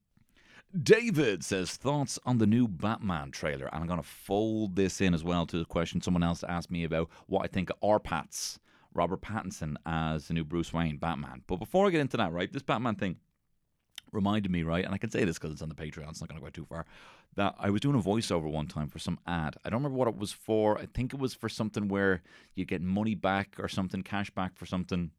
David 0.82 1.42
says 1.44 1.70
thoughts 1.70 2.18
on 2.26 2.38
the 2.38 2.46
new 2.46 2.68
Batman 2.68 3.30
trailer, 3.30 3.66
and 3.66 3.80
I'm 3.80 3.86
going 3.86 4.02
to 4.02 4.06
fold 4.06 4.76
this 4.76 5.00
in 5.00 5.14
as 5.14 5.24
well 5.24 5.46
to 5.46 5.58
the 5.58 5.64
question 5.64 6.02
someone 6.02 6.22
else 6.22 6.44
asked 6.46 6.70
me 6.70 6.84
about 6.84 7.08
what 7.26 7.42
I 7.42 7.46
think 7.46 7.70
of 7.70 7.80
Arpats, 7.80 8.58
Robert 8.94 9.20
Pattinson 9.20 9.76
as 9.86 10.28
the 10.28 10.34
new 10.34 10.44
Bruce 10.44 10.72
Wayne 10.72 10.96
Batman. 10.96 11.42
But 11.46 11.56
before 11.56 11.86
I 11.86 11.90
get 11.90 12.00
into 12.00 12.16
that, 12.16 12.32
right, 12.32 12.52
this 12.52 12.62
Batman 12.62 12.96
thing 12.96 13.16
reminded 14.12 14.50
me, 14.50 14.62
right, 14.62 14.84
and 14.84 14.94
I 14.94 14.98
can 14.98 15.10
say 15.10 15.24
this 15.24 15.38
because 15.38 15.52
it's 15.52 15.62
on 15.62 15.68
the 15.68 15.74
Patreon, 15.74 16.08
it's 16.08 16.20
not 16.20 16.28
going 16.28 16.40
to 16.40 16.44
go 16.44 16.50
too 16.50 16.64
far. 16.64 16.86
That 17.36 17.54
I 17.58 17.70
was 17.70 17.80
doing 17.80 17.96
a 17.96 18.02
voiceover 18.02 18.50
one 18.50 18.66
time 18.66 18.88
for 18.88 18.98
some 18.98 19.18
ad. 19.26 19.56
I 19.64 19.70
don't 19.70 19.80
remember 19.80 19.98
what 19.98 20.08
it 20.08 20.16
was 20.16 20.32
for. 20.32 20.78
I 20.78 20.86
think 20.86 21.12
it 21.12 21.20
was 21.20 21.34
for 21.34 21.48
something 21.48 21.88
where 21.88 22.22
you 22.54 22.64
get 22.64 22.82
money 22.82 23.14
back 23.14 23.56
or 23.58 23.68
something, 23.68 24.02
cash 24.02 24.30
back 24.30 24.56
for 24.56 24.66
something 24.66 25.10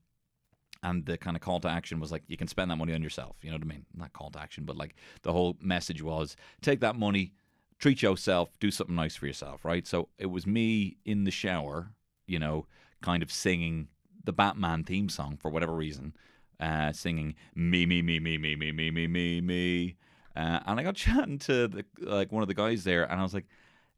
and 0.83 1.05
the 1.05 1.17
kind 1.17 1.35
of 1.35 1.41
call 1.41 1.59
to 1.59 1.67
action 1.67 1.99
was 1.99 2.11
like 2.11 2.23
you 2.27 2.37
can 2.37 2.47
spend 2.47 2.71
that 2.71 2.77
money 2.77 2.93
on 2.93 3.03
yourself 3.03 3.35
you 3.41 3.49
know 3.49 3.55
what 3.55 3.63
i 3.63 3.67
mean 3.67 3.85
not 3.93 4.13
call 4.13 4.29
to 4.29 4.39
action 4.39 4.63
but 4.65 4.77
like 4.77 4.95
the 5.23 5.31
whole 5.31 5.57
message 5.61 6.01
was 6.01 6.35
take 6.61 6.79
that 6.79 6.95
money 6.95 7.33
treat 7.79 8.01
yourself 8.01 8.49
do 8.59 8.71
something 8.71 8.95
nice 8.95 9.15
for 9.15 9.27
yourself 9.27 9.65
right 9.65 9.87
so 9.87 10.09
it 10.17 10.27
was 10.27 10.45
me 10.47 10.97
in 11.05 11.23
the 11.23 11.31
shower 11.31 11.91
you 12.27 12.39
know 12.39 12.65
kind 13.01 13.23
of 13.23 13.31
singing 13.31 13.87
the 14.23 14.33
batman 14.33 14.83
theme 14.83 15.09
song 15.09 15.37
for 15.37 15.49
whatever 15.49 15.73
reason 15.73 16.13
uh, 16.59 16.91
singing 16.91 17.35
me 17.55 17.85
me 17.85 18.01
me 18.01 18.19
me 18.19 18.37
me 18.37 18.55
me 18.55 18.71
me 18.71 18.91
me 18.91 19.07
me 19.07 19.41
me 19.41 19.95
uh, 20.35 20.59
and 20.65 20.79
i 20.79 20.83
got 20.83 20.95
chatting 20.95 21.39
to 21.39 21.67
the, 21.67 21.85
like 22.01 22.31
one 22.31 22.41
of 22.41 22.47
the 22.47 22.53
guys 22.53 22.83
there 22.83 23.09
and 23.09 23.19
i 23.19 23.23
was 23.23 23.33
like 23.33 23.45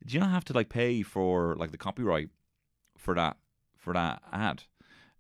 do 0.06 0.14
you 0.14 0.20
not 0.20 0.30
have 0.30 0.46
to 0.46 0.54
like 0.54 0.70
pay 0.70 1.02
for 1.02 1.56
like 1.58 1.72
the 1.72 1.78
copyright 1.78 2.30
for 2.98 3.16
that 3.16 3.38
for 3.76 3.94
that 3.94 4.22
ad 4.32 4.64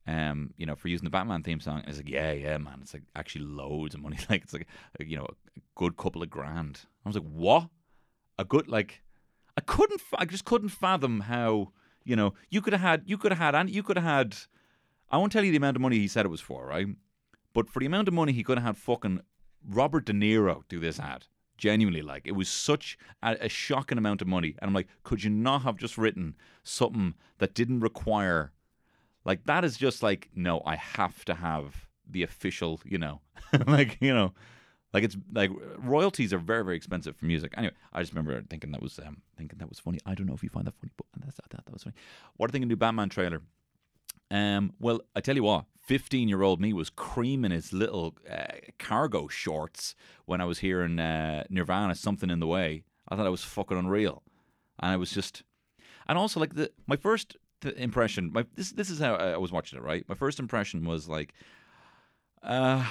um, 0.07 0.53
you 0.57 0.65
know, 0.65 0.75
for 0.75 0.87
using 0.87 1.05
the 1.05 1.11
Batman 1.11 1.43
theme 1.43 1.59
song. 1.59 1.79
And 1.79 1.87
it's 1.87 1.97
like, 1.97 2.09
yeah, 2.09 2.31
yeah, 2.31 2.57
man. 2.57 2.79
It's 2.81 2.93
like 2.93 3.03
actually 3.15 3.45
loads 3.45 3.93
of 3.93 4.01
money. 4.01 4.17
Like 4.29 4.43
it's 4.43 4.53
like, 4.53 4.67
you 4.99 5.17
know, 5.17 5.25
a 5.25 5.59
good 5.75 5.97
couple 5.97 6.23
of 6.23 6.29
grand. 6.29 6.81
I 7.05 7.09
was 7.09 7.15
like, 7.15 7.29
what? 7.31 7.69
A 8.39 8.45
good 8.45 8.67
like, 8.67 9.01
I 9.57 9.61
couldn't. 9.61 10.01
I 10.17 10.25
just 10.25 10.45
couldn't 10.45 10.69
fathom 10.69 11.21
how 11.21 11.71
you 12.03 12.15
know 12.15 12.33
you 12.49 12.61
could 12.61 12.73
have 12.73 12.81
had 12.81 13.03
you 13.05 13.17
could 13.17 13.31
have 13.31 13.39
had 13.39 13.55
and 13.55 13.69
you 13.69 13.83
could 13.83 13.97
have 13.97 14.05
had. 14.05 14.35
I 15.09 15.17
won't 15.17 15.31
tell 15.31 15.43
you 15.43 15.51
the 15.51 15.57
amount 15.57 15.75
of 15.75 15.81
money 15.81 15.97
he 15.97 16.07
said 16.07 16.25
it 16.25 16.29
was 16.29 16.39
for, 16.39 16.65
right? 16.65 16.87
But 17.53 17.69
for 17.69 17.79
the 17.79 17.85
amount 17.85 18.07
of 18.07 18.13
money 18.13 18.31
he 18.31 18.43
could 18.43 18.57
have 18.57 18.65
had 18.65 18.77
fucking 18.77 19.21
Robert 19.67 20.05
De 20.05 20.13
Niro 20.13 20.63
do 20.69 20.79
this 20.79 20.99
ad. 20.99 21.25
Genuinely, 21.57 22.01
like 22.01 22.25
it 22.25 22.31
was 22.31 22.49
such 22.49 22.97
a, 23.21 23.37
a 23.41 23.49
shocking 23.49 23.97
amount 23.99 24.21
of 24.21 24.27
money, 24.27 24.55
and 24.59 24.67
I'm 24.67 24.73
like, 24.73 24.87
could 25.03 25.23
you 25.23 25.29
not 25.29 25.61
have 25.61 25.77
just 25.77 25.95
written 25.95 26.35
something 26.63 27.13
that 27.37 27.53
didn't 27.53 27.81
require 27.81 28.51
like 29.23 29.45
that 29.45 29.63
is 29.63 29.77
just 29.77 30.01
like 30.01 30.29
no, 30.35 30.61
I 30.65 30.75
have 30.75 31.25
to 31.25 31.35
have 31.35 31.87
the 32.09 32.23
official, 32.23 32.81
you 32.83 32.97
know, 32.97 33.21
like 33.67 33.97
you 34.01 34.13
know, 34.13 34.33
like 34.93 35.03
it's 35.03 35.17
like 35.33 35.51
royalties 35.77 36.33
are 36.33 36.37
very 36.37 36.63
very 36.63 36.75
expensive 36.75 37.15
for 37.15 37.25
music. 37.25 37.53
Anyway, 37.57 37.73
I 37.93 38.01
just 38.01 38.13
remember 38.13 38.41
thinking 38.49 38.71
that 38.71 38.81
was 38.81 38.99
um, 38.99 39.21
thinking 39.37 39.59
that 39.59 39.69
was 39.69 39.79
funny. 39.79 39.99
I 40.05 40.15
don't 40.15 40.27
know 40.27 40.33
if 40.33 40.43
you 40.43 40.49
find 40.49 40.67
that 40.67 40.75
funny, 40.75 40.91
but 40.97 41.05
that's, 41.17 41.39
I 41.39 41.47
thought 41.49 41.65
that 41.65 41.73
was 41.73 41.83
funny. 41.83 41.95
What 42.37 42.47
do 42.47 42.51
you 42.51 42.53
think 42.53 42.63
of 42.63 42.69
the 42.69 42.73
new 42.73 42.77
Batman 42.77 43.09
trailer? 43.09 43.41
Um, 44.31 44.73
well, 44.79 45.01
I 45.13 45.19
tell 45.19 45.35
you 45.35 45.43
what, 45.43 45.65
15 45.81 46.29
year 46.29 46.41
old 46.41 46.61
me 46.61 46.71
was 46.71 46.89
creaming 46.89 47.51
his 47.51 47.73
little 47.73 48.15
uh, 48.31 48.45
cargo 48.79 49.27
shorts 49.27 49.93
when 50.25 50.39
I 50.39 50.45
was 50.45 50.59
hearing 50.59 50.99
uh, 50.99 51.43
Nirvana, 51.49 51.95
Something 51.95 52.29
in 52.29 52.39
the 52.39 52.47
Way. 52.47 52.83
I 53.09 53.15
thought 53.17 53.25
it 53.25 53.31
was 53.31 53.43
fucking 53.43 53.77
unreal. 53.77 54.23
And 54.79 54.91
I 54.91 54.95
was 54.95 55.11
just, 55.11 55.43
and 56.07 56.17
also 56.17 56.39
like 56.39 56.55
the, 56.55 56.71
my 56.87 56.95
first 56.95 57.35
th- 57.59 57.75
impression, 57.75 58.31
my, 58.31 58.45
this, 58.55 58.71
this 58.71 58.89
is 58.89 58.99
how 58.99 59.15
I 59.15 59.37
was 59.37 59.51
watching 59.51 59.77
it, 59.77 59.83
right? 59.83 60.07
My 60.07 60.15
first 60.15 60.39
impression 60.39 60.85
was 60.85 61.09
like, 61.09 61.33
uh, 62.41 62.85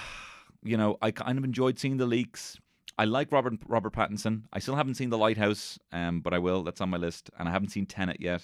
you 0.63 0.77
know, 0.77 0.97
I 1.01 1.11
kind 1.11 1.39
of 1.39 1.45
enjoyed 1.45 1.79
seeing 1.79 1.97
the 1.97 2.07
leaks. 2.07 2.59
I 2.99 3.05
like 3.05 3.33
Robert 3.33 3.55
Robert 3.67 3.95
Pattinson. 3.95 4.43
I 4.53 4.59
still 4.59 4.77
haven't 4.77 4.95
seen 4.95 5.11
The 5.11 5.19
Lighthouse, 5.19 5.79
um, 5.93 6.21
but 6.21 6.35
I 6.35 6.39
will. 6.39 6.63
That's 6.63 6.81
on 6.81 6.91
my 6.91 6.99
list, 6.99 7.31
and 7.39 7.49
I 7.49 7.53
haven't 7.53 7.71
seen 7.71 7.87
Tenet 7.87 8.21
yet. 8.21 8.43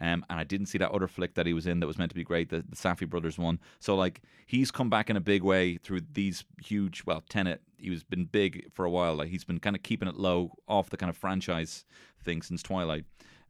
Um, 0.00 0.24
and 0.28 0.38
I 0.38 0.44
didn't 0.44 0.66
see 0.66 0.78
that 0.78 0.90
other 0.90 1.08
flick 1.08 1.34
that 1.34 1.46
he 1.46 1.54
was 1.54 1.66
in 1.66 1.80
that 1.80 1.86
was 1.86 1.96
meant 1.96 2.10
to 2.10 2.14
be 2.14 2.24
great, 2.24 2.50
the, 2.50 2.62
the 2.68 2.76
Safdie 2.76 3.08
brothers 3.08 3.38
one. 3.38 3.58
So 3.80 3.96
like 3.96 4.20
he's 4.46 4.70
come 4.70 4.90
back 4.90 5.08
in 5.08 5.16
a 5.16 5.20
big 5.20 5.42
way 5.42 5.78
through 5.78 6.00
these 6.12 6.44
huge. 6.62 7.02
Well, 7.06 7.22
Tenet, 7.28 7.62
he 7.78 7.88
was 7.90 8.04
been 8.04 8.26
big 8.26 8.70
for 8.74 8.84
a 8.84 8.90
while. 8.90 9.14
Like 9.14 9.28
he's 9.28 9.44
been 9.44 9.58
kind 9.58 9.74
of 9.74 9.82
keeping 9.82 10.08
it 10.08 10.16
low 10.16 10.52
off 10.68 10.90
the 10.90 10.98
kind 10.98 11.08
of 11.08 11.16
franchise 11.16 11.86
thing 12.22 12.42
since 12.42 12.62
Twilight. 12.62 13.04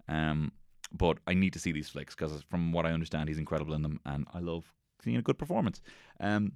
Um, 0.09 0.52
but 0.92 1.18
I 1.26 1.34
need 1.34 1.52
to 1.54 1.59
see 1.59 1.72
these 1.72 1.88
flicks 1.88 2.14
because 2.14 2.44
from 2.48 2.72
what 2.72 2.86
I 2.86 2.92
understand, 2.92 3.28
he's 3.28 3.38
incredible 3.38 3.74
in 3.74 3.82
them, 3.82 4.00
and 4.07 4.26
I 4.32 4.38
love 4.38 4.72
seeing 5.02 5.16
a 5.16 5.22
good 5.22 5.38
performance. 5.38 5.80
Um, 6.20 6.52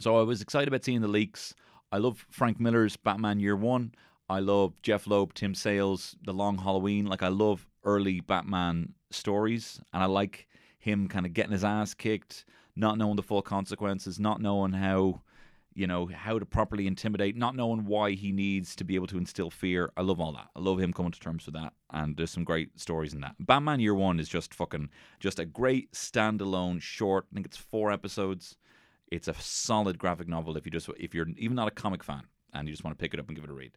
so 0.00 0.18
I 0.18 0.22
was 0.22 0.40
excited 0.40 0.68
about 0.68 0.84
seeing 0.84 1.00
the 1.00 1.08
leaks. 1.08 1.54
I 1.90 1.98
love 1.98 2.26
Frank 2.30 2.60
Miller's 2.60 2.96
Batman 2.96 3.40
Year 3.40 3.56
One. 3.56 3.92
I 4.28 4.40
love 4.40 4.80
Jeph 4.82 5.06
Loeb, 5.06 5.32
Tim 5.34 5.54
Sale's, 5.54 6.14
The 6.22 6.34
Long 6.34 6.58
Halloween. 6.58 7.06
Like 7.06 7.22
I 7.22 7.28
love 7.28 7.66
early 7.84 8.20
Batman 8.20 8.92
stories, 9.10 9.80
and 9.92 10.02
I 10.02 10.06
like 10.06 10.46
him 10.78 11.08
kind 11.08 11.26
of 11.26 11.32
getting 11.32 11.52
his 11.52 11.64
ass 11.64 11.94
kicked, 11.94 12.44
not 12.76 12.98
knowing 12.98 13.16
the 13.16 13.22
full 13.22 13.42
consequences, 13.42 14.20
not 14.20 14.40
knowing 14.40 14.72
how, 14.72 15.22
you 15.74 15.86
know, 15.86 16.06
how 16.06 16.38
to 16.38 16.44
properly 16.44 16.86
intimidate, 16.86 17.36
not 17.36 17.56
knowing 17.56 17.86
why 17.86 18.12
he 18.12 18.30
needs 18.30 18.76
to 18.76 18.84
be 18.84 18.94
able 18.94 19.06
to 19.06 19.18
instill 19.18 19.50
fear. 19.50 19.90
I 19.96 20.02
love 20.02 20.20
all 20.20 20.32
that. 20.32 20.48
I 20.54 20.60
love 20.60 20.78
him 20.78 20.92
coming 20.92 21.12
to 21.12 21.20
terms 21.20 21.46
with 21.46 21.54
that, 21.54 21.72
and 21.90 22.16
there's 22.16 22.30
some 22.30 22.44
great 22.44 22.78
stories 22.78 23.14
in 23.14 23.22
that. 23.22 23.34
Batman 23.40 23.80
Year 23.80 23.94
One 23.94 24.20
is 24.20 24.28
just 24.28 24.54
fucking 24.54 24.90
just 25.20 25.38
a 25.38 25.46
great 25.46 25.92
standalone 25.92 26.82
short. 26.82 27.26
I 27.32 27.34
think 27.34 27.46
it's 27.46 27.56
four 27.56 27.90
episodes. 27.90 28.56
It's 29.10 29.28
a 29.28 29.34
solid 29.34 29.98
graphic 29.98 30.28
novel 30.28 30.56
if 30.56 30.64
you 30.66 30.72
just 30.72 30.88
if 30.98 31.14
you're 31.14 31.28
even 31.36 31.56
not 31.56 31.68
a 31.68 31.72
comic 31.72 32.04
fan 32.04 32.24
and 32.52 32.68
you 32.68 32.72
just 32.72 32.84
want 32.84 32.96
to 32.96 33.02
pick 33.02 33.14
it 33.14 33.20
up 33.20 33.28
and 33.28 33.36
give 33.36 33.44
it 33.44 33.50
a 33.50 33.54
read. 33.54 33.72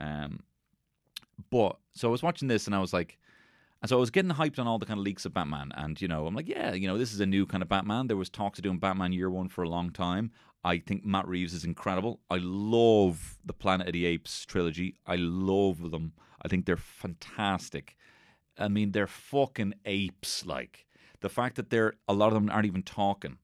Um, 0.00 0.42
but 1.50 1.78
so 1.94 2.08
I 2.08 2.10
was 2.10 2.22
watching 2.22 2.48
this 2.48 2.66
and 2.66 2.74
I 2.74 2.80
was 2.80 2.92
like, 2.92 3.18
and 3.80 3.88
so 3.88 3.96
I 3.96 4.00
was 4.00 4.10
getting 4.10 4.32
hyped 4.32 4.58
on 4.58 4.66
all 4.66 4.78
the 4.78 4.86
kind 4.86 4.98
of 4.98 5.04
leaks 5.04 5.24
of 5.24 5.34
Batman, 5.34 5.70
and 5.76 6.00
you 6.00 6.08
know, 6.08 6.26
I'm 6.26 6.34
like, 6.34 6.48
yeah, 6.48 6.74
you 6.74 6.88
know, 6.88 6.98
this 6.98 7.12
is 7.12 7.20
a 7.20 7.26
new 7.26 7.46
kind 7.46 7.62
of 7.62 7.68
Batman. 7.68 8.08
There 8.08 8.16
was 8.16 8.28
talks 8.28 8.58
of 8.58 8.64
doing 8.64 8.78
Batman 8.78 9.12
Year 9.12 9.30
One 9.30 9.48
for 9.48 9.62
a 9.62 9.68
long 9.68 9.90
time. 9.90 10.32
I 10.64 10.78
think 10.78 11.04
Matt 11.04 11.28
Reeves 11.28 11.54
is 11.54 11.64
incredible. 11.64 12.20
I 12.28 12.38
love 12.40 13.38
the 13.44 13.52
Planet 13.52 13.86
of 13.86 13.92
the 13.92 14.04
Apes 14.06 14.44
trilogy. 14.44 14.96
I 15.06 15.14
love 15.16 15.92
them. 15.92 16.12
I 16.42 16.48
think 16.48 16.66
they're 16.66 16.76
fantastic. 16.76 17.96
I 18.58 18.66
mean, 18.66 18.90
they're 18.90 19.06
fucking 19.06 19.74
apes. 19.84 20.44
Like 20.44 20.86
the 21.20 21.28
fact 21.28 21.56
that 21.56 21.70
they're 21.70 21.94
a 22.08 22.12
lot 22.12 22.28
of 22.28 22.34
them 22.34 22.50
aren't 22.50 22.66
even 22.66 22.82
talking, 22.82 23.38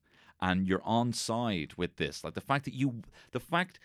and 0.45 0.69
you're 0.69 0.83
on 0.85 1.11
side 1.15 1.73
with 1.79 1.97
this. 1.97 2.23
Like 2.23 2.35
the 2.35 2.41
fact 2.43 2.67
that 2.67 2.75
you, 2.75 3.01
the 3.33 3.41
fact 3.41 3.81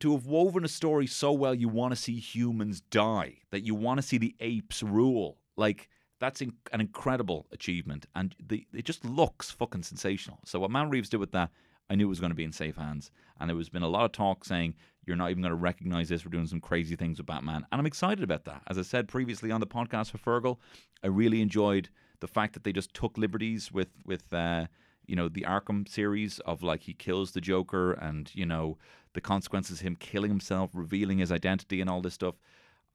to 0.00 0.12
have 0.12 0.26
woven 0.26 0.62
a 0.62 0.68
story 0.68 1.06
so 1.06 1.32
well 1.32 1.54
you 1.54 1.68
want 1.68 1.92
to 1.92 1.96
see 1.96 2.18
humans 2.18 2.82
die 2.82 3.38
that 3.50 3.64
you 3.64 3.74
want 3.74 3.98
to 3.98 4.06
see 4.06 4.18
the 4.18 4.34
apes 4.40 4.82
rule. 4.82 5.38
Like 5.56 5.88
that's 6.20 6.42
in, 6.42 6.52
an 6.72 6.82
incredible 6.82 7.46
achievement 7.50 8.04
and 8.14 8.34
the, 8.46 8.66
it 8.74 8.84
just 8.84 9.06
looks 9.06 9.50
fucking 9.50 9.84
sensational. 9.84 10.38
So 10.44 10.60
what 10.60 10.70
Matt 10.70 10.90
Reeves 10.90 11.08
did 11.08 11.16
with 11.16 11.32
that 11.32 11.50
I 11.88 11.94
knew 11.94 12.06
it 12.06 12.10
was 12.10 12.20
going 12.20 12.30
to 12.30 12.36
be 12.36 12.44
in 12.44 12.52
safe 12.52 12.76
hands 12.76 13.10
and 13.40 13.48
there 13.48 13.56
was 13.56 13.70
been 13.70 13.82
a 13.82 13.88
lot 13.88 14.04
of 14.04 14.12
talk 14.12 14.44
saying 14.44 14.74
you're 15.06 15.16
not 15.16 15.30
even 15.30 15.42
going 15.42 15.50
to 15.50 15.56
recognize 15.56 16.10
this 16.10 16.26
we're 16.26 16.30
doing 16.30 16.46
some 16.46 16.60
crazy 16.60 16.94
things 16.94 17.16
with 17.16 17.26
Batman. 17.26 17.64
And 17.72 17.80
I'm 17.80 17.86
excited 17.86 18.22
about 18.22 18.44
that. 18.44 18.60
As 18.66 18.76
I 18.76 18.82
said 18.82 19.08
previously 19.08 19.50
on 19.50 19.60
the 19.60 19.66
podcast 19.66 20.10
for 20.10 20.18
Fergal 20.18 20.58
I 21.02 21.06
really 21.06 21.40
enjoyed 21.40 21.88
the 22.20 22.28
fact 22.28 22.52
that 22.52 22.64
they 22.64 22.72
just 22.72 22.92
took 22.92 23.16
liberties 23.16 23.72
with 23.72 23.88
with 24.04 24.30
uh, 24.34 24.66
you 25.06 25.16
know 25.16 25.28
the 25.28 25.42
Arkham 25.42 25.88
series 25.88 26.38
of 26.40 26.62
like 26.62 26.82
he 26.82 26.94
kills 26.94 27.32
the 27.32 27.40
Joker 27.40 27.92
and 27.92 28.30
you 28.34 28.46
know 28.46 28.78
the 29.14 29.20
consequences 29.20 29.80
of 29.80 29.86
him 29.86 29.96
killing 29.96 30.30
himself, 30.30 30.70
revealing 30.74 31.18
his 31.18 31.32
identity, 31.32 31.80
and 31.80 31.88
all 31.90 32.02
this 32.02 32.14
stuff. 32.14 32.36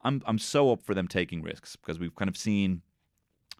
I'm 0.03 0.22
I'm 0.26 0.39
so 0.39 0.72
up 0.72 0.82
for 0.82 0.93
them 0.93 1.07
taking 1.07 1.41
risks 1.41 1.76
because 1.76 1.99
we've 1.99 2.16
kind 2.16 2.30
of 2.30 2.38
seen, 2.38 2.82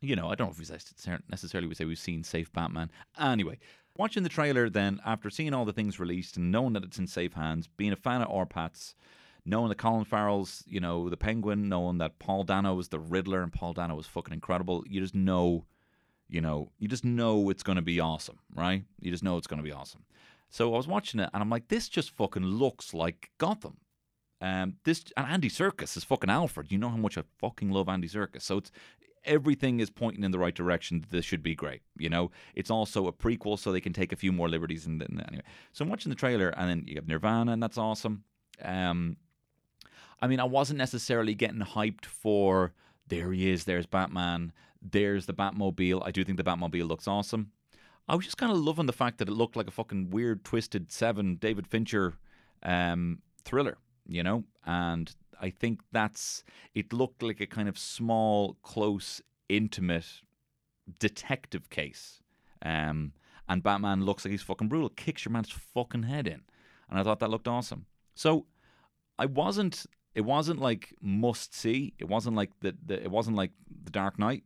you 0.02 0.16
know, 0.16 0.30
I 0.30 0.36
don't 0.36 0.48
know 0.48 0.64
if 0.64 0.70
we 0.70 1.20
necessarily 1.30 1.68
would 1.68 1.78
say 1.78 1.86
we've 1.86 2.00
seen 2.00 2.24
safe 2.24 2.52
Batman. 2.52 2.92
Anyway, 3.20 3.60
watching 3.98 4.24
the 4.24 4.30
trailer, 4.30 4.70
then 4.70 5.00
after 5.06 5.30
seeing 5.30 5.54
all 5.54 5.66
the 5.66 5.74
things 5.74 6.00
released 6.00 6.38
and 6.38 6.52
knowing 6.52 6.74
that 6.74 6.84
it's 6.84 7.00
in 7.00 7.08
safe 7.08 7.34
hands, 7.34 7.68
being 7.68 7.92
a 7.92 7.98
fan 7.98 8.22
of 8.22 8.30
Orpats, 8.30 8.94
knowing 9.46 9.70
that 9.70 9.78
Colin 9.78 10.06
Farrell's, 10.06 10.64
you 10.68 10.80
know, 10.80 11.10
the 11.10 11.18
Penguin, 11.18 11.70
knowing 11.70 11.98
that 11.98 12.20
Paul 12.20 12.44
Dano 12.44 12.74
was 12.76 12.90
the 12.90 13.00
Riddler 13.00 13.42
and 13.42 13.52
Paul 13.52 13.74
Dano 13.74 13.96
was 13.96 14.08
fucking 14.08 14.34
incredible, 14.34 14.84
you 14.88 15.02
just 15.02 15.16
know, 15.16 15.66
you 16.32 16.42
know, 16.42 16.72
you 16.80 16.88
just 16.88 17.06
know 17.06 17.50
it's 17.50 17.62
going 17.62 17.76
to 17.76 17.82
be 17.82 18.00
awesome, 18.00 18.40
right? 18.56 18.84
You 19.02 19.12
just 19.12 19.24
know 19.24 19.38
it's 19.38 19.48
going 19.48 19.62
to 19.62 19.64
be 19.64 19.74
awesome. 19.74 20.06
So 20.50 20.74
I 20.74 20.78
was 20.78 20.88
watching 20.88 21.20
it 21.20 21.30
and 21.34 21.44
I'm 21.44 21.50
like, 21.50 21.68
this 21.68 21.90
just 21.90 22.10
fucking 22.12 22.44
looks 22.44 22.94
like 22.94 23.30
Gotham. 23.38 23.78
Um, 24.40 24.78
this 24.86 25.04
and 25.16 25.28
Andy 25.28 25.50
Serkis 25.50 25.96
is 25.96 26.04
fucking 26.04 26.30
Alfred. 26.30 26.72
You 26.72 26.78
know 26.78 26.90
how 26.90 26.98
much 26.98 27.18
I 27.18 27.24
fucking 27.38 27.70
love 27.70 27.88
Andy 27.90 28.08
Serkis. 28.08 28.42
So 28.42 28.58
it's 28.58 28.72
everything 29.24 29.80
is 29.80 29.90
pointing 29.90 30.24
in 30.24 30.32
the 30.32 30.40
right 30.40 30.56
direction. 30.56 31.06
This 31.10 31.26
should 31.26 31.44
be 31.44 31.54
great. 31.54 31.82
You 31.98 32.10
know, 32.10 32.32
it's 32.56 32.72
also 32.72 33.08
a 33.08 33.14
prequel, 33.14 33.60
so 33.60 33.72
they 33.72 33.82
can 33.82 33.94
take 33.94 34.12
a 34.12 34.16
few 34.16 34.32
more 34.32 34.50
liberties. 34.50 34.88
And 34.88 35.00
then 35.00 35.24
anyway, 35.28 35.44
so 35.74 35.84
I'm 35.84 35.90
watching 35.90 36.10
the 36.10 36.16
trailer, 36.16 36.50
and 36.50 36.70
then 36.70 36.86
you 36.88 36.96
have 36.96 37.08
Nirvana, 37.08 37.52
and 37.52 37.62
that's 37.62 37.78
awesome. 37.78 38.24
Um, 38.64 39.18
I 40.22 40.28
mean, 40.28 40.40
I 40.40 40.46
wasn't 40.46 40.80
necessarily 40.80 41.36
getting 41.36 41.60
hyped 41.60 42.06
for 42.06 42.74
there 43.12 43.32
he 43.32 43.52
is, 43.52 43.66
there's 43.66 43.86
Batman, 43.86 44.54
there's 44.82 45.26
the 45.26 45.34
Batmobile. 45.34 46.02
I 46.06 46.12
do 46.12 46.24
think 46.24 46.38
the 46.38 46.44
Batmobile 46.44 46.88
looks 46.88 47.08
awesome. 47.08 47.52
I 48.08 48.16
was 48.16 48.26
just 48.26 48.38
kind 48.38 48.52
of 48.52 48.58
loving 48.58 48.88
the 48.88 48.94
fact 48.94 49.20
that 49.20 49.28
it 49.28 49.34
looked 49.34 49.56
like 49.56 49.68
a 49.68 49.72
fucking 49.72 50.10
weird, 50.10 50.44
twisted 50.44 50.92
seven 50.92 51.36
David 51.36 51.68
Fincher 51.68 52.16
um, 52.64 53.20
thriller, 53.44 53.78
you 54.08 54.24
know, 54.24 54.44
and 54.66 55.14
I 55.40 55.50
think 55.50 55.82
that's 55.92 56.44
it 56.74 56.94
looked 56.94 57.24
like 57.24 57.40
a 57.40 57.48
kind 57.48 57.70
of 57.70 57.78
small, 57.78 58.58
close, 58.64 59.22
intimate 59.50 60.22
detective 61.00 61.70
case. 61.70 62.22
Um, 62.64 63.14
and 63.48 63.64
Batman 63.64 64.06
looks 64.06 64.24
like 64.24 64.32
he's 64.32 64.42
fucking 64.42 64.68
brutal, 64.68 64.90
kicks 64.90 65.26
your 65.26 65.32
man's 65.32 65.52
fucking 65.52 66.04
head 66.04 66.28
in, 66.28 66.42
and 66.90 67.00
I 67.00 67.04
thought 67.04 67.20
that 67.20 67.30
looked 67.30 67.48
awesome. 67.48 67.86
So 68.16 68.46
I 69.18 69.26
wasn't. 69.26 69.86
It 70.14 70.22
wasn't 70.22 70.60
like 70.60 70.94
must 71.02 71.56
see. 71.56 71.94
It 71.98 72.10
wasn't 72.10 72.36
like 72.36 72.52
the, 72.60 72.76
the 72.86 73.02
it 73.02 73.10
wasn't 73.10 73.38
like 73.38 73.52
the 73.84 73.92
Dark 73.92 74.20
Knight, 74.20 74.44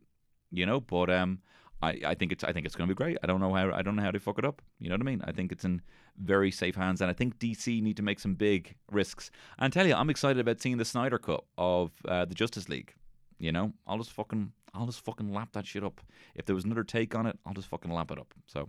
you 0.56 0.66
know. 0.66 0.80
But 0.80 1.10
um, 1.10 1.40
I, 1.82 2.00
I 2.04 2.14
think 2.14 2.32
it's 2.32 2.42
I 2.42 2.52
think 2.52 2.66
it's 2.66 2.74
going 2.74 2.88
to 2.88 2.94
be 2.94 2.96
great. 2.96 3.18
I 3.22 3.26
don't 3.26 3.40
know 3.40 3.52
how 3.52 3.72
I 3.72 3.82
don't 3.82 3.96
know 3.96 4.02
how 4.02 4.10
they 4.10 4.18
fuck 4.18 4.38
it 4.38 4.44
up. 4.44 4.62
You 4.80 4.88
know 4.88 4.94
what 4.94 5.02
I 5.02 5.04
mean? 5.04 5.22
I 5.24 5.32
think 5.32 5.52
it's 5.52 5.64
in 5.64 5.82
very 6.18 6.50
safe 6.50 6.74
hands, 6.74 7.00
and 7.00 7.10
I 7.10 7.12
think 7.14 7.38
DC 7.38 7.82
need 7.82 7.96
to 7.96 8.02
make 8.02 8.18
some 8.18 8.34
big 8.34 8.74
risks. 8.90 9.30
And 9.58 9.72
tell 9.72 9.86
you, 9.86 9.94
I'm 9.94 10.10
excited 10.10 10.40
about 10.40 10.60
seeing 10.60 10.78
the 10.78 10.84
Snyder 10.84 11.18
cut 11.18 11.44
of 11.58 11.92
uh, 12.08 12.24
the 12.24 12.34
Justice 12.34 12.68
League. 12.68 12.94
You 13.38 13.52
know, 13.52 13.72
I'll 13.86 13.98
just 13.98 14.12
fucking 14.12 14.52
I'll 14.74 14.86
just 14.86 15.04
fucking 15.04 15.32
lap 15.32 15.50
that 15.52 15.66
shit 15.66 15.84
up. 15.84 16.00
If 16.34 16.46
there 16.46 16.54
was 16.54 16.64
another 16.64 16.84
take 16.84 17.14
on 17.14 17.26
it, 17.26 17.38
I'll 17.44 17.54
just 17.54 17.68
fucking 17.68 17.90
lap 17.90 18.10
it 18.10 18.18
up. 18.18 18.32
So, 18.46 18.68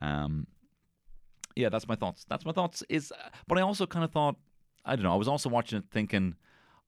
um, 0.00 0.46
yeah, 1.56 1.70
that's 1.70 1.88
my 1.88 1.94
thoughts. 1.94 2.26
That's 2.28 2.44
my 2.44 2.52
thoughts. 2.52 2.82
Is 2.88 3.12
but 3.48 3.58
I 3.58 3.62
also 3.62 3.86
kind 3.86 4.04
of 4.04 4.12
thought 4.12 4.36
I 4.84 4.96
don't 4.96 5.04
know. 5.04 5.12
I 5.12 5.16
was 5.16 5.28
also 5.28 5.48
watching 5.48 5.78
it 5.78 5.84
thinking 5.90 6.34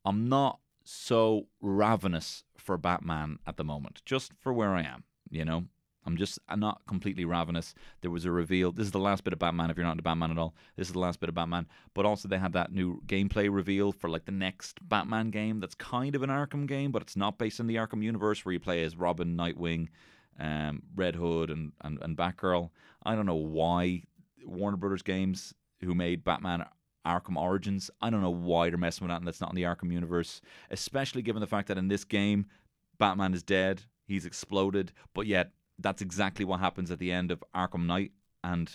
I'm 0.05 0.29
not 0.29 0.59
so 0.85 1.47
ravenous 1.61 2.45
for 2.57 2.77
Batman 2.77 3.39
at 3.47 3.57
the 3.57 3.65
moment, 3.65 4.03
just 4.05 4.33
for 4.41 4.53
where 4.53 4.71
I 4.71 4.83
am. 4.83 5.05
You 5.31 5.45
know, 5.45 5.65
I'm 6.07 6.17
just 6.17 6.39
I'm 6.49 6.61
not 6.61 6.83
completely 6.87 7.25
ravenous. 7.25 7.75
There 8.03 8.11
was 8.11 8.25
a 8.25 8.31
reveal. 8.31 8.73
This 8.73 8.87
is 8.87 8.93
the 8.93 8.99
last 8.99 9.25
bit 9.25 9.33
of 9.33 9.39
Batman. 9.39 9.71
If 9.71 9.77
you're 9.77 9.85
not 9.85 9.93
into 9.93 10.03
Batman 10.03 10.31
at 10.31 10.39
all, 10.39 10.55
this 10.77 10.89
is 10.89 10.93
the 10.93 10.99
last 10.99 11.21
bit 11.21 11.29
of 11.29 11.35
Batman. 11.35 11.67
But 11.95 12.07
also 12.07 12.29
they 12.29 12.39
had 12.39 12.53
that 12.53 12.73
new 12.73 13.01
gameplay 13.07 13.53
reveal 13.53 13.93
for 13.93 14.11
like 14.11 14.27
the 14.27 14.33
next 14.33 14.87
Batman 14.87 15.31
game. 15.31 15.61
That's 15.61 15.75
kind 15.75 16.15
of 16.15 16.23
an 16.23 16.31
Arkham 16.31 16.67
game, 16.67 16.93
but 16.93 17.03
it's 17.03 17.17
not 17.17 17.39
based 17.39 17.61
in 17.61 17.67
the 17.67 17.77
Arkham 17.77 18.03
universe 18.03 18.45
where 18.45 18.53
you 18.53 18.61
play 18.61 18.85
as 18.85 18.97
Robin, 18.97 19.37
Nightwing, 19.37 19.89
um, 20.39 20.83
Red 20.95 21.17
Hood, 21.17 21.51
and, 21.51 21.73
and 21.81 21.99
and 22.03 22.17
Batgirl. 22.17 22.71
I 23.03 23.15
don't 23.15 23.27
know 23.27 23.35
why 23.35 24.03
Warner 24.45 24.77
Brothers 24.77 25.03
Games, 25.03 25.55
who 25.81 25.95
made 25.95 26.25
Batman 26.25 26.65
Arkham 27.07 27.37
Origins. 27.37 27.91
I 28.01 28.11
don't 28.11 28.23
know 28.23 28.31
why 28.31 28.69
they're 28.69 28.79
messing 28.79 29.05
with 29.05 29.11
that 29.11 29.19
and 29.19 29.27
that's 29.27 29.41
not 29.41 29.51
in 29.51 29.57
the 29.57 29.63
Arkham 29.63 29.93
universe, 29.93 30.41
especially 30.71 31.23
given 31.23 31.41
the 31.41 31.47
fact 31.47 31.69
that 31.69 31.79
in 31.79 31.89
this 31.89 32.05
game, 32.05 32.47
Batman 32.99 33.35
is 33.35 33.43
dead, 33.43 33.83
he's 34.07 34.27
exploded, 34.27 34.93
but 35.15 35.27
yet 35.27 35.53
that's 35.79 36.03
exactly 36.03 36.45
what 36.45 36.61
happens 36.61 36.91
at 36.91 36.99
the 36.99 37.11
end 37.11 37.31
of 37.31 37.43
Arkham 37.55 37.87
Knight, 37.87 38.13
and 38.43 38.71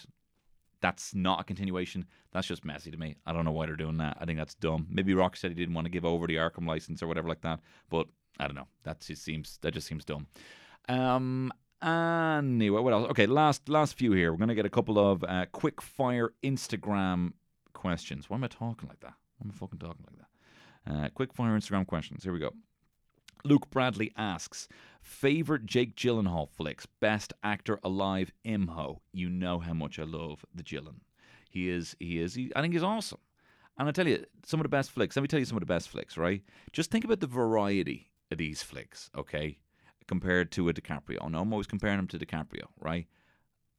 that's 0.82 1.14
not 1.14 1.42
a 1.42 1.44
continuation. 1.44 2.06
That's 2.32 2.48
just 2.48 2.66
messy 2.66 2.92
to 2.92 2.98
me. 2.98 3.16
I 3.26 3.34
don't 3.34 3.46
know 3.46 3.52
why 3.52 3.66
they're 3.66 3.76
doing 3.76 3.98
that. 3.98 4.18
I 4.20 4.26
think 4.26 4.38
that's 4.38 4.56
dumb. 4.56 4.88
Maybe 4.90 5.14
Rocksteady 5.14 5.56
didn't 5.56 5.74
want 5.74 5.86
to 5.86 5.92
give 5.92 6.06
over 6.06 6.28
the 6.28 6.36
Arkham 6.36 6.68
license 6.68 7.02
or 7.02 7.08
whatever 7.08 7.28
like 7.28 7.42
that, 7.42 7.60
but 7.90 8.08
I 8.40 8.48
don't 8.48 8.56
know. 8.56 8.68
That 8.84 9.02
just 9.02 9.24
seems 9.24 9.60
that 9.62 9.74
just 9.74 9.88
seems 9.88 10.06
dumb. 10.06 10.28
Um. 10.88 11.52
Anyway, 11.82 12.82
what 12.82 12.92
else? 12.92 13.10
Okay, 13.12 13.26
last 13.26 13.70
last 13.70 13.98
few 13.98 14.12
here. 14.12 14.32
We're 14.32 14.38
gonna 14.38 14.56
get 14.56 14.66
a 14.66 14.70
couple 14.70 15.00
of 15.00 15.24
uh, 15.24 15.46
quick 15.52 15.82
fire 15.82 16.34
Instagram 16.44 17.34
questions. 17.80 18.30
Why 18.30 18.36
am 18.36 18.44
I 18.44 18.48
talking 18.48 18.90
like 18.90 19.00
that? 19.00 19.14
Why 19.38 19.46
am 19.46 19.52
I 19.52 19.58
fucking 19.58 19.80
talking 19.80 20.06
like 20.06 20.20
that? 20.20 20.26
Uh, 20.92 21.10
quick 21.10 21.34
fire 21.34 21.58
Instagram 21.58 21.88
questions. 21.88 22.24
Here 22.24 22.34
we 22.34 22.40
go. 22.40 22.52
Luke 23.46 23.70
Bradley 23.70 24.12
asks, 24.18 24.68
favorite 25.02 25.66
Jake 25.66 25.96
Gyllenhaal 25.96 26.50
flicks, 26.50 26.86
best 26.86 27.32
actor 27.42 27.80
alive, 27.86 28.34
Imho. 28.46 29.00
You 29.14 29.30
know 29.30 29.60
how 29.60 29.74
much 29.74 29.98
I 29.98 30.04
love 30.04 30.46
the 30.54 30.62
Gyllen. 30.62 31.00
He 31.50 31.70
is, 31.70 31.96
he 32.00 32.20
is, 32.20 32.36
he, 32.36 32.52
I 32.54 32.62
think 32.62 32.74
he's 32.74 32.84
awesome. 32.84 33.20
And 33.78 33.88
I 33.88 33.92
tell 33.92 34.08
you, 34.08 34.26
some 34.46 34.60
of 34.60 34.66
the 34.66 34.70
best 34.70 34.92
flicks. 34.92 35.16
Let 35.16 35.22
me 35.22 35.30
tell 35.30 35.40
you 35.40 35.46
some 35.46 35.56
of 35.56 35.62
the 35.62 35.74
best 35.74 35.88
flicks, 35.88 36.18
right? 36.18 36.42
Just 36.74 36.92
think 36.92 37.06
about 37.06 37.22
the 37.22 37.28
variety 37.28 38.12
of 38.30 38.38
these 38.38 38.62
flicks, 38.62 39.10
okay? 39.18 39.58
Compared 40.06 40.52
to 40.52 40.68
a 40.68 40.74
DiCaprio. 40.74 41.32
No, 41.32 41.40
I'm 41.40 41.54
always 41.54 41.68
comparing 41.68 41.98
him 41.98 42.08
to 42.08 42.20
DiCaprio, 42.20 42.66
right? 42.82 43.08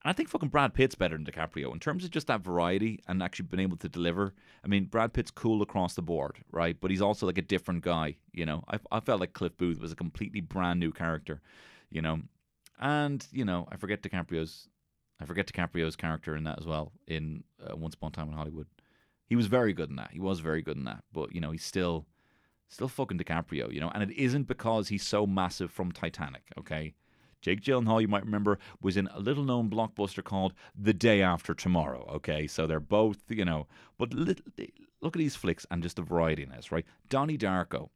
And 0.03 0.11
I 0.11 0.15
think 0.15 0.31
fucking 0.31 0.49
Brad 0.49 0.73
Pitt's 0.73 0.95
better 0.95 1.17
than 1.17 1.27
DiCaprio 1.27 1.73
in 1.73 1.79
terms 1.79 2.05
of 2.05 2.11
just 2.11 2.29
that 2.29 2.41
variety 2.41 3.01
and 3.07 3.23
actually 3.23 3.47
being 3.47 3.63
able 3.63 3.77
to 3.79 3.89
deliver. 3.89 4.33
I 4.65 4.69
mean, 4.69 4.87
Brad 4.87 5.13
Pitt's 5.13 5.31
cool 5.31 5.61
across 5.61 5.95
the 5.95 6.03
board, 6.03 6.39
right? 6.51 6.77
But 6.81 6.91
he's 6.91 7.03
also 7.03 7.27
like 7.27 7.37
a 7.37 7.43
different 7.43 7.83
guy, 7.83 8.17
you 8.33 8.47
know. 8.47 8.65
I, 8.69 8.79
I 8.91 9.01
felt 9.01 9.21
like 9.21 9.35
Cliff 9.35 9.57
Booth 9.59 9.79
was 9.79 9.93
a 9.93 9.97
completely 9.97 10.41
brand 10.41 10.81
new 10.81 10.91
character, 10.91 11.43
you 11.91 12.01
know. 12.01 12.21
And 12.81 13.27
you 13.31 13.45
know, 13.45 13.69
I 13.71 13.77
forget 13.77 14.03
DiCaprio's, 14.03 14.69
I 15.21 15.27
forget 15.27 15.47
DiCaprio's 15.47 15.97
character 15.97 16.35
in 16.35 16.45
that 16.45 16.59
as 16.59 16.67
well 16.67 16.93
in 17.07 17.45
uh, 17.63 17.77
Once 17.77 17.95
Upon 17.95 18.09
a 18.09 18.13
Time 18.13 18.29
in 18.29 18.35
Hollywood. 18.35 18.69
He 19.27 19.37
was 19.37 19.47
very 19.47 19.75
good 19.75 19.91
in 19.91 19.97
that. 19.97 20.11
He 20.13 20.19
was 20.19 20.41
very 20.41 20.63
good 20.63 20.79
in 20.79 20.85
that. 20.85 21.05
But 21.13 21.35
you 21.35 21.43
know, 21.43 21.51
he's 21.51 21.63
still, 21.63 22.07
still 22.69 22.89
fucking 22.89 23.19
DiCaprio, 23.19 23.71
you 23.71 23.81
know. 23.81 23.91
And 23.95 24.03
it 24.03 24.17
isn't 24.17 24.45
because 24.45 24.89
he's 24.89 25.07
so 25.07 25.27
massive 25.27 25.71
from 25.71 25.93
Titanic, 25.93 26.45
okay? 26.59 26.95
Jake 27.41 27.63
Gyllenhaal, 27.63 28.01
you 28.01 28.09
might 28.09 28.25
remember, 28.25 28.59
was 28.81 28.97
in 28.97 29.09
a 29.09 29.21
little 29.21 29.45
known 29.45 29.71
blockbuster 29.71 30.23
called 30.23 30.53
The 30.79 30.93
Day 30.93 31.23
After 31.23 31.55
Tomorrow. 31.55 32.07
Okay, 32.17 32.47
so 32.47 32.67
they're 32.67 32.81
both, 32.81 33.19
you 33.29 33.45
know, 33.45 33.67
but 33.99 34.13
look 34.13 34.39
at 35.03 35.13
these 35.15 35.37
flicks 35.37 35.67
and 35.71 35.83
just 35.83 35.97
the 35.97 36.03
variety 36.03 36.43
in 36.43 36.51
this, 36.51 36.71
right? 36.71 36.85
Donnie 37.09 37.39
Darko, 37.39 37.89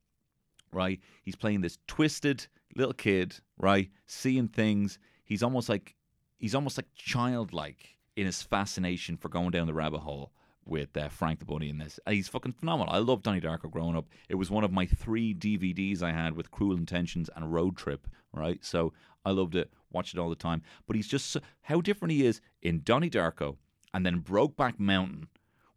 right? 0.73 1.01
He's 1.23 1.37
playing 1.37 1.61
this 1.61 1.79
twisted 1.87 2.47
little 2.77 2.95
kid, 2.95 3.37
right? 3.59 3.91
Seeing 4.07 4.49
things. 4.49 4.99
He's 5.25 5.43
almost 5.43 5.69
like 5.69 5.95
he's 6.39 6.55
almost 6.55 6.79
like 6.79 6.89
childlike 6.95 7.97
in 8.17 8.27
his 8.27 8.43
fascination 8.43 9.17
for 9.17 9.29
going 9.29 9.51
down 9.51 9.67
the 9.67 9.75
rabbit 9.75 10.01
hole 10.01 10.33
with 10.67 10.97
uh, 10.97 11.09
Frank 11.09 11.39
the 11.39 11.45
Bunny 11.45 11.69
in 11.69 11.79
this. 11.79 12.01
He's 12.09 12.29
fucking 12.29 12.53
phenomenal. 12.53 12.93
I 12.93 12.99
love 12.99 13.23
Donnie 13.23 13.41
Darko 13.41 13.71
growing 13.71 13.97
up. 13.97 14.07
It 14.29 14.37
was 14.37 14.51
one 14.51 14.65
of 14.65 14.73
my 14.73 14.87
three 14.87 15.35
DVDs 15.35 16.03
I 16.03 16.13
had 16.13 16.37
with 16.37 16.51
Cruel 16.51 16.77
Intentions 16.77 17.31
and 17.35 17.53
Road 17.53 17.77
Trip, 17.77 18.07
right? 18.33 18.65
So 18.65 18.93
I 19.25 19.31
loved 19.31 19.55
it, 19.55 19.71
watched 19.93 20.15
it 20.15 20.21
all 20.21 20.31
the 20.31 20.37
time. 20.37 20.63
But 20.87 20.97
he's 20.97 21.09
just 21.09 21.37
how 21.63 21.81
different 21.81 22.13
he 22.13 22.27
is 22.27 22.41
in 22.63 22.83
Donnie 22.83 23.11
Darko 23.11 23.57
and 23.93 24.05
then 24.05 24.21
Brokeback 24.23 24.79
Mountain, 24.79 25.29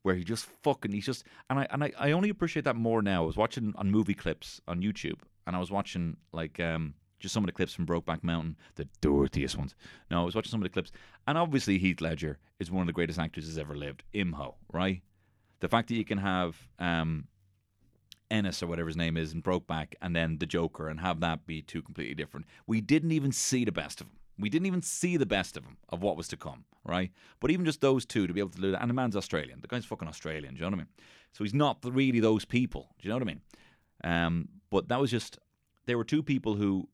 where 0.02 0.16
he 0.16 0.24
just 0.24 0.46
fucking 0.64 0.92
he's 0.92 1.06
just 1.06 1.24
and 1.50 1.60
I 1.60 1.68
and 1.70 1.84
I, 1.84 1.92
I 2.00 2.12
only 2.12 2.30
appreciate 2.30 2.66
that 2.66 2.76
more 2.76 3.02
now. 3.02 3.24
I 3.24 3.28
was 3.28 3.38
watching 3.38 3.74
on 3.78 3.92
movie 3.92 4.14
clips 4.14 4.62
on 4.68 4.82
YouTube 4.82 5.20
and 5.46 5.56
I 5.56 5.60
was 5.60 5.72
watching 5.72 6.18
like 6.32 6.60
um 6.60 6.94
just 7.20 7.34
some 7.34 7.44
of 7.44 7.48
the 7.48 7.54
clips 7.54 7.74
from 7.74 7.86
Brokeback 7.86 8.24
Mountain, 8.24 8.58
the 8.76 8.88
dirtiest 9.02 9.58
ones. 9.58 9.76
No, 10.12 10.22
I 10.22 10.26
was 10.26 10.36
watching 10.36 10.52
some 10.52 10.62
of 10.62 10.66
the 10.66 10.74
clips, 10.74 10.92
and 11.28 11.38
obviously 11.38 11.78
Heath 11.78 12.02
Ledger 12.02 12.38
is 12.60 12.72
one 12.72 12.82
of 12.82 12.88
the 12.88 12.94
greatest 12.94 13.20
actors 13.20 13.46
who's 13.46 13.58
ever 13.58 13.76
lived. 13.76 14.04
Imho, 14.14 14.56
right? 14.72 15.02
The 15.60 15.68
fact 15.68 15.88
that 15.90 15.96
you 15.96 16.06
can 16.06 16.20
have 16.20 16.56
um, 16.80 17.28
Ennis 18.30 18.62
or 18.62 18.68
whatever 18.68 18.88
his 18.88 18.98
name 18.98 19.18
is 19.18 19.34
in 19.34 19.42
Brokeback, 19.42 19.94
and 20.02 20.16
then 20.16 20.38
the 20.38 20.46
Joker, 20.46 20.88
and 20.90 21.00
have 21.00 21.20
that 21.22 21.46
be 21.48 21.62
two 21.62 21.82
completely 21.82 22.16
different. 22.16 22.46
We 22.68 22.82
didn't 22.82 23.12
even 23.12 23.32
see 23.32 23.66
the 23.66 23.72
best 23.72 24.02
of 24.02 24.08
him. 24.08 24.14
We 24.40 24.50
didn't 24.50 24.68
even 24.68 24.84
see 24.84 25.18
the 25.18 25.26
best 25.26 25.58
of 25.58 25.64
him 25.64 25.78
of 25.90 26.04
what 26.04 26.16
was 26.16 26.28
to 26.28 26.38
come, 26.38 26.66
right? 26.84 27.12
But 27.40 27.50
even 27.50 27.66
just 27.66 27.82
those 27.82 28.06
two 28.06 28.28
to 28.28 28.34
be 28.34 28.40
able 28.40 28.52
to 28.52 28.62
do 28.62 28.72
that, 28.72 28.82
and 28.82 28.90
the 28.90 28.94
man's 28.94 29.16
Australian. 29.16 29.62
The 29.62 29.68
guy's 29.68 29.86
fucking 29.86 30.08
Australian. 30.08 30.54
Do 30.54 30.60
you 30.60 30.62
know 30.62 30.68
what 30.68 30.76
I 30.76 30.84
mean? 30.84 30.88
So 31.34 31.44
he's 31.44 31.54
not 31.54 31.80
really 31.84 32.20
those 32.20 32.46
people. 32.46 32.94
Do 33.00 33.08
you 33.08 33.10
know 33.10 33.16
what 33.16 33.24
I 33.24 33.26
mean? 33.26 33.42
Um, 34.04 34.50
but 34.70 34.90
that 34.90 35.00
was 35.00 35.10
just 35.10 35.40
there 35.86 35.98
were 35.98 36.04
two 36.04 36.22
people 36.22 36.56
who. 36.56 36.88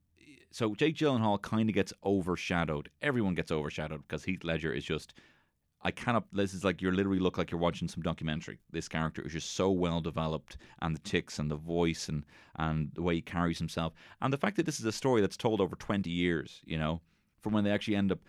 So 0.53 0.75
Jake 0.75 0.95
Gyllenhaal 0.95 1.41
kind 1.41 1.67
of 1.67 1.73
gets 1.73 1.93
overshadowed. 2.05 2.89
Everyone 3.01 3.33
gets 3.33 3.51
overshadowed 3.51 4.03
because 4.07 4.23
Heath 4.23 4.43
Ledger 4.43 4.71
is 4.71 4.83
just 4.83 5.15
I 5.81 5.89
cannot. 5.89 6.25
This 6.31 6.53
is 6.53 6.63
like 6.63 6.79
you 6.79 6.91
literally 6.91 7.19
look 7.19 7.39
like 7.39 7.49
you're 7.49 7.59
watching 7.59 7.87
some 7.87 8.03
documentary. 8.03 8.59
This 8.71 8.87
character 8.87 9.23
is 9.25 9.33
just 9.33 9.55
so 9.55 9.71
well 9.71 9.99
developed, 9.99 10.57
and 10.81 10.95
the 10.95 10.99
ticks, 10.99 11.39
and 11.39 11.49
the 11.49 11.55
voice, 11.55 12.07
and 12.07 12.23
and 12.55 12.91
the 12.93 13.01
way 13.01 13.15
he 13.15 13.21
carries 13.21 13.57
himself, 13.57 13.93
and 14.21 14.31
the 14.31 14.37
fact 14.37 14.55
that 14.57 14.67
this 14.67 14.79
is 14.79 14.85
a 14.85 14.91
story 14.91 15.21
that's 15.21 15.35
told 15.35 15.59
over 15.59 15.75
twenty 15.75 16.11
years. 16.11 16.61
You 16.65 16.77
know, 16.77 17.01
from 17.41 17.53
when 17.53 17.63
they 17.63 17.71
actually 17.71 17.95
end 17.95 18.11
up 18.11 18.19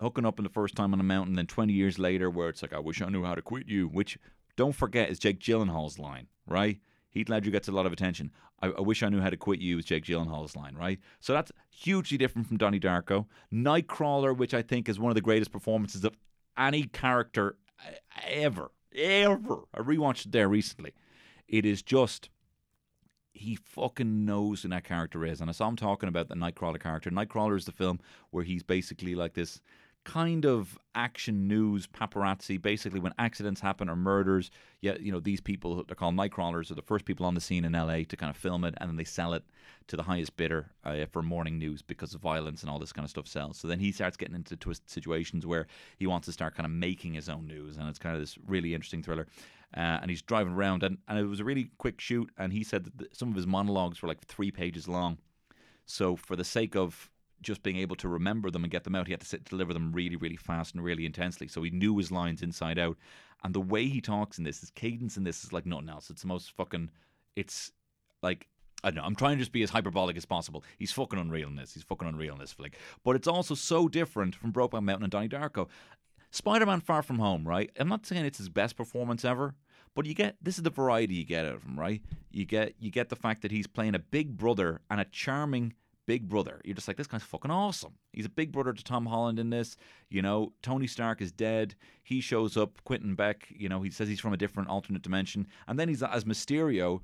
hooking 0.00 0.24
up 0.24 0.38
in 0.38 0.44
the 0.44 0.50
first 0.50 0.74
time 0.74 0.94
on 0.94 1.00
a 1.00 1.04
mountain, 1.04 1.36
then 1.36 1.46
twenty 1.46 1.74
years 1.74 1.98
later, 1.98 2.30
where 2.30 2.48
it's 2.48 2.62
like, 2.62 2.72
I 2.72 2.80
wish 2.80 3.02
I 3.02 3.10
knew 3.10 3.24
how 3.24 3.34
to 3.34 3.42
quit 3.42 3.68
you. 3.68 3.88
Which 3.88 4.18
don't 4.56 4.74
forget 4.74 5.10
is 5.10 5.18
Jake 5.18 5.38
Gyllenhaal's 5.38 5.98
line, 5.98 6.28
right? 6.46 6.80
Heath 7.14 7.28
Ledger 7.28 7.50
gets 7.50 7.68
a 7.68 7.72
lot 7.72 7.86
of 7.86 7.92
attention. 7.92 8.32
I, 8.60 8.66
I, 8.66 8.80
wish 8.80 9.02
I 9.04 9.08
knew 9.08 9.20
how 9.20 9.30
to 9.30 9.36
quit 9.36 9.60
you 9.60 9.78
is 9.78 9.84
Jake 9.84 10.04
Gyllenhaal's 10.04 10.56
line, 10.56 10.74
right? 10.74 10.98
So 11.20 11.32
that's 11.32 11.52
hugely 11.70 12.18
different 12.18 12.48
from 12.48 12.56
Donnie 12.56 12.80
Darko. 12.80 13.26
Nightcrawler, 13.52 14.36
which 14.36 14.52
I 14.52 14.62
think 14.62 14.88
is 14.88 14.98
one 14.98 15.12
of 15.12 15.14
the 15.14 15.20
greatest 15.20 15.52
performances 15.52 16.04
of 16.04 16.16
any 16.58 16.84
character 16.84 17.56
ever, 18.28 18.72
ever. 18.96 19.60
I 19.72 19.78
rewatched 19.78 20.26
it 20.26 20.32
there 20.32 20.48
recently. 20.48 20.92
It 21.46 21.64
is 21.64 21.82
just, 21.82 22.30
he 23.32 23.54
fucking 23.54 24.24
knows 24.24 24.62
who 24.62 24.68
that 24.70 24.82
character 24.82 25.24
is. 25.24 25.40
And 25.40 25.48
I 25.48 25.52
saw 25.52 25.68
him 25.68 25.76
talking 25.76 26.08
about 26.08 26.28
the 26.28 26.34
Nightcrawler 26.34 26.80
character. 26.80 27.10
Nightcrawler 27.10 27.56
is 27.56 27.64
the 27.64 27.72
film 27.72 28.00
where 28.30 28.42
he's 28.42 28.64
basically 28.64 29.14
like 29.14 29.34
this 29.34 29.60
kind 30.04 30.44
of 30.44 30.78
action 30.94 31.48
news 31.48 31.86
paparazzi. 31.86 32.60
Basically, 32.60 33.00
when 33.00 33.12
accidents 33.18 33.60
happen 33.60 33.88
or 33.88 33.96
murders, 33.96 34.50
yeah, 34.80 34.96
you 35.00 35.10
know 35.10 35.20
these 35.20 35.40
people 35.40 35.82
they're 35.84 35.96
called 35.96 36.14
Nightcrawlers 36.14 36.70
are 36.70 36.74
the 36.74 36.82
first 36.82 37.04
people 37.04 37.26
on 37.26 37.34
the 37.34 37.40
scene 37.40 37.64
in 37.64 37.72
LA 37.72 38.02
to 38.08 38.16
kind 38.16 38.30
of 38.30 38.36
film 38.36 38.64
it, 38.64 38.74
and 38.78 38.88
then 38.88 38.96
they 38.96 39.04
sell 39.04 39.32
it 39.32 39.44
to 39.88 39.96
the 39.96 40.02
highest 40.02 40.36
bidder 40.36 40.70
uh, 40.84 41.06
for 41.10 41.22
morning 41.22 41.58
news 41.58 41.82
because 41.82 42.14
of 42.14 42.20
violence 42.20 42.62
and 42.62 42.70
all 42.70 42.78
this 42.78 42.92
kind 42.92 43.04
of 43.04 43.10
stuff 43.10 43.26
sells. 43.26 43.58
So 43.58 43.68
then 43.68 43.80
he 43.80 43.92
starts 43.92 44.16
getting 44.16 44.34
into 44.34 44.56
twist 44.56 44.88
situations 44.88 45.46
where 45.46 45.66
he 45.98 46.06
wants 46.06 46.26
to 46.26 46.32
start 46.32 46.54
kind 46.54 46.66
of 46.66 46.72
making 46.72 47.14
his 47.14 47.28
own 47.28 47.46
news, 47.46 47.76
and 47.76 47.88
it's 47.88 47.98
kind 47.98 48.14
of 48.14 48.20
this 48.20 48.38
really 48.46 48.74
interesting 48.74 49.02
thriller. 49.02 49.26
Uh, 49.76 49.98
and 50.00 50.08
he's 50.08 50.22
driving 50.22 50.52
around, 50.52 50.84
and, 50.84 50.98
and 51.08 51.18
it 51.18 51.24
was 51.24 51.40
a 51.40 51.44
really 51.44 51.70
quick 51.78 52.00
shoot. 52.00 52.30
And 52.38 52.52
he 52.52 52.62
said 52.62 52.84
that 52.84 53.16
some 53.16 53.28
of 53.28 53.34
his 53.34 53.46
monologues 53.46 54.02
were 54.02 54.08
like 54.08 54.24
three 54.24 54.52
pages 54.52 54.86
long. 54.86 55.18
So 55.84 56.14
for 56.14 56.36
the 56.36 56.44
sake 56.44 56.76
of 56.76 57.10
just 57.42 57.62
being 57.62 57.76
able 57.76 57.96
to 57.96 58.08
remember 58.08 58.50
them 58.50 58.64
and 58.64 58.70
get 58.70 58.84
them 58.84 58.94
out, 58.94 59.06
he 59.06 59.12
had 59.12 59.20
to 59.20 59.26
sit, 59.26 59.44
deliver 59.44 59.72
them 59.72 59.92
really, 59.92 60.16
really 60.16 60.36
fast 60.36 60.74
and 60.74 60.82
really 60.82 61.06
intensely. 61.06 61.48
So 61.48 61.62
he 61.62 61.70
knew 61.70 61.96
his 61.98 62.10
lines 62.10 62.42
inside 62.42 62.78
out. 62.78 62.96
And 63.42 63.54
the 63.54 63.60
way 63.60 63.86
he 63.86 64.00
talks 64.00 64.38
in 64.38 64.44
this, 64.44 64.60
his 64.60 64.70
cadence 64.70 65.16
in 65.16 65.24
this 65.24 65.44
is 65.44 65.52
like 65.52 65.66
nothing 65.66 65.90
else. 65.90 66.10
It's 66.10 66.22
the 66.22 66.28
most 66.28 66.52
fucking. 66.52 66.90
It's 67.36 67.72
like 68.22 68.48
I 68.84 68.90
don't 68.90 68.96
know. 68.96 69.04
I'm 69.04 69.16
trying 69.16 69.36
to 69.36 69.42
just 69.42 69.52
be 69.52 69.62
as 69.62 69.70
hyperbolic 69.70 70.16
as 70.16 70.26
possible. 70.26 70.62
He's 70.78 70.92
fucking 70.92 71.18
unreal 71.18 71.48
in 71.48 71.56
this. 71.56 71.72
He's 71.72 71.82
fucking 71.82 72.06
unreal 72.06 72.34
in 72.34 72.40
this 72.40 72.52
flick. 72.52 72.76
But 73.02 73.16
it's 73.16 73.26
also 73.26 73.54
so 73.54 73.88
different 73.88 74.34
from 74.34 74.52
Brokeback 74.52 74.82
Mountain 74.82 75.04
and 75.04 75.10
Donnie 75.10 75.28
Darko. 75.28 75.68
Spider-Man: 76.30 76.80
Far 76.80 77.02
From 77.02 77.18
Home, 77.18 77.48
right? 77.48 77.70
I'm 77.78 77.88
not 77.88 78.04
saying 78.04 78.24
it's 78.26 78.38
his 78.38 78.50
best 78.50 78.76
performance 78.76 79.24
ever, 79.24 79.54
but 79.94 80.04
you 80.04 80.14
get 80.14 80.36
this 80.42 80.58
is 80.58 80.64
the 80.64 80.70
variety 80.70 81.14
you 81.14 81.24
get 81.24 81.46
out 81.46 81.54
of 81.54 81.62
him, 81.62 81.78
right? 81.78 82.02
You 82.30 82.44
get 82.44 82.74
you 82.78 82.90
get 82.90 83.08
the 83.08 83.16
fact 83.16 83.42
that 83.42 83.52
he's 83.52 83.66
playing 83.66 83.94
a 83.94 84.00
big 84.00 84.36
brother 84.36 84.80
and 84.90 85.00
a 85.00 85.04
charming 85.06 85.74
big 86.06 86.28
brother. 86.28 86.60
You're 86.64 86.74
just 86.74 86.88
like 86.88 86.96
this 86.96 87.06
guy's 87.06 87.22
fucking 87.22 87.50
awesome. 87.50 87.94
He's 88.12 88.26
a 88.26 88.30
big 88.30 88.52
brother 88.52 88.72
to 88.72 88.84
Tom 88.84 89.06
Holland 89.06 89.38
in 89.38 89.50
this. 89.50 89.76
You 90.10 90.22
know, 90.22 90.52
Tony 90.62 90.86
Stark 90.86 91.20
is 91.20 91.32
dead. 91.32 91.74
He 92.02 92.20
shows 92.20 92.56
up. 92.56 92.82
Quentin 92.84 93.14
Beck. 93.14 93.46
You 93.50 93.68
know, 93.68 93.82
he 93.82 93.90
says 93.90 94.08
he's 94.08 94.20
from 94.20 94.32
a 94.32 94.38
different 94.38 94.68
alternate 94.68 95.02
dimension, 95.02 95.46
and 95.66 95.78
then 95.78 95.88
he's 95.88 96.02
as 96.02 96.24
Mysterio. 96.24 97.00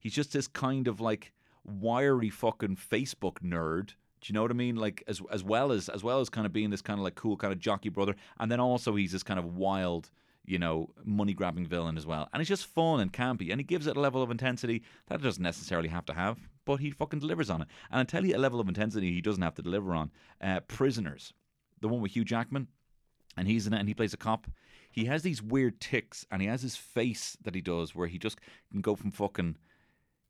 He's 0.00 0.14
just 0.14 0.32
this 0.32 0.46
kind 0.46 0.88
of 0.88 1.00
like 1.00 1.32
wiry 1.64 2.30
fucking 2.30 2.76
Facebook 2.76 3.40
nerd. 3.42 3.94
Do 4.20 4.26
you 4.26 4.34
know 4.34 4.42
what 4.42 4.50
I 4.50 4.54
mean? 4.54 4.76
Like 4.76 5.02
as 5.06 5.20
as 5.30 5.44
well 5.44 5.72
as 5.72 5.88
as 5.88 6.02
well 6.02 6.20
as 6.20 6.28
kind 6.28 6.46
of 6.46 6.52
being 6.52 6.70
this 6.70 6.82
kind 6.82 6.98
of 6.98 7.04
like 7.04 7.14
cool 7.14 7.36
kind 7.36 7.52
of 7.52 7.58
jockey 7.58 7.88
brother, 7.88 8.14
and 8.40 8.50
then 8.50 8.60
also 8.60 8.94
he's 8.94 9.12
this 9.12 9.22
kind 9.22 9.38
of 9.38 9.56
wild, 9.56 10.10
you 10.44 10.58
know, 10.58 10.90
money 11.04 11.34
grabbing 11.34 11.66
villain 11.66 11.96
as 11.96 12.06
well. 12.06 12.28
And 12.32 12.40
he's 12.40 12.48
just 12.48 12.66
fun 12.66 13.00
and 13.00 13.12
campy, 13.12 13.50
and 13.50 13.60
he 13.60 13.64
gives 13.64 13.86
it 13.86 13.96
a 13.96 14.00
level 14.00 14.22
of 14.22 14.30
intensity 14.30 14.82
that 15.06 15.20
it 15.20 15.22
doesn't 15.22 15.42
necessarily 15.42 15.88
have 15.88 16.04
to 16.06 16.14
have, 16.14 16.38
but 16.68 16.80
he 16.80 16.90
fucking 16.90 17.20
delivers 17.20 17.48
on 17.48 17.62
it. 17.62 17.68
And 17.90 17.98
I 17.98 18.04
tell 18.04 18.26
you, 18.26 18.36
a 18.36 18.38
level 18.38 18.60
of 18.60 18.68
intensity 18.68 19.10
he 19.10 19.22
doesn't 19.22 19.42
have 19.42 19.54
to 19.54 19.62
deliver 19.62 19.94
on. 19.94 20.10
Uh, 20.38 20.60
Prisoners, 20.60 21.32
the 21.80 21.88
one 21.88 22.02
with 22.02 22.12
Hugh 22.12 22.26
Jackman, 22.26 22.68
and 23.38 23.48
he's 23.48 23.66
in 23.66 23.72
it, 23.72 23.78
and 23.78 23.88
he 23.88 23.94
plays 23.94 24.12
a 24.12 24.18
cop. 24.18 24.46
He 24.92 25.06
has 25.06 25.22
these 25.22 25.42
weird 25.42 25.80
ticks, 25.80 26.26
and 26.30 26.42
he 26.42 26.48
has 26.48 26.60
his 26.60 26.76
face 26.76 27.38
that 27.42 27.54
he 27.54 27.62
does 27.62 27.94
where 27.94 28.06
he 28.06 28.18
just 28.18 28.38
can 28.70 28.82
go 28.82 28.94
from 28.94 29.12
fucking 29.12 29.56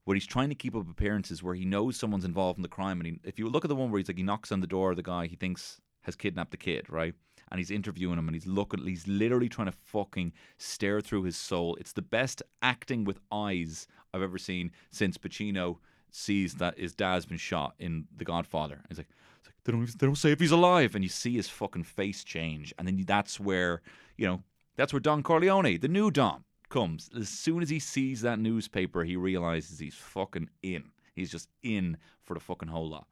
where 0.05 0.15
he's 0.15 0.27
trying 0.27 0.49
to 0.49 0.55
keep 0.55 0.77
up 0.77 0.89
appearances 0.89 1.43
where 1.43 1.57
he 1.57 1.65
knows 1.65 1.97
someone's 1.97 2.25
involved 2.25 2.57
in 2.57 2.63
the 2.63 2.69
crime 2.69 2.99
and 2.99 3.07
he, 3.07 3.21
if 3.25 3.39
you 3.39 3.47
look 3.47 3.65
at 3.65 3.69
the 3.69 3.75
one 3.75 3.91
where 3.91 3.99
he's 3.99 4.09
like 4.09 4.17
he 4.17 4.23
knocks 4.23 4.51
on 4.51 4.61
the 4.61 4.67
door 4.67 4.91
of 4.91 4.97
the 4.97 5.03
guy 5.03 5.27
he 5.27 5.37
thinks 5.37 5.83
has 6.05 6.17
kidnapped 6.17 6.51
the 6.51 6.57
kid 6.57 6.89
right 6.89 7.13
and 7.51 7.59
he's 7.59 7.71
interviewing 7.71 8.19
him 8.19 8.27
and 8.27 8.35
he's 8.35 8.47
looking 8.47 8.83
he's 8.87 9.07
literally 9.07 9.51
trying 9.51 9.71
to 9.71 9.77
fucking 9.85 10.33
stare 10.57 11.03
through 11.03 11.25
his 11.25 11.37
soul 11.37 11.77
it's 11.79 11.93
the 11.93 12.01
best 12.01 12.43
acting 12.63 13.05
with 13.05 13.21
eyes 13.31 13.87
i've 14.15 14.23
ever 14.23 14.39
seen 14.39 14.71
since 14.91 15.19
pacino 15.19 15.77
sees 16.11 16.55
that 16.55 16.79
his 16.79 16.95
dad's 16.95 17.27
been 17.27 17.39
shot 17.39 17.75
in 17.79 18.07
the 18.17 18.25
godfather 18.25 18.81
he's 18.89 18.99
like, 18.99 19.09
like 19.45 19.55
they 19.65 19.73
don't 19.73 19.99
they 19.99 20.07
don't 20.07 20.17
say 20.17 20.33
if 20.33 20.41
he's 20.41 20.51
alive 20.51 20.95
and 20.95 21.05
you 21.05 21.11
see 21.11 21.35
his 21.37 21.49
fucking 21.49 21.85
face 21.85 22.25
change 22.25 22.73
and 22.79 22.87
then 22.87 23.03
that's 23.07 23.39
where 23.39 23.83
you 24.17 24.27
know 24.27 24.43
that's 24.77 24.93
where 24.93 25.01
don 25.01 25.23
corleone 25.23 25.79
the 25.79 25.89
new 25.89 26.11
don 26.11 26.45
comes. 26.69 27.11
As 27.19 27.29
soon 27.29 27.63
as 27.63 27.71
he 27.71 27.79
sees 27.79 28.21
that 28.23 28.39
newspaper, 28.39 29.05
he 29.05 29.17
realizes 29.17 29.79
he's 29.79 29.95
fucking 29.95 30.49
in. 30.63 30.85
He's 31.15 31.31
just 31.31 31.49
in 31.63 31.97
for 32.23 32.35
the 32.35 32.41
fucking 32.41 32.69
whole 32.69 32.89
lot. 32.89 33.07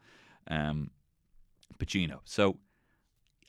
Um, 0.49 0.91
Pacino. 1.79 2.21
So 2.25 2.59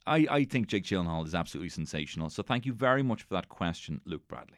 I, 0.05 0.27
I 0.29 0.43
think 0.45 0.67
Jake 0.67 0.83
Gyllenhaal 0.83 1.25
is 1.25 1.35
absolutely 1.35 1.69
sensational. 1.69 2.29
So 2.29 2.41
thank 2.43 2.65
you 2.65 2.73
very 2.73 3.03
much 3.03 3.23
for 3.23 3.33
that 3.35 3.49
question, 3.49 4.01
Luke 4.05 4.27
Bradley. 4.27 4.57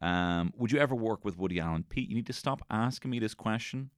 Um, 0.00 0.52
would 0.56 0.72
you 0.72 0.78
ever 0.78 0.94
work 0.94 1.24
with 1.24 1.38
Woody 1.38 1.60
Allen? 1.60 1.84
Pete, 1.88 2.08
you 2.08 2.14
need 2.14 2.26
to 2.26 2.32
stop 2.32 2.62
asking 2.70 3.10
me 3.10 3.18
this 3.18 3.34
question. 3.34 3.90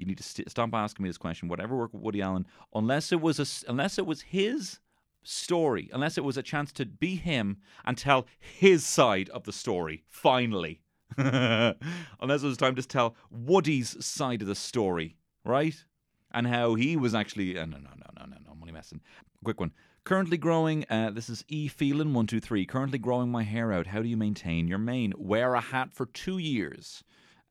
You 0.00 0.06
need 0.06 0.18
to 0.18 0.24
st- 0.24 0.50
stop 0.50 0.72
asking 0.72 1.02
me 1.02 1.08
this 1.08 1.18
question. 1.18 1.48
Whatever 1.48 1.76
work 1.76 1.92
with 1.92 2.02
Woody 2.02 2.22
Allen, 2.22 2.46
unless 2.74 3.12
it 3.12 3.20
was 3.20 3.38
a, 3.38 3.70
unless 3.70 3.98
it 3.98 4.06
was 4.06 4.22
his 4.22 4.80
story, 5.22 5.90
unless 5.92 6.16
it 6.16 6.24
was 6.24 6.36
a 6.36 6.42
chance 6.42 6.72
to 6.72 6.86
be 6.86 7.16
him 7.16 7.58
and 7.84 7.98
tell 7.98 8.26
his 8.38 8.84
side 8.84 9.28
of 9.30 9.44
the 9.44 9.52
story, 9.52 10.04
finally. 10.08 10.80
unless 11.16 12.42
it 12.42 12.46
was 12.46 12.56
time 12.56 12.76
to 12.76 12.82
tell 12.82 13.16
Woody's 13.30 14.02
side 14.04 14.42
of 14.42 14.48
the 14.48 14.54
story, 14.54 15.16
right? 15.44 15.84
And 16.32 16.46
how 16.46 16.76
he 16.76 16.96
was 16.96 17.14
actually. 17.14 17.58
Uh, 17.58 17.66
no, 17.66 17.78
no, 17.78 17.90
no, 17.96 18.06
no, 18.16 18.24
no, 18.26 18.36
no. 18.38 18.50
I'm 18.50 18.60
only 18.60 18.72
messing. 18.72 19.00
Quick 19.44 19.60
one. 19.60 19.72
Currently 20.04 20.38
growing, 20.38 20.86
uh, 20.88 21.10
this 21.10 21.28
is 21.28 21.44
E 21.48 21.68
Feeling 21.68 22.08
123. 22.08 22.64
Currently 22.64 22.98
growing 22.98 23.30
my 23.30 23.42
hair 23.42 23.72
out. 23.72 23.88
How 23.88 24.00
do 24.00 24.08
you 24.08 24.16
maintain 24.16 24.66
your 24.66 24.78
mane? 24.78 25.12
Wear 25.18 25.54
a 25.54 25.60
hat 25.60 25.92
for 25.92 26.06
two 26.06 26.38
years 26.38 27.02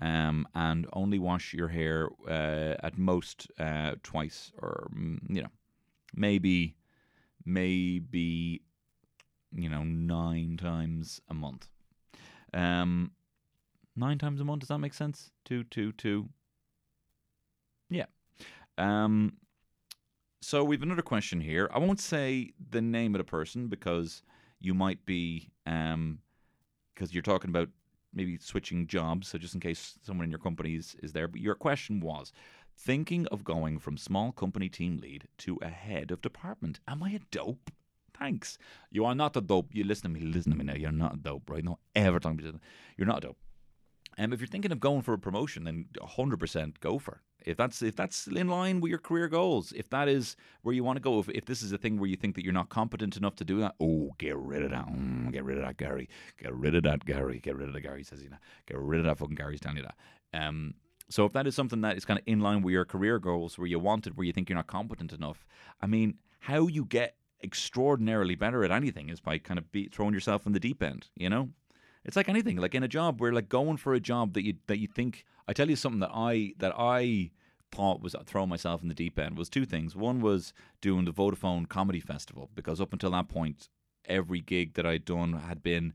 um, 0.02 0.48
and 0.56 0.88
only 0.94 1.20
wash 1.20 1.54
your 1.54 1.68
hair 1.68 2.10
uh, 2.28 2.76
at 2.84 2.98
most 2.98 3.48
uh, 3.60 3.96
twice 4.04 4.52
or, 4.58 4.90
mm, 4.96 5.20
you 5.28 5.42
know, 5.42 5.50
maybe 6.16 6.76
maybe 7.46 8.62
you 9.52 9.70
know 9.70 9.84
nine 9.84 10.58
times 10.58 11.22
a 11.30 11.34
month. 11.34 11.68
Um, 12.54 13.12
nine 13.96 14.18
times 14.18 14.40
a 14.40 14.46
month. 14.46 14.62
Does 14.62 14.70
that 14.70 14.80
make 14.80 14.94
sense? 14.94 15.32
Two, 15.46 15.64
two, 15.64 15.92
two. 15.94 16.30
Yeah. 17.90 18.06
Um. 18.78 19.34
So 20.42 20.64
we've 20.64 20.82
another 20.82 21.02
question 21.02 21.42
here. 21.42 21.70
I 21.74 21.80
won't 21.80 22.00
say 22.00 22.54
the 22.70 22.82
name 22.82 23.14
of 23.14 23.20
the 23.20 23.26
person 23.26 23.68
because 23.68 24.24
you 24.60 24.74
might 24.74 25.06
be 25.06 25.52
um 25.66 26.20
because 26.94 27.14
you're 27.14 27.24
talking 27.24 27.50
about 27.50 27.70
maybe 28.14 28.38
switching 28.38 28.88
jobs. 28.88 29.28
So 29.28 29.38
just 29.38 29.54
in 29.54 29.60
case 29.60 29.98
someone 30.02 30.26
in 30.26 30.32
your 30.32 30.40
company 30.40 30.76
is, 30.76 30.96
is 31.02 31.14
there. 31.14 31.28
But 31.28 31.42
your 31.42 31.56
question 31.56 32.00
was 32.00 32.32
thinking 32.78 33.28
of 33.28 33.44
going 33.44 33.80
from 33.80 33.98
small 33.98 34.32
company 34.32 34.70
team 34.70 34.98
lead 34.98 35.28
to 35.40 35.60
a 35.62 35.70
head 35.70 36.12
of 36.12 36.22
department. 36.22 36.80
Am 36.88 37.04
I 37.04 37.12
a 37.12 37.20
dope? 37.32 37.72
Thanks. 38.18 38.58
You 38.92 39.06
are 39.06 39.16
not 39.16 39.38
a 39.38 39.42
dope. 39.42 39.70
You 39.74 39.84
listen 39.84 40.14
to 40.14 40.20
me. 40.20 40.26
Listen 40.26 40.52
to 40.52 40.58
me 40.58 40.66
now. 40.66 40.76
You're 40.76 40.92
not 40.92 41.16
a 41.16 41.18
dope, 41.18 41.50
right? 41.50 41.64
No, 41.64 41.80
ever 41.96 42.20
talking 42.20 42.40
about 42.40 42.62
You're 42.98 43.08
not 43.08 43.20
a 43.20 43.28
dope. 43.28 43.38
Um, 44.20 44.34
if 44.34 44.42
you're 44.42 44.48
thinking 44.48 44.74
of 44.74 44.82
going 44.82 45.02
for 45.02 45.14
a 45.14 45.18
promotion, 45.18 45.64
then 45.64 45.86
100% 45.98 46.80
go 46.82 47.00
for 47.00 47.14
it. 47.14 47.50
If 47.50 47.56
that's 47.56 47.82
if 47.82 47.96
that's 47.96 48.28
in 48.28 48.50
line 48.50 48.82
with 48.82 48.90
your 48.90 49.00
career 49.00 49.30
goals, 49.30 49.72
if 49.72 49.90
that 49.92 50.10
is 50.10 50.36
where 50.62 50.76
you 50.76 50.84
want 50.84 50.98
to 50.98 51.02
go, 51.02 51.20
if, 51.20 51.30
if 51.30 51.46
this 51.46 51.64
is 51.64 51.72
a 51.72 51.78
thing 51.78 51.98
where 51.98 52.10
you 52.10 52.18
think 52.18 52.36
that 52.36 52.44
you're 52.44 52.54
not 52.54 52.68
competent 52.68 53.16
enough 53.16 53.38
to 53.38 53.46
do 53.46 53.62
that, 53.62 53.76
oh, 53.80 54.12
get 54.18 54.36
rid 54.36 54.62
of 54.62 54.72
that. 54.72 54.88
Mm, 54.88 55.32
get 55.32 55.46
rid 55.46 55.58
of 55.58 55.64
that, 55.64 55.78
Gary. 55.78 56.10
Get 56.38 56.54
rid 56.54 56.76
of 56.76 56.84
that, 56.84 57.06
Gary. 57.06 57.40
Get 57.40 57.56
rid 57.56 57.70
of 57.70 57.74
that, 57.74 57.82
Gary. 57.82 58.04
Says 58.04 58.22
know, 58.30 58.36
get 58.68 58.78
rid 58.78 59.00
of 59.00 59.06
that 59.06 59.18
fucking 59.18 59.36
Gary's 59.36 59.62
telling 59.62 59.78
you 59.78 59.84
that. 59.84 59.96
Um, 60.34 60.74
so 61.08 61.24
if 61.26 61.32
that 61.32 61.48
is 61.48 61.56
something 61.56 61.80
that 61.82 61.96
is 61.96 62.04
kind 62.04 62.20
of 62.20 62.24
in 62.28 62.42
line 62.42 62.62
with 62.62 62.74
your 62.74 62.86
career 62.86 63.20
goals, 63.20 63.58
where 63.58 63.68
you 63.68 63.80
want 63.80 64.06
it, 64.06 64.18
where 64.18 64.26
you 64.26 64.34
think 64.34 64.50
you're 64.50 64.58
not 64.58 64.68
competent 64.68 65.14
enough, 65.14 65.46
I 65.82 65.88
mean, 65.88 66.16
how 66.40 66.68
you 66.68 66.84
get 66.84 67.16
extraordinarily 67.42 68.36
better 68.36 68.66
at 68.66 68.72
anything 68.72 69.08
is 69.08 69.22
by 69.22 69.38
kind 69.38 69.58
of 69.58 69.72
be, 69.72 69.88
throwing 69.88 70.14
yourself 70.14 70.46
in 70.46 70.52
the 70.52 70.60
deep 70.60 70.84
end. 70.84 71.08
You 71.16 71.30
know, 71.30 71.50
it's 72.06 72.16
like 72.16 72.30
anything. 72.30 72.58
Like 72.58 72.76
in 72.76 72.84
a 72.84 72.88
job, 72.88 73.20
where 73.20 73.34
like 73.34 73.50
going 73.50 73.78
for 73.78 73.94
a 73.94 74.00
job 74.00 74.34
that 74.34 74.46
you 74.46 74.56
that 74.68 74.80
you 74.80 74.88
think. 74.88 75.26
I 75.48 75.54
tell 75.54 75.70
you 75.70 75.76
something 75.76 76.00
that 76.02 76.12
I 76.14 76.54
that 76.58 76.74
I 76.78 77.32
thought 77.72 78.02
was 78.02 78.16
uh, 78.16 78.24
throwing 78.26 78.50
myself 78.50 78.82
in 78.82 78.88
the 78.88 78.96
deep 78.96 79.20
end 79.20 79.38
was 79.38 79.50
two 79.50 79.66
things. 79.66 79.96
One 79.96 80.22
was 80.22 80.54
doing 80.82 81.06
the 81.06 81.14
Vodafone 81.14 81.68
Comedy 81.68 82.00
Festival 82.00 82.50
because 82.56 82.82
up 82.82 82.94
until 82.94 83.12
that 83.12 83.30
point, 83.30 83.70
every 84.06 84.42
gig 84.42 84.74
that 84.74 84.86
I'd 84.86 85.06
done 85.06 85.34
had 85.34 85.62
been 85.62 85.94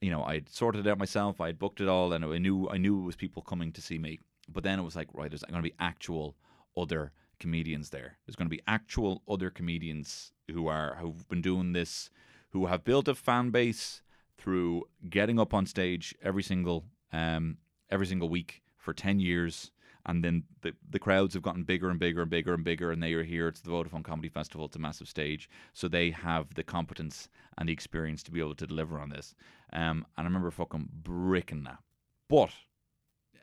you 0.00 0.10
know, 0.10 0.22
I'd 0.22 0.48
sorted 0.48 0.86
it 0.86 0.90
out 0.90 0.98
myself. 0.98 1.40
I'd 1.40 1.58
booked 1.58 1.80
it 1.80 1.88
all, 1.88 2.12
and 2.12 2.24
I 2.24 2.38
knew 2.38 2.68
I 2.68 2.78
knew 2.78 3.00
it 3.00 3.04
was 3.04 3.16
people 3.16 3.42
coming 3.42 3.72
to 3.72 3.82
see 3.82 3.98
me. 3.98 4.20
But 4.48 4.64
then 4.64 4.78
it 4.78 4.82
was 4.82 4.96
like, 4.96 5.08
right, 5.12 5.30
there's 5.30 5.42
going 5.42 5.62
to 5.62 5.68
be 5.68 5.74
actual 5.78 6.36
other 6.76 7.12
comedians 7.38 7.90
there. 7.90 8.18
There's 8.26 8.36
going 8.36 8.46
to 8.46 8.56
be 8.56 8.62
actual 8.66 9.22
other 9.28 9.50
comedians 9.50 10.32
who 10.50 10.66
are 10.68 10.96
who've 11.00 11.28
been 11.28 11.42
doing 11.42 11.72
this, 11.72 12.10
who 12.50 12.66
have 12.66 12.84
built 12.84 13.08
a 13.08 13.14
fan 13.14 13.50
base 13.50 14.02
through 14.38 14.84
getting 15.10 15.38
up 15.38 15.52
on 15.52 15.66
stage 15.66 16.14
every 16.22 16.42
single 16.42 16.84
um 17.12 17.58
every 17.90 18.06
single 18.06 18.28
week 18.28 18.62
for 18.76 18.92
ten 18.92 19.20
years. 19.20 19.70
And 20.06 20.24
then 20.24 20.44
the 20.62 20.72
the 20.88 20.98
crowds 20.98 21.34
have 21.34 21.42
gotten 21.42 21.64
bigger 21.64 21.90
and 21.90 21.98
bigger 21.98 22.22
and 22.22 22.30
bigger 22.30 22.54
and 22.54 22.64
bigger, 22.64 22.90
and 22.90 23.02
they 23.02 23.12
are 23.12 23.24
here. 23.24 23.48
It's 23.48 23.60
the 23.60 23.70
Vodafone 23.70 24.04
Comedy 24.04 24.30
Festival. 24.30 24.64
It's 24.64 24.76
a 24.76 24.78
massive 24.78 25.08
stage, 25.08 25.50
so 25.74 25.86
they 25.86 26.10
have 26.10 26.54
the 26.54 26.62
competence 26.62 27.28
and 27.58 27.68
the 27.68 27.74
experience 27.74 28.22
to 28.22 28.30
be 28.30 28.40
able 28.40 28.54
to 28.54 28.66
deliver 28.66 28.98
on 28.98 29.10
this. 29.10 29.34
Um, 29.72 30.06
and 30.16 30.24
I 30.24 30.24
remember 30.24 30.50
fucking 30.50 30.88
bricking 31.02 31.64
that. 31.64 31.80
But 32.28 32.50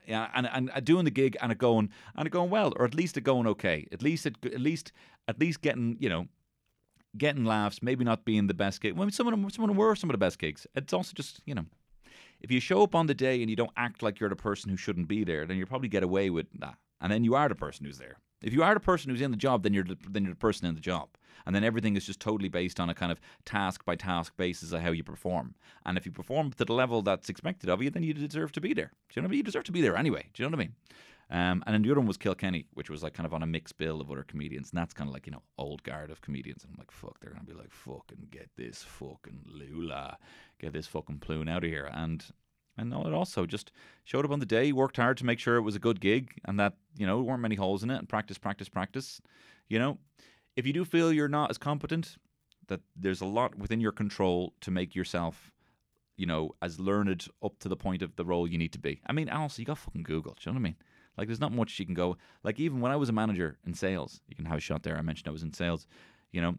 yeah, 0.08 0.30
and, 0.34 0.50
and 0.52 0.86
doing 0.86 1.06
the 1.06 1.12
gig 1.12 1.38
and 1.42 1.52
it 1.52 1.58
going 1.58 1.90
and 2.16 2.28
it 2.28 2.32
going 2.32 2.50
well, 2.50 2.74
or 2.78 2.86
at 2.86 2.96
least 2.96 3.18
it 3.18 3.22
going 3.22 3.48
okay. 3.48 3.88
At 3.92 4.02
least 4.02 4.26
it, 4.26 4.36
at 4.44 4.62
least 4.62 4.92
at 5.28 5.40
least 5.40 5.62
getting 5.62 5.98
you 6.00 6.10
know 6.10 6.28
getting 7.18 7.46
laughs. 7.46 7.82
Maybe 7.82 8.04
not 8.04 8.26
being 8.26 8.48
the 8.48 8.54
best 8.54 8.82
gig. 8.82 8.98
Well, 8.98 9.10
some 9.12 9.28
of 9.28 9.32
them 9.32 9.50
some 9.50 9.64
of 9.64 9.70
them 9.70 9.78
were 9.78 9.96
some 9.96 10.10
of 10.10 10.14
the 10.14 10.20
best 10.20 10.40
gigs. 10.40 10.68
It's 10.76 10.94
also 10.94 11.14
just 11.14 11.42
you 11.46 11.56
know 11.56 11.66
if 12.42 12.52
you 12.52 12.60
show 12.60 12.84
up 12.84 12.96
on 12.96 13.08
the 13.08 13.14
day 13.14 13.42
and 13.42 13.50
you 13.50 13.56
don't 13.56 13.72
act 13.78 14.04
like 14.04 14.20
you're 14.20 14.30
the 14.30 14.36
person 14.36 14.70
who 14.70 14.78
shouldn't 14.78 15.08
be 15.08 15.24
there, 15.24 15.46
then 15.46 15.58
you 15.58 15.66
probably 15.66 15.90
get 15.90 16.04
away 16.04 16.30
with 16.30 16.48
that. 16.60 16.76
And 17.02 17.12
then 17.12 17.24
you 17.24 17.36
are 17.36 17.50
the 17.50 17.56
person 17.56 17.86
who's 17.86 17.98
there. 17.98 18.18
If 18.42 18.54
you 18.54 18.64
are 18.64 18.74
the 18.74 18.80
person 18.80 19.10
who's 19.10 19.22
in 19.22 19.32
the 19.32 19.38
job, 19.38 19.64
then 19.64 19.74
you're 19.74 19.84
the, 19.84 19.98
then 20.10 20.24
you're 20.24 20.34
the 20.34 20.40
person 20.40 20.68
in 20.68 20.76
the 20.76 20.82
job. 20.82 21.10
And 21.46 21.56
then 21.56 21.64
everything 21.64 21.96
is 21.96 22.06
just 22.06 22.20
totally 22.20 22.50
based 22.50 22.80
on 22.80 22.90
a 22.90 22.94
kind 22.94 23.12
of 23.12 23.20
task 23.46 23.86
by 23.86 23.96
task 23.96 24.36
basis 24.38 24.72
of 24.72 24.82
how 24.82 24.92
you 24.92 25.04
perform. 25.04 25.56
And 25.86 25.98
if 25.98 26.06
you 26.06 26.12
perform 26.12 26.52
to 26.52 26.66
the 26.66 26.74
level 26.74 27.02
that's 27.02 27.30
expected 27.30 27.70
of 27.70 27.82
you, 27.82 27.90
then 27.90 28.04
you 28.04 28.14
deserve 28.14 28.52
to 28.54 28.62
be 28.62 28.74
there. 28.74 28.92
Do 29.10 29.14
you 29.16 29.22
know 29.22 29.26
what 29.26 29.30
I 29.30 29.32
mean? 29.32 29.38
You 29.38 29.44
deserve 29.44 29.64
to 29.66 29.72
be 29.72 29.82
there 29.82 29.98
anyway. 29.98 30.30
Do 30.34 30.44
you 30.44 30.50
know 30.50 30.56
what 30.56 30.64
I 30.64 30.66
mean? 30.66 30.76
Um, 31.32 31.64
and 31.66 31.74
then 31.74 31.82
the 31.82 31.92
other 31.92 32.00
one 32.00 32.08
was 32.08 32.18
Kilkenny, 32.18 32.68
which 32.74 32.90
was 32.90 33.02
like 33.02 33.14
kind 33.14 33.26
of 33.26 33.34
on 33.34 33.42
a 33.42 33.48
mixed 33.48 33.78
bill 33.78 34.00
of 34.00 34.12
other 34.12 34.24
comedians. 34.24 34.70
And 34.70 34.80
that's 34.80 34.94
kind 34.94 35.08
of 35.08 35.14
like, 35.14 35.26
you 35.26 35.32
know, 35.32 35.42
old 35.58 35.82
guard 35.84 36.12
of 36.12 36.22
comedians. 36.22 36.64
And 36.64 36.72
I'm 36.72 36.78
like, 36.78 36.92
fuck, 36.92 37.20
they're 37.20 37.32
going 37.32 37.46
to 37.46 37.52
be 37.52 37.58
like, 37.58 37.72
fucking 37.72 38.28
get 38.30 38.50
this 38.56 38.84
fucking 38.84 39.46
lula, 39.48 40.18
get 40.60 40.74
this 40.74 40.88
fucking 40.88 41.20
plume 41.20 41.48
out 41.48 41.64
of 41.64 41.70
here. 41.70 41.90
And 41.92 42.24
and 42.78 42.94
it 42.94 43.14
also 43.14 43.46
just 43.46 43.72
showed 44.04 44.26
up 44.26 44.32
on 44.32 44.40
the 44.40 44.46
day, 44.46 44.72
worked 44.72 44.98
hard 44.98 45.18
to 45.18 45.26
make 45.26 45.40
sure 45.40 45.56
it 45.56 45.62
was 45.62 45.78
a 45.78 45.80
good 45.80 46.02
gig 46.02 46.32
and 46.44 46.60
that, 46.60 46.74
you 46.98 47.08
know, 47.08 47.22
weren't 47.22 47.42
many 47.42 47.56
holes 47.56 47.84
in 47.84 47.90
it 47.90 47.98
and 47.98 48.10
practice, 48.10 48.38
practice, 48.38 48.68
practice. 48.68 49.22
You 49.70 49.80
know, 49.80 49.98
if 50.56 50.68
you 50.68 50.74
do 50.74 50.84
feel 50.84 51.12
you're 51.12 51.30
not 51.30 51.50
as 51.50 51.58
competent, 51.58 52.18
that 52.68 52.82
there's 52.96 53.22
a 53.22 53.26
lot 53.26 53.58
within 53.58 53.80
your 53.80 53.92
control 53.92 54.54
to 54.62 54.72
make 54.72 54.94
yourself, 54.94 55.52
you 56.18 56.26
know, 56.26 56.52
as 56.62 56.80
learned 56.80 57.28
up 57.44 57.58
to 57.60 57.70
the 57.70 57.78
point 57.78 58.02
of 58.02 58.16
the 58.16 58.26
role 58.26 58.48
you 58.48 58.58
need 58.58 58.74
to 58.74 58.80
be. 58.80 59.02
I 59.08 59.14
mean, 59.14 59.30
also, 59.30 59.62
you 59.62 59.66
got 59.66 59.78
fucking 59.78 60.04
Google. 60.04 60.34
Do 60.34 60.50
you 60.50 60.54
know 60.54 60.60
what 60.60 60.62
I 60.62 60.64
mean? 60.64 60.76
Like, 61.18 61.28
there's 61.28 61.40
not 61.40 61.52
much 61.52 61.80
you 61.80 61.86
can 61.86 61.96
go. 61.96 62.18
Like, 62.44 62.60
even 62.60 62.82
when 62.82 62.92
I 62.92 62.96
was 62.96 63.10
a 63.10 63.14
manager 63.14 63.58
in 63.66 63.74
sales, 63.74 64.22
you 64.28 64.36
can 64.36 64.46
have 64.46 64.58
a 64.58 64.62
shot 64.62 64.84
there. 64.84 64.98
I 64.98 65.02
mentioned 65.02 65.28
I 65.28 65.32
was 65.32 65.44
in 65.44 65.54
sales. 65.54 65.88
You 66.32 66.42
know, 66.42 66.56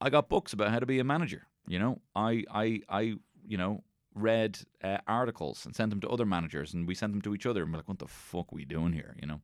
I 0.00 0.10
got 0.10 0.28
books 0.28 0.52
about 0.52 0.70
how 0.70 0.78
to 0.78 0.86
be 0.86 0.98
a 0.98 1.04
manager. 1.04 1.46
You 1.66 1.78
know, 1.78 2.00
I, 2.14 2.44
I, 2.50 2.80
I, 2.88 3.00
you 3.46 3.56
know, 3.56 3.82
read 4.14 4.58
uh, 4.82 4.98
articles 5.06 5.66
and 5.66 5.74
sent 5.74 5.90
them 5.90 6.00
to 6.00 6.08
other 6.08 6.24
managers, 6.24 6.72
and 6.74 6.88
we 6.88 6.94
sent 6.94 7.12
them 7.12 7.22
to 7.22 7.34
each 7.34 7.46
other. 7.46 7.62
And 7.62 7.72
we're 7.72 7.78
like, 7.78 7.88
"What 7.88 7.98
the 7.98 8.08
fuck 8.08 8.52
are 8.52 8.56
we 8.56 8.64
doing 8.64 8.92
here?" 8.92 9.14
You 9.20 9.26
know, 9.26 9.40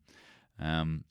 um, 0.59 1.05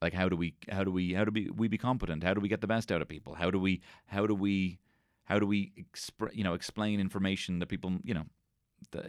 like 0.00 0.12
how 0.12 0.28
do 0.28 0.36
we, 0.36 0.54
how 0.70 0.84
do 0.84 0.90
we, 0.90 1.14
how 1.14 1.24
do 1.24 1.30
we, 1.32 1.50
we 1.50 1.68
be 1.68 1.78
competent? 1.78 2.22
How 2.22 2.34
do 2.34 2.40
we 2.40 2.48
get 2.48 2.60
the 2.60 2.66
best 2.66 2.92
out 2.92 3.02
of 3.02 3.08
people? 3.08 3.34
How 3.34 3.50
do 3.50 3.58
we, 3.58 3.80
how 4.06 4.26
do 4.26 4.34
we, 4.34 4.78
how 5.24 5.38
do 5.38 5.46
we, 5.46 5.72
expr- 5.78 6.34
you 6.34 6.44
know, 6.44 6.54
explain 6.54 7.00
information 7.00 7.60
that 7.60 7.66
people, 7.66 7.98
you 8.02 8.14
know, 8.14 8.24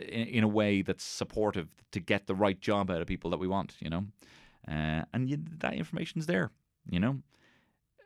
in, 0.09 0.43
a 0.43 0.47
way 0.47 0.81
that's 0.81 1.03
supportive 1.03 1.67
to 1.91 1.99
get 1.99 2.27
the 2.27 2.35
right 2.35 2.59
job 2.59 2.89
out 2.89 3.01
of 3.01 3.07
people 3.07 3.29
that 3.31 3.39
we 3.39 3.47
want, 3.47 3.75
you 3.79 3.89
know, 3.89 4.05
uh, 4.67 5.03
and 5.13 5.29
you, 5.29 5.37
that 5.59 5.73
information's 5.73 6.25
there, 6.25 6.51
you 6.89 6.99
know. 6.99 7.19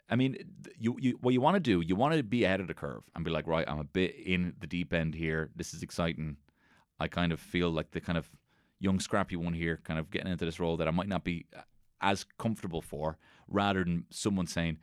I 0.10 0.16
mean, 0.16 0.38
you, 0.80 0.96
you 1.00 1.18
what 1.22 1.34
you 1.34 1.42
want 1.42 1.56
to 1.56 1.60
do, 1.60 1.82
you 1.82 1.96
want 1.96 2.16
to 2.16 2.24
be 2.24 2.46
ahead 2.46 2.62
of 2.62 2.68
the 2.68 2.74
curve 2.74 3.04
and 3.14 3.26
be 3.26 3.32
like, 3.32 3.46
right, 3.46 3.68
I'm 3.68 3.80
a 3.80 3.84
bit 3.84 4.16
in 4.16 4.54
the 4.60 4.68
deep 4.68 4.94
end 4.94 5.14
here. 5.14 5.50
This 5.56 5.74
is 5.74 5.84
exciting. 5.84 6.38
I 7.00 7.08
kind 7.08 7.32
of 7.32 7.40
feel 7.40 7.70
like 7.70 7.92
the 7.92 8.00
kind 8.00 8.18
of 8.18 8.30
young, 8.80 9.00
scrappy 9.00 9.36
one 9.36 9.54
here, 9.54 9.80
kind 9.84 10.00
of 10.00 10.10
getting 10.10 10.32
into 10.32 10.46
this 10.46 10.60
role 10.60 10.78
that 10.78 10.88
I 10.88 10.92
might 10.92 11.10
not 11.10 11.24
be 11.24 11.46
as 12.00 12.26
comfortable 12.38 12.82
for, 12.82 13.18
rather 13.48 13.84
than 13.84 14.06
someone 14.10 14.48
saying, 14.48 14.78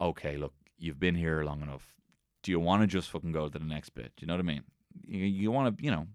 okay, 0.00 0.36
look, 0.36 0.54
you've 0.78 0.98
been 0.98 1.14
here 1.14 1.44
long 1.44 1.62
enough. 1.62 1.94
Do 2.42 2.50
you 2.50 2.58
want 2.58 2.82
to 2.82 2.86
just 2.86 3.10
fucking 3.10 3.32
go 3.32 3.48
to 3.48 3.58
the 3.58 3.64
next 3.64 3.90
bit? 3.90 4.12
Do 4.16 4.22
you 4.22 4.26
know 4.26 4.34
what 4.34 4.40
I 4.40 4.42
mean? 4.42 4.64
You, 5.06 5.24
you 5.24 5.50
want 5.50 5.78
to, 5.78 5.84
you 5.84 5.90
know, 5.90 6.06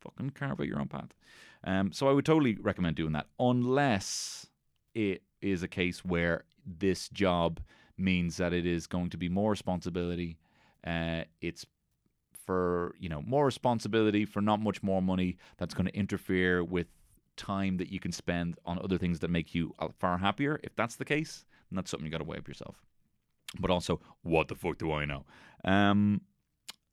fucking 0.00 0.30
carve 0.30 0.60
out 0.60 0.66
your 0.66 0.80
own 0.80 0.88
path. 0.88 1.14
Um, 1.64 1.92
so 1.92 2.08
I 2.08 2.12
would 2.12 2.24
totally 2.24 2.56
recommend 2.60 2.96
doing 2.96 3.12
that, 3.12 3.26
unless 3.38 4.46
it 4.94 5.22
is 5.40 5.62
a 5.62 5.68
case 5.68 6.04
where 6.04 6.44
this 6.64 7.08
job 7.08 7.60
means 7.96 8.36
that 8.36 8.52
it 8.52 8.66
is 8.66 8.86
going 8.86 9.10
to 9.10 9.16
be 9.16 9.28
more 9.28 9.50
responsibility. 9.50 10.38
Uh, 10.86 11.22
it's 11.40 11.66
for 12.46 12.94
you 12.98 13.08
know 13.08 13.20
more 13.22 13.44
responsibility 13.44 14.24
for 14.24 14.40
not 14.40 14.60
much 14.60 14.82
more 14.82 15.02
money. 15.02 15.36
That's 15.58 15.74
going 15.74 15.86
to 15.86 15.94
interfere 15.94 16.64
with 16.64 16.86
time 17.36 17.76
that 17.78 17.90
you 17.90 18.00
can 18.00 18.12
spend 18.12 18.56
on 18.64 18.78
other 18.82 18.98
things 18.98 19.20
that 19.20 19.30
make 19.30 19.54
you 19.54 19.74
far 19.98 20.18
happier. 20.18 20.60
If 20.62 20.74
that's 20.76 20.96
the 20.96 21.04
case, 21.04 21.44
then 21.70 21.76
that's 21.76 21.90
something 21.90 22.04
you 22.04 22.12
got 22.12 22.18
to 22.18 22.24
weigh 22.24 22.38
up 22.38 22.48
yourself. 22.48 22.76
But 23.58 23.70
also, 23.70 24.00
what 24.22 24.48
the 24.48 24.54
fuck 24.54 24.78
do 24.78 24.92
I 24.92 25.04
know? 25.04 25.24
Um, 25.64 26.20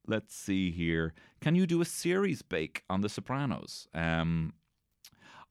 let's 0.07 0.35
see 0.35 0.71
here. 0.71 1.13
Can 1.41 1.55
you 1.55 1.65
do 1.67 1.81
a 1.81 1.85
series 1.85 2.41
bake 2.41 2.83
on 2.89 3.01
The 3.01 3.09
Sopranos? 3.09 3.87
Um, 3.93 4.53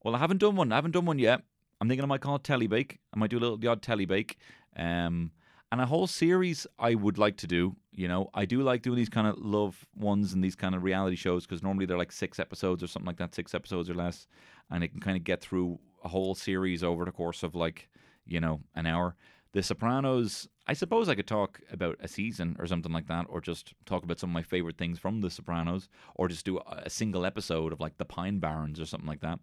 well, 0.02 0.14
I 0.14 0.18
haven't 0.18 0.38
done 0.38 0.56
one. 0.56 0.72
I 0.72 0.76
haven't 0.76 0.92
done 0.92 1.06
one 1.06 1.18
yet. 1.18 1.42
I'm 1.80 1.88
thinking 1.88 2.04
I 2.04 2.06
might 2.06 2.20
call 2.20 2.36
it 2.36 2.44
telly 2.44 2.66
bake. 2.66 2.98
I 3.14 3.18
might 3.18 3.30
do 3.30 3.38
a 3.38 3.40
little 3.40 3.56
the 3.56 3.68
odd 3.68 3.82
telly 3.82 4.04
bake. 4.04 4.36
Um, 4.76 5.32
and 5.72 5.80
a 5.80 5.86
whole 5.86 6.06
series 6.06 6.66
I 6.78 6.94
would 6.94 7.18
like 7.18 7.36
to 7.38 7.46
do. 7.46 7.74
You 7.90 8.06
know, 8.06 8.30
I 8.32 8.44
do 8.44 8.62
like 8.62 8.82
doing 8.82 8.96
these 8.96 9.08
kind 9.08 9.26
of 9.26 9.38
love 9.38 9.86
ones 9.96 10.32
and 10.32 10.42
these 10.42 10.54
kind 10.54 10.74
of 10.74 10.84
reality 10.84 11.16
shows 11.16 11.46
because 11.46 11.62
normally 11.62 11.86
they're 11.86 11.98
like 11.98 12.12
six 12.12 12.38
episodes 12.38 12.82
or 12.82 12.86
something 12.86 13.06
like 13.06 13.16
that, 13.16 13.34
six 13.34 13.54
episodes 13.54 13.90
or 13.90 13.94
less, 13.94 14.26
and 14.70 14.84
it 14.84 14.88
can 14.88 15.00
kind 15.00 15.16
of 15.16 15.24
get 15.24 15.40
through 15.40 15.78
a 16.04 16.08
whole 16.08 16.34
series 16.34 16.84
over 16.84 17.04
the 17.04 17.10
course 17.10 17.42
of 17.42 17.54
like 17.54 17.88
you 18.26 18.40
know 18.40 18.60
an 18.74 18.86
hour. 18.86 19.16
The 19.54 19.62
Sopranos, 19.62 20.48
I 20.66 20.72
suppose 20.72 21.08
I 21.08 21.14
could 21.14 21.28
talk 21.28 21.60
about 21.70 21.96
a 22.00 22.08
season 22.08 22.56
or 22.58 22.66
something 22.66 22.90
like 22.90 23.06
that, 23.06 23.26
or 23.28 23.40
just 23.40 23.72
talk 23.86 24.02
about 24.02 24.18
some 24.18 24.30
of 24.30 24.34
my 24.34 24.42
favorite 24.42 24.76
things 24.76 24.98
from 24.98 25.20
The 25.20 25.30
Sopranos, 25.30 25.88
or 26.16 26.26
just 26.26 26.44
do 26.44 26.58
a, 26.66 26.90
single 26.90 27.24
episode 27.24 27.72
of 27.72 27.78
like 27.78 27.96
the 27.96 28.04
Pine 28.04 28.40
Barrens 28.40 28.80
or 28.80 28.84
something 28.84 29.08
like 29.08 29.20
that. 29.20 29.38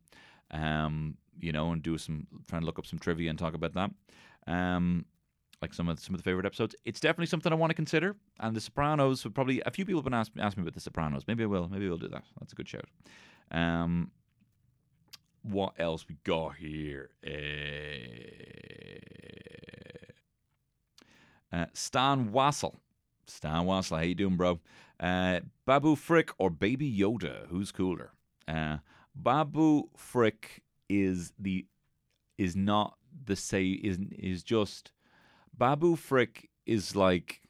Um, 0.52 1.16
you 1.40 1.54
know, 1.54 1.72
and 1.72 1.82
do 1.82 1.98
some 1.98 2.28
try 2.50 2.58
and 2.58 2.66
look 2.66 2.78
up 2.78 2.86
some 2.86 3.00
trivia 3.00 3.30
and 3.30 3.40
talk 3.40 3.54
about 3.54 3.74
that. 3.74 3.92
Um, 4.48 5.06
like 5.62 5.74
some 5.74 5.88
of 5.88 5.98
some 6.02 6.14
of 6.14 6.20
the 6.20 6.30
favorite 6.30 6.46
episodes. 6.46 6.76
It's 6.84 7.00
definitely 7.00 7.28
something 7.28 7.54
I 7.54 7.56
want 7.56 7.70
to 7.70 7.76
consider. 7.76 8.18
And 8.42 8.54
The 8.54 8.60
Sopranos 8.60 9.24
would 9.24 9.34
probably 9.34 9.62
a 9.66 9.72
few 9.72 9.86
people 9.86 10.02
have 10.02 10.04
been 10.04 10.14
asked 10.14 10.36
me 10.36 10.62
about 10.62 10.74
The 10.74 10.82
Sopranos. 10.82 11.24
Maybe 11.26 11.44
I 11.44 11.48
will. 11.48 11.70
Maybe 11.70 11.88
we'll 11.88 11.98
do 11.98 12.10
that. 12.10 12.26
That's 12.38 12.52
a 12.52 12.56
good 12.56 12.68
shout. 12.68 12.90
Um, 13.50 14.12
what 15.44 15.76
else 15.80 16.06
we 16.10 16.18
got 16.26 16.58
here? 16.58 17.12
Uh, 17.26 17.32
uh, 21.52 21.66
Stan 21.74 22.32
Wassel. 22.32 22.76
Stan 23.26 23.66
Wassel, 23.66 23.98
how 23.98 24.04
you 24.04 24.16
doing, 24.16 24.38
bro? 24.38 24.60
Uh, 25.00 25.42
Babu 25.66 25.96
Frick 25.96 26.32
or 26.38 26.50
Baby 26.50 26.92
Yoda? 26.92 27.48
Who's 27.48 27.72
cooler? 27.72 28.12
Uh, 28.48 28.78
Babu 29.16 29.90
Frick 29.96 30.64
is 30.90 31.34
the 31.40 31.66
is 32.38 32.56
not 32.56 32.98
the 33.26 33.36
say 33.36 33.68
is 33.70 33.98
is 34.18 34.44
just 34.44 34.92
Babu 35.58 35.96
Frick 35.96 36.50
is 36.66 36.96
like 36.96 37.42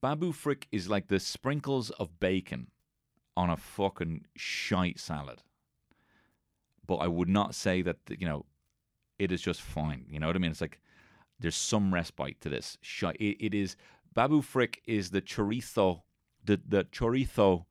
Babu 0.00 0.32
Frick 0.32 0.66
is 0.70 0.88
like 0.88 1.08
the 1.08 1.20
sprinkles 1.20 1.90
of 1.90 2.20
bacon 2.20 2.68
on 3.36 3.50
a 3.50 3.56
fucking 3.56 4.24
shite 4.36 4.98
salad. 4.98 5.42
But 6.86 6.96
I 6.96 7.08
would 7.08 7.28
not 7.28 7.54
say 7.54 7.82
that 7.82 7.98
you 8.08 8.26
know 8.26 8.46
it 9.18 9.32
is 9.32 9.40
just 9.40 9.60
fine. 9.62 10.06
You 10.08 10.20
know 10.20 10.26
what 10.26 10.36
I 10.36 10.38
mean? 10.38 10.50
It's 10.50 10.60
like 10.60 10.80
there's 11.38 11.56
some 11.56 11.92
respite 11.92 12.40
to 12.40 12.48
this. 12.48 12.78
It, 13.02 13.36
it 13.40 13.54
is 13.54 13.76
Babu 14.14 14.40
Frick 14.42 14.82
is 14.86 15.10
the 15.10 15.20
chorizo, 15.20 16.02
the 16.44 16.60
the 16.66 16.84
chorizo 16.84 17.66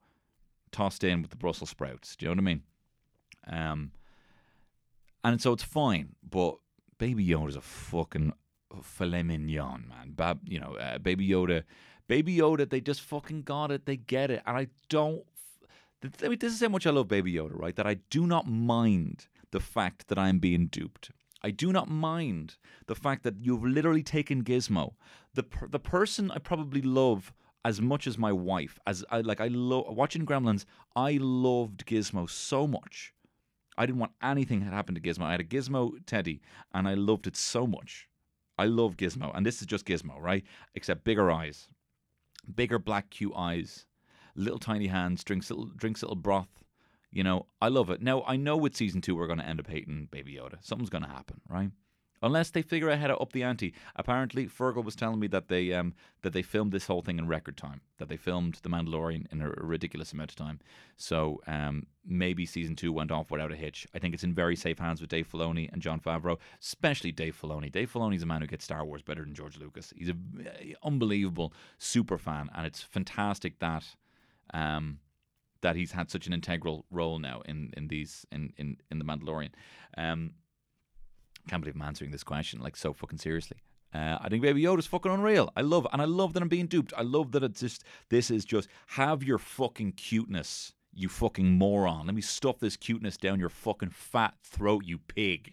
tossed 0.70 1.02
in 1.04 1.22
with 1.22 1.30
the 1.30 1.36
Brussels 1.36 1.70
sprouts. 1.70 2.16
Do 2.16 2.26
you 2.26 2.28
know 2.28 2.34
what 2.34 2.38
I 2.38 2.54
mean? 2.54 2.62
Um, 3.48 3.90
and 5.24 5.40
so 5.40 5.52
it's 5.52 5.62
fine, 5.62 6.14
but 6.28 6.56
Baby 6.98 7.26
Yoda's 7.26 7.56
a 7.56 7.60
fucking 7.60 8.32
filet 8.82 9.22
mignon, 9.22 9.86
man. 9.88 10.10
Bab, 10.10 10.40
you 10.44 10.60
know, 10.60 10.76
uh, 10.76 10.98
Baby 10.98 11.28
Yoda, 11.28 11.64
Baby 12.06 12.36
Yoda, 12.36 12.68
they 12.68 12.80
just 12.80 13.00
fucking 13.00 13.42
got 13.42 13.70
it. 13.70 13.86
They 13.86 13.96
get 13.96 14.30
it, 14.30 14.42
and 14.46 14.56
I 14.56 14.68
don't. 14.88 15.24
I 16.22 16.28
mean, 16.28 16.38
this 16.38 16.52
is 16.52 16.60
how 16.60 16.68
much 16.68 16.86
I 16.86 16.90
love 16.90 17.08
Baby 17.08 17.32
Yoda, 17.32 17.58
right? 17.58 17.74
That 17.74 17.86
I 17.86 17.94
do 18.10 18.26
not 18.26 18.46
mind 18.46 19.26
the 19.50 19.60
fact 19.60 20.08
that 20.08 20.18
I'm 20.18 20.38
being 20.38 20.66
duped. 20.66 21.10
I 21.46 21.50
do 21.50 21.72
not 21.72 21.88
mind 21.88 22.56
the 22.88 22.96
fact 22.96 23.22
that 23.22 23.36
you've 23.40 23.62
literally 23.62 24.02
taken 24.02 24.42
Gizmo, 24.42 24.94
the 25.32 25.44
per- 25.44 25.68
the 25.68 25.78
person 25.78 26.28
I 26.32 26.38
probably 26.38 26.82
love 26.82 27.32
as 27.64 27.80
much 27.80 28.08
as 28.08 28.18
my 28.18 28.32
wife. 28.32 28.80
As 28.84 29.04
I 29.12 29.20
like, 29.20 29.40
I 29.40 29.46
love 29.46 29.84
watching 29.96 30.26
Gremlins. 30.26 30.64
I 30.96 31.18
loved 31.20 31.86
Gizmo 31.86 32.28
so 32.28 32.66
much. 32.66 33.14
I 33.78 33.86
didn't 33.86 34.00
want 34.00 34.10
anything 34.20 34.58
to 34.58 34.66
happen 34.66 34.96
to 34.96 35.00
Gizmo. 35.00 35.22
I 35.22 35.30
had 35.30 35.40
a 35.40 35.44
Gizmo 35.44 35.92
Teddy, 36.04 36.40
and 36.74 36.88
I 36.88 36.94
loved 36.94 37.28
it 37.28 37.36
so 37.36 37.64
much. 37.64 38.08
I 38.58 38.64
love 38.64 38.96
Gizmo, 38.96 39.30
and 39.32 39.46
this 39.46 39.60
is 39.60 39.68
just 39.68 39.86
Gizmo, 39.86 40.20
right? 40.20 40.42
Except 40.74 41.04
bigger 41.04 41.30
eyes, 41.30 41.68
bigger 42.56 42.80
black 42.80 43.10
cute 43.10 43.34
eyes, 43.36 43.86
little 44.34 44.58
tiny 44.58 44.88
hands, 44.88 45.22
drinks 45.22 45.48
little 45.48 45.66
drinks 45.66 46.02
little 46.02 46.16
broth. 46.16 46.64
You 47.10 47.24
know, 47.24 47.46
I 47.60 47.68
love 47.68 47.90
it. 47.90 48.02
Now 48.02 48.22
I 48.26 48.36
know 48.36 48.56
with 48.56 48.76
season 48.76 49.00
two 49.00 49.16
we're 49.16 49.26
going 49.26 49.38
to 49.38 49.46
end 49.46 49.60
up 49.60 49.68
hating 49.68 50.08
Baby 50.10 50.34
Yoda. 50.34 50.56
Something's 50.60 50.90
going 50.90 51.04
to 51.04 51.10
happen, 51.10 51.40
right? 51.48 51.70
unless 52.22 52.50
they 52.50 52.62
figure 52.62 52.90
out 52.90 52.98
how 52.98 53.06
to 53.06 53.16
up 53.18 53.32
the 53.32 53.42
ante. 53.42 53.74
Apparently, 53.94 54.46
Fergal 54.46 54.84
was 54.84 54.96
telling 54.96 55.20
me 55.20 55.26
that 55.28 55.48
they 55.48 55.72
um 55.72 55.94
that 56.22 56.32
they 56.32 56.42
filmed 56.42 56.72
this 56.72 56.86
whole 56.86 57.02
thing 57.02 57.18
in 57.18 57.28
record 57.28 57.56
time. 57.56 57.80
That 57.98 58.08
they 58.08 58.16
filmed 58.16 58.58
The 58.62 58.68
Mandalorian 58.68 59.30
in 59.32 59.40
a 59.42 59.48
ridiculous 59.48 60.12
amount 60.12 60.32
of 60.32 60.36
time. 60.36 60.60
So 60.96 61.40
um 61.46 61.86
maybe 62.04 62.46
season 62.46 62.76
two 62.76 62.92
went 62.92 63.10
off 63.10 63.30
without 63.30 63.52
a 63.52 63.56
hitch. 63.56 63.86
I 63.94 63.98
think 63.98 64.14
it's 64.14 64.24
in 64.24 64.34
very 64.34 64.56
safe 64.56 64.78
hands 64.78 65.00
with 65.00 65.10
Dave 65.10 65.28
Filoni 65.30 65.72
and 65.72 65.82
Jon 65.82 66.00
Favreau, 66.00 66.38
especially 66.60 67.12
Dave 67.12 67.38
Filoni. 67.40 67.70
Dave 67.70 67.92
Filoni's 67.92 68.22
a 68.22 68.26
man 68.26 68.40
who 68.40 68.46
gets 68.46 68.64
Star 68.64 68.84
Wars 68.84 69.02
better 69.02 69.22
than 69.22 69.34
George 69.34 69.58
Lucas. 69.58 69.92
He's 69.96 70.10
a 70.10 70.12
uh, 70.12 70.74
unbelievable 70.82 71.52
super 71.78 72.18
fan, 72.18 72.50
and 72.54 72.66
it's 72.66 72.82
fantastic 72.82 73.58
that 73.60 73.84
um 74.54 74.98
that 75.66 75.74
he's 75.74 75.90
had 75.90 76.08
such 76.08 76.28
an 76.28 76.32
integral 76.32 76.86
role 76.92 77.18
now 77.18 77.42
in 77.44 77.72
in 77.76 77.88
these 77.88 78.24
in 78.30 78.52
in 78.56 78.76
in 78.88 79.00
the 79.00 79.04
Mandalorian. 79.04 79.50
Um, 79.98 80.30
can't 81.48 81.60
believe 81.60 81.74
I'm 81.74 81.82
answering 81.82 82.12
this 82.12 82.22
question 82.22 82.60
like 82.60 82.76
so 82.76 82.92
fucking 82.92 83.18
seriously. 83.18 83.56
Uh, 83.92 84.16
I 84.20 84.28
think 84.28 84.42
Baby 84.42 84.62
Yoda's 84.62 84.86
fucking 84.86 85.10
unreal. 85.10 85.50
I 85.56 85.62
love, 85.62 85.86
and 85.92 86.00
I 86.00 86.04
love 86.04 86.34
that 86.34 86.42
I'm 86.42 86.48
being 86.48 86.68
duped. 86.68 86.92
I 86.96 87.02
love 87.02 87.32
that 87.32 87.42
it's 87.42 87.60
just 87.60 87.82
this 88.10 88.30
is 88.30 88.44
just 88.44 88.68
have 88.86 89.24
your 89.24 89.38
fucking 89.38 89.92
cuteness, 89.92 90.72
you 90.94 91.08
fucking 91.08 91.50
moron. 91.50 92.06
Let 92.06 92.14
me 92.14 92.22
stuff 92.22 92.60
this 92.60 92.76
cuteness 92.76 93.16
down 93.16 93.40
your 93.40 93.48
fucking 93.48 93.90
fat 93.90 94.34
throat, 94.44 94.84
you 94.84 94.98
pig. 94.98 95.52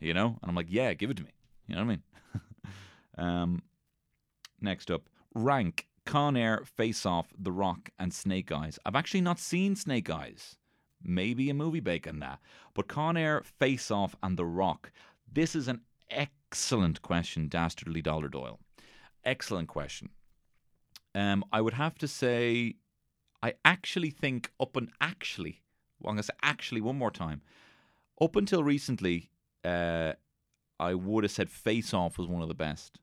You 0.00 0.14
know, 0.14 0.36
and 0.42 0.48
I'm 0.48 0.56
like, 0.56 0.66
yeah, 0.68 0.94
give 0.94 1.10
it 1.10 1.16
to 1.18 1.22
me. 1.22 1.30
You 1.68 1.76
know 1.76 1.84
what 1.84 1.92
I 1.92 1.94
mean? 1.94 2.02
um, 3.18 3.62
next 4.60 4.90
up, 4.90 5.02
rank 5.32 5.86
Con 6.06 6.36
Air, 6.36 6.62
Face 6.64 7.06
Off, 7.06 7.32
The 7.38 7.52
Rock, 7.52 7.90
and 7.98 8.12
Snake 8.12 8.52
Eyes. 8.52 8.78
I've 8.84 8.96
actually 8.96 9.22
not 9.22 9.38
seen 9.38 9.76
Snake 9.76 10.10
Eyes. 10.10 10.56
Maybe 11.02 11.50
a 11.50 11.54
movie 11.54 11.80
bacon 11.80 12.20
that. 12.20 12.40
But 12.74 12.88
Con 12.88 13.16
Air, 13.16 13.42
Face 13.42 13.90
Off, 13.90 14.16
and 14.22 14.36
The 14.36 14.44
Rock. 14.44 14.92
This 15.30 15.54
is 15.54 15.68
an 15.68 15.80
excellent 16.10 17.02
question, 17.02 17.48
Dastardly 17.48 18.02
Dollar 18.02 18.28
Doyle. 18.28 18.60
Excellent 19.24 19.68
question. 19.68 20.10
Um, 21.14 21.44
I 21.52 21.60
would 21.60 21.74
have 21.74 21.96
to 21.98 22.08
say, 22.08 22.74
I 23.42 23.54
actually 23.64 24.10
think 24.10 24.50
up 24.60 24.76
and 24.76 24.90
actually, 25.00 25.62
well, 26.00 26.10
I'm 26.10 26.16
going 26.16 26.22
to 26.22 26.24
say 26.24 26.34
actually 26.42 26.80
one 26.80 26.98
more 26.98 27.10
time. 27.10 27.42
Up 28.20 28.36
until 28.36 28.62
recently, 28.62 29.30
uh, 29.64 30.12
I 30.78 30.94
would 30.94 31.24
have 31.24 31.30
said 31.30 31.50
Face 31.50 31.94
Off 31.94 32.18
was 32.18 32.28
one 32.28 32.42
of 32.42 32.48
the 32.48 32.54
best. 32.54 32.98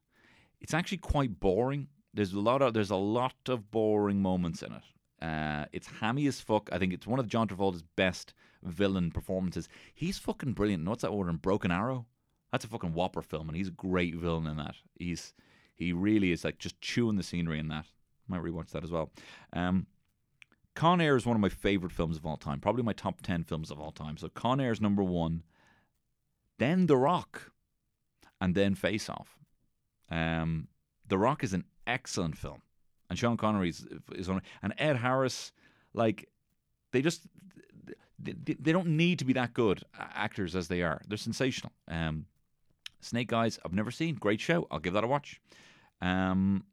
It's 0.60 0.74
actually 0.74 0.98
quite 0.98 1.40
boring. 1.40 1.88
There's 2.14 2.32
a 2.32 2.40
lot 2.40 2.62
of 2.62 2.74
there's 2.74 2.90
a 2.90 2.96
lot 2.96 3.48
of 3.48 3.70
boring 3.70 4.20
moments 4.20 4.62
in 4.62 4.72
it. 4.72 5.24
Uh, 5.24 5.66
it's 5.72 5.86
hammy 5.86 6.26
as 6.26 6.40
fuck. 6.40 6.68
I 6.72 6.78
think 6.78 6.92
it's 6.92 7.06
one 7.06 7.20
of 7.20 7.28
John 7.28 7.48
Travolta's 7.48 7.84
best 7.96 8.34
villain 8.62 9.10
performances. 9.10 9.68
He's 9.94 10.18
fucking 10.18 10.52
brilliant. 10.52 10.86
what's 10.88 11.02
that 11.02 11.08
order 11.08 11.30
in 11.30 11.36
Broken 11.36 11.70
Arrow? 11.70 12.06
That's 12.50 12.64
a 12.64 12.68
fucking 12.68 12.92
whopper 12.92 13.22
film, 13.22 13.48
and 13.48 13.56
he's 13.56 13.68
a 13.68 13.72
great 13.72 14.14
villain 14.14 14.46
in 14.46 14.56
that. 14.58 14.74
He's 14.98 15.32
he 15.74 15.92
really 15.92 16.32
is 16.32 16.44
like 16.44 16.58
just 16.58 16.80
chewing 16.80 17.16
the 17.16 17.22
scenery 17.22 17.58
in 17.58 17.68
that. 17.68 17.86
Might 18.28 18.42
rewatch 18.42 18.70
that 18.70 18.84
as 18.84 18.90
well. 18.90 19.10
Um, 19.52 19.86
Con 20.74 21.00
Air 21.00 21.16
is 21.16 21.26
one 21.26 21.36
of 21.36 21.40
my 21.40 21.48
favorite 21.48 21.92
films 21.92 22.16
of 22.16 22.26
all 22.26 22.36
time, 22.36 22.60
probably 22.60 22.82
my 22.82 22.92
top 22.92 23.22
ten 23.22 23.44
films 23.44 23.70
of 23.70 23.80
all 23.80 23.92
time. 23.92 24.16
So 24.16 24.28
Con 24.28 24.60
Air 24.60 24.72
is 24.72 24.80
number 24.80 25.02
one, 25.02 25.42
then 26.58 26.86
The 26.86 26.96
Rock, 26.96 27.52
and 28.40 28.54
then 28.54 28.74
Face 28.74 29.08
Off. 29.08 29.38
Um, 30.10 30.68
the 31.06 31.18
Rock 31.18 31.44
is 31.44 31.52
an 31.52 31.64
excellent 31.86 32.36
film, 32.36 32.62
and 33.10 33.18
Sean 33.18 33.36
Connery 33.36 33.70
is, 33.70 33.86
is 34.14 34.28
on, 34.28 34.42
and 34.62 34.74
Ed 34.78 34.96
Harris, 34.96 35.52
like 35.94 36.28
they 36.92 37.02
just 37.02 37.22
they, 38.18 38.54
they 38.54 38.72
don't 38.72 38.88
need 38.88 39.18
to 39.18 39.24
be 39.24 39.32
that 39.32 39.54
good 39.54 39.82
actors 39.98 40.54
as 40.54 40.68
they 40.68 40.82
are. 40.82 41.00
They're 41.06 41.18
sensational. 41.18 41.72
Um, 41.88 42.26
Snake 43.00 43.32
Eyes, 43.32 43.58
I've 43.64 43.72
never 43.72 43.90
seen. 43.90 44.14
Great 44.14 44.40
show. 44.40 44.66
I'll 44.70 44.78
give 44.78 44.94
that 44.94 45.04
a 45.04 45.08
watch. 45.08 45.40
Um, 46.00 46.64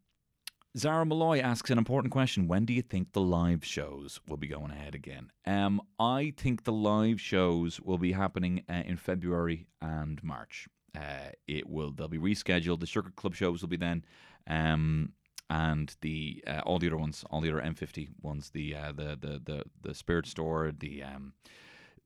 Zara 0.78 1.06
Malloy 1.06 1.40
asks 1.40 1.72
an 1.72 1.80
important 1.80 2.14
question. 2.14 2.48
When 2.48 2.66
do 2.66 2.74
you 2.74 2.84
think 2.84 3.14
the 3.14 3.22
live 3.22 3.66
shows 3.66 4.20
will 4.28 4.38
be 4.38 4.48
going 4.48 4.70
ahead 4.70 4.94
again? 4.94 5.32
Um, 5.46 5.82
I 6.00 6.34
think 6.38 6.64
the 6.64 6.72
live 6.72 7.20
shows 7.20 7.82
will 7.82 7.98
be 7.98 8.12
happening 8.12 8.64
uh, 8.70 8.84
in 8.86 8.98
February 8.98 9.66
and 9.82 10.24
March. 10.24 10.68
Uh, 10.96 11.32
it 11.48 11.68
will 11.68 11.92
they'll 11.92 12.08
be 12.08 12.20
rescheduled. 12.20 12.80
The 12.80 12.86
Sugar 12.86 13.12
Club 13.16 13.36
shows 13.36 13.62
will 13.62 13.70
be 13.70 13.78
then, 13.78 14.06
um, 14.48 15.14
and 15.50 15.96
the 16.02 16.44
uh, 16.46 16.62
all 16.66 16.80
the 16.80 16.88
other 16.88 16.98
ones, 16.98 17.24
all 17.30 17.42
the 17.42 17.50
other 17.50 17.62
M50 17.62 18.10
ones, 18.22 18.52
the 18.52 18.76
uh, 18.76 18.92
the 18.92 19.18
the 19.20 19.42
the 19.44 19.64
the 19.82 19.94
Spirit 19.94 20.28
Store, 20.28 20.72
the 20.78 21.04
um, 21.04 21.34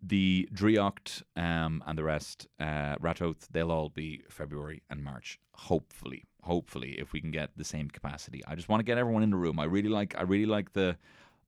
the 0.01 0.49
Draíocht, 0.53 1.23
um, 1.35 1.83
and 1.85 1.97
the 1.97 2.03
rest, 2.03 2.47
uh, 2.59 2.95
Ratoath, 2.97 3.47
they'll 3.51 3.71
all 3.71 3.89
be 3.89 4.23
February 4.29 4.81
and 4.89 5.03
March. 5.03 5.39
Hopefully, 5.53 6.25
hopefully, 6.41 6.99
if 6.99 7.13
we 7.13 7.21
can 7.21 7.31
get 7.31 7.51
the 7.55 7.63
same 7.63 7.89
capacity. 7.89 8.41
I 8.45 8.55
just 8.55 8.69
want 8.69 8.81
to 8.81 8.85
get 8.85 8.97
everyone 8.97 9.23
in 9.23 9.29
the 9.29 9.37
room. 9.37 9.59
I 9.59 9.65
really 9.65 9.89
like. 9.89 10.15
I 10.17 10.23
really 10.23 10.45
like 10.45 10.73
the. 10.73 10.97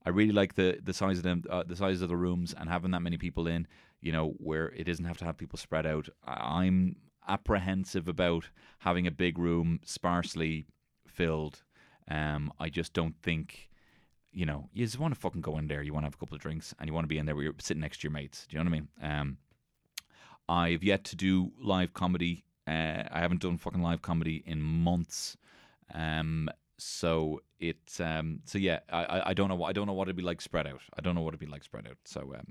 I 0.06 0.10
really 0.10 0.34
like 0.34 0.56
the 0.56 0.80
the 0.84 0.94
size 0.94 1.18
of 1.18 1.24
them, 1.24 1.44
uh, 1.50 1.64
the 1.64 1.76
size 1.76 2.02
of 2.02 2.10
the 2.10 2.18
rooms, 2.18 2.54
and 2.58 2.70
having 2.70 2.92
that 2.92 3.02
many 3.02 3.18
people 3.18 3.48
in. 3.48 3.68
You 4.02 4.12
know, 4.12 4.36
where 4.38 4.68
it 4.70 4.84
doesn't 4.84 5.06
have 5.06 5.18
to 5.20 5.26
have 5.26 5.38
people 5.38 5.58
spread 5.58 5.86
out. 5.86 6.10
I'm 6.26 6.98
apprehensive 7.28 8.08
about 8.08 8.50
having 8.80 9.08
a 9.08 9.12
big 9.12 9.40
room 9.40 9.80
sparsely 9.84 10.68
filled. 11.16 11.64
Um, 12.10 12.52
I 12.60 12.70
just 12.70 12.94
don't 12.94 13.16
think, 13.24 13.70
you 14.32 14.46
know, 14.46 14.70
you 14.74 14.86
just 14.86 15.00
want 15.00 15.14
to 15.14 15.20
fucking 15.20 15.42
go 15.42 15.58
in 15.58 15.68
there. 15.68 15.82
You 15.82 15.94
want 15.94 16.04
to 16.04 16.08
have 16.08 16.16
a 16.16 16.18
couple 16.18 16.36
of 16.36 16.42
drinks 16.42 16.74
and 16.80 16.88
you 16.88 16.94
want 16.94 17.06
to 17.06 17.10
be 17.10 17.18
in 17.18 17.26
there 17.26 17.36
where 17.36 17.44
you're 17.44 17.56
sitting 17.60 17.82
next 17.82 18.02
to 18.02 18.08
your 18.08 18.12
mates. 18.12 18.46
Do 18.48 18.58
you 18.58 18.64
know 18.64 18.70
what 18.70 18.76
I 18.76 18.80
mean? 18.80 18.88
Um, 19.02 19.38
I've 20.48 20.84
yet 20.84 21.04
to 21.06 21.16
do 21.16 21.52
live 21.60 21.94
comedy. 21.94 22.46
Uh, 22.68 23.04
I 23.12 23.20
haven't 23.20 23.42
done 23.42 23.58
fucking 23.58 23.82
live 23.82 24.02
comedy 24.02 24.44
in 24.46 24.62
months. 24.62 25.38
Um, 25.94 26.50
so 26.78 27.42
it's 27.60 28.00
um, 28.00 28.42
so 28.46 28.58
yeah. 28.58 28.80
I, 28.92 29.24
I 29.28 29.34
don't 29.34 29.50
know. 29.50 29.64
I 29.64 29.72
don't 29.72 29.88
know 29.88 29.94
what 29.94 30.08
it'd 30.08 30.16
be 30.16 30.24
like 30.24 30.42
spread 30.42 30.68
out. 30.68 30.82
I 30.98 31.02
don't 31.02 31.16
know 31.16 31.22
what 31.22 31.30
it'd 31.30 31.40
be 31.40 31.46
like 31.46 31.64
spread 31.64 31.88
out. 31.88 31.98
So, 32.06 32.34
um, 32.38 32.48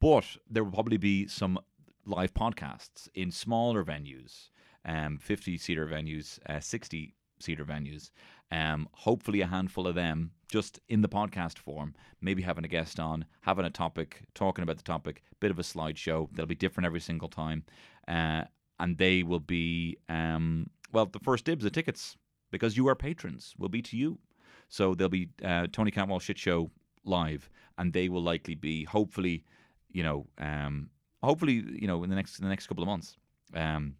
but 0.00 0.24
there 0.48 0.64
will 0.64 0.72
probably 0.72 0.96
be 0.96 1.28
some 1.28 1.58
live 2.06 2.34
podcasts 2.34 3.08
in 3.14 3.30
smaller 3.30 3.84
venues, 3.84 4.48
um, 4.84 5.18
50 5.18 5.58
seater 5.58 5.86
venues, 5.86 6.38
uh, 6.48 6.60
60 6.60 7.14
seater 7.42 7.64
venues. 7.64 8.10
Um, 8.52 8.88
hopefully, 8.92 9.40
a 9.40 9.46
handful 9.46 9.86
of 9.86 9.94
them 9.94 10.32
just 10.48 10.80
in 10.88 11.02
the 11.02 11.08
podcast 11.08 11.58
form, 11.58 11.94
maybe 12.20 12.42
having 12.42 12.64
a 12.64 12.68
guest 12.68 12.98
on, 12.98 13.24
having 13.42 13.64
a 13.64 13.70
topic, 13.70 14.22
talking 14.34 14.62
about 14.62 14.76
the 14.76 14.82
topic, 14.82 15.22
bit 15.38 15.50
of 15.50 15.58
a 15.58 15.62
slideshow. 15.62 16.28
They'll 16.32 16.46
be 16.46 16.54
different 16.54 16.86
every 16.86 17.00
single 17.00 17.28
time. 17.28 17.64
Uh, 18.08 18.44
and 18.80 18.98
they 18.98 19.22
will 19.22 19.40
be, 19.40 19.98
um, 20.08 20.68
well, 20.92 21.06
the 21.06 21.20
first 21.20 21.44
dibs 21.44 21.64
of 21.64 21.72
tickets 21.72 22.16
because 22.50 22.76
you 22.76 22.88
are 22.88 22.94
patrons 22.94 23.54
will 23.58 23.68
be 23.68 23.82
to 23.82 23.96
you. 23.96 24.18
So 24.68 24.94
there'll 24.94 25.10
be 25.10 25.28
uh, 25.44 25.66
Tony 25.70 25.90
Cantwell 25.90 26.18
Shit 26.18 26.38
Show 26.38 26.70
live, 27.04 27.50
and 27.78 27.92
they 27.92 28.08
will 28.08 28.22
likely 28.22 28.54
be, 28.54 28.84
hopefully, 28.84 29.44
you 29.90 30.02
know, 30.02 30.26
um, 30.38 30.90
hopefully, 31.22 31.64
you 31.72 31.86
know, 31.86 32.02
in 32.04 32.10
the 32.10 32.16
next 32.16 32.38
in 32.38 32.44
the 32.44 32.50
next 32.50 32.66
couple 32.66 32.82
of 32.82 32.88
months. 32.88 33.16
Um, 33.54 33.94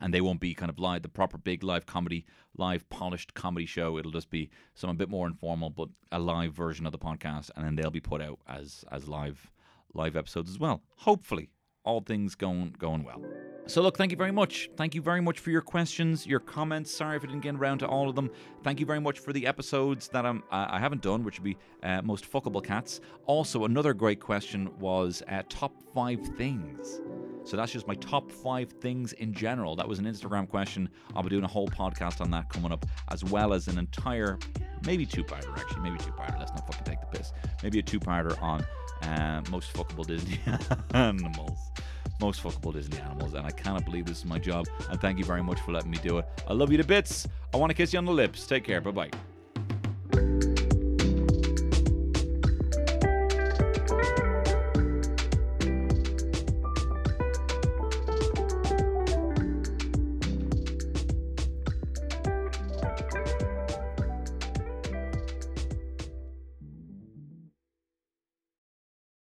and 0.00 0.12
they 0.12 0.20
won't 0.20 0.40
be 0.40 0.54
kind 0.54 0.70
of 0.70 0.78
live 0.78 1.02
the 1.02 1.08
proper 1.08 1.38
big 1.38 1.62
live 1.62 1.86
comedy, 1.86 2.24
live 2.56 2.88
polished 2.90 3.34
comedy 3.34 3.66
show. 3.66 3.98
It'll 3.98 4.12
just 4.12 4.30
be 4.30 4.50
some 4.74 4.90
a 4.90 4.94
bit 4.94 5.08
more 5.08 5.26
informal, 5.26 5.70
but 5.70 5.88
a 6.12 6.18
live 6.18 6.52
version 6.52 6.86
of 6.86 6.92
the 6.92 6.98
podcast, 6.98 7.50
and 7.56 7.64
then 7.64 7.74
they'll 7.74 7.90
be 7.90 8.00
put 8.00 8.20
out 8.20 8.38
as 8.46 8.84
as 8.90 9.08
live 9.08 9.50
live 9.94 10.16
episodes 10.16 10.50
as 10.50 10.58
well. 10.58 10.82
Hopefully, 10.96 11.50
all 11.84 12.00
things 12.00 12.34
going 12.34 12.74
going 12.78 13.04
well. 13.04 13.22
So 13.66 13.82
look, 13.82 13.98
thank 13.98 14.10
you 14.10 14.16
very 14.16 14.32
much. 14.32 14.70
Thank 14.78 14.94
you 14.94 15.02
very 15.02 15.20
much 15.20 15.40
for 15.40 15.50
your 15.50 15.60
questions, 15.60 16.26
your 16.26 16.40
comments. 16.40 16.90
Sorry 16.90 17.16
if 17.16 17.22
I 17.22 17.26
didn't 17.26 17.42
get 17.42 17.54
around 17.54 17.78
to 17.80 17.86
all 17.86 18.08
of 18.08 18.14
them. 18.14 18.30
Thank 18.62 18.80
you 18.80 18.86
very 18.86 19.00
much 19.00 19.18
for 19.18 19.34
the 19.34 19.46
episodes 19.46 20.08
that 20.08 20.24
I'm 20.24 20.42
uh, 20.50 20.66
I 20.70 20.78
haven't 20.78 21.02
done, 21.02 21.22
which 21.24 21.38
would 21.38 21.44
be 21.44 21.58
uh, 21.82 22.00
most 22.02 22.30
fuckable 22.30 22.64
cats. 22.64 23.00
Also, 23.26 23.64
another 23.64 23.92
great 23.92 24.20
question 24.20 24.70
was 24.78 25.22
uh, 25.28 25.42
top 25.48 25.72
five 25.94 26.20
things. 26.38 27.00
So 27.48 27.56
that's 27.56 27.72
just 27.72 27.88
my 27.88 27.94
top 27.94 28.30
five 28.30 28.70
things 28.72 29.14
in 29.14 29.32
general. 29.32 29.74
That 29.74 29.88
was 29.88 29.98
an 29.98 30.04
Instagram 30.04 30.46
question. 30.46 30.86
I'll 31.16 31.22
be 31.22 31.30
doing 31.30 31.44
a 31.44 31.48
whole 31.48 31.66
podcast 31.66 32.20
on 32.20 32.30
that 32.32 32.50
coming 32.50 32.72
up, 32.72 32.84
as 33.10 33.24
well 33.24 33.54
as 33.54 33.68
an 33.68 33.78
entire, 33.78 34.38
maybe 34.84 35.06
two-parter 35.06 35.56
actually, 35.56 35.80
maybe 35.80 35.96
two-parter. 35.96 36.38
Let's 36.38 36.52
not 36.52 36.66
fucking 36.66 36.84
take 36.84 37.00
the 37.00 37.06
piss. 37.06 37.32
Maybe 37.62 37.78
a 37.78 37.82
two-parter 37.82 38.40
on 38.42 38.66
uh, 39.00 39.40
most 39.50 39.72
fuckable 39.72 40.06
Disney 40.06 40.38
animals. 40.92 41.58
Most 42.20 42.42
fuckable 42.42 42.74
Disney 42.74 42.98
animals. 42.98 43.32
And 43.32 43.46
I 43.46 43.50
cannot 43.50 43.86
believe 43.86 44.04
this 44.04 44.18
is 44.18 44.26
my 44.26 44.38
job. 44.38 44.66
And 44.90 45.00
thank 45.00 45.18
you 45.18 45.24
very 45.24 45.42
much 45.42 45.58
for 45.60 45.72
letting 45.72 45.90
me 45.90 45.98
do 46.02 46.18
it. 46.18 46.26
I 46.46 46.52
love 46.52 46.70
you 46.70 46.76
to 46.76 46.84
bits. 46.84 47.26
I 47.54 47.56
want 47.56 47.70
to 47.70 47.74
kiss 47.74 47.94
you 47.94 47.98
on 47.98 48.04
the 48.04 48.12
lips. 48.12 48.46
Take 48.46 48.64
care. 48.64 48.82
Bye 48.82 49.08
bye. 50.12 50.57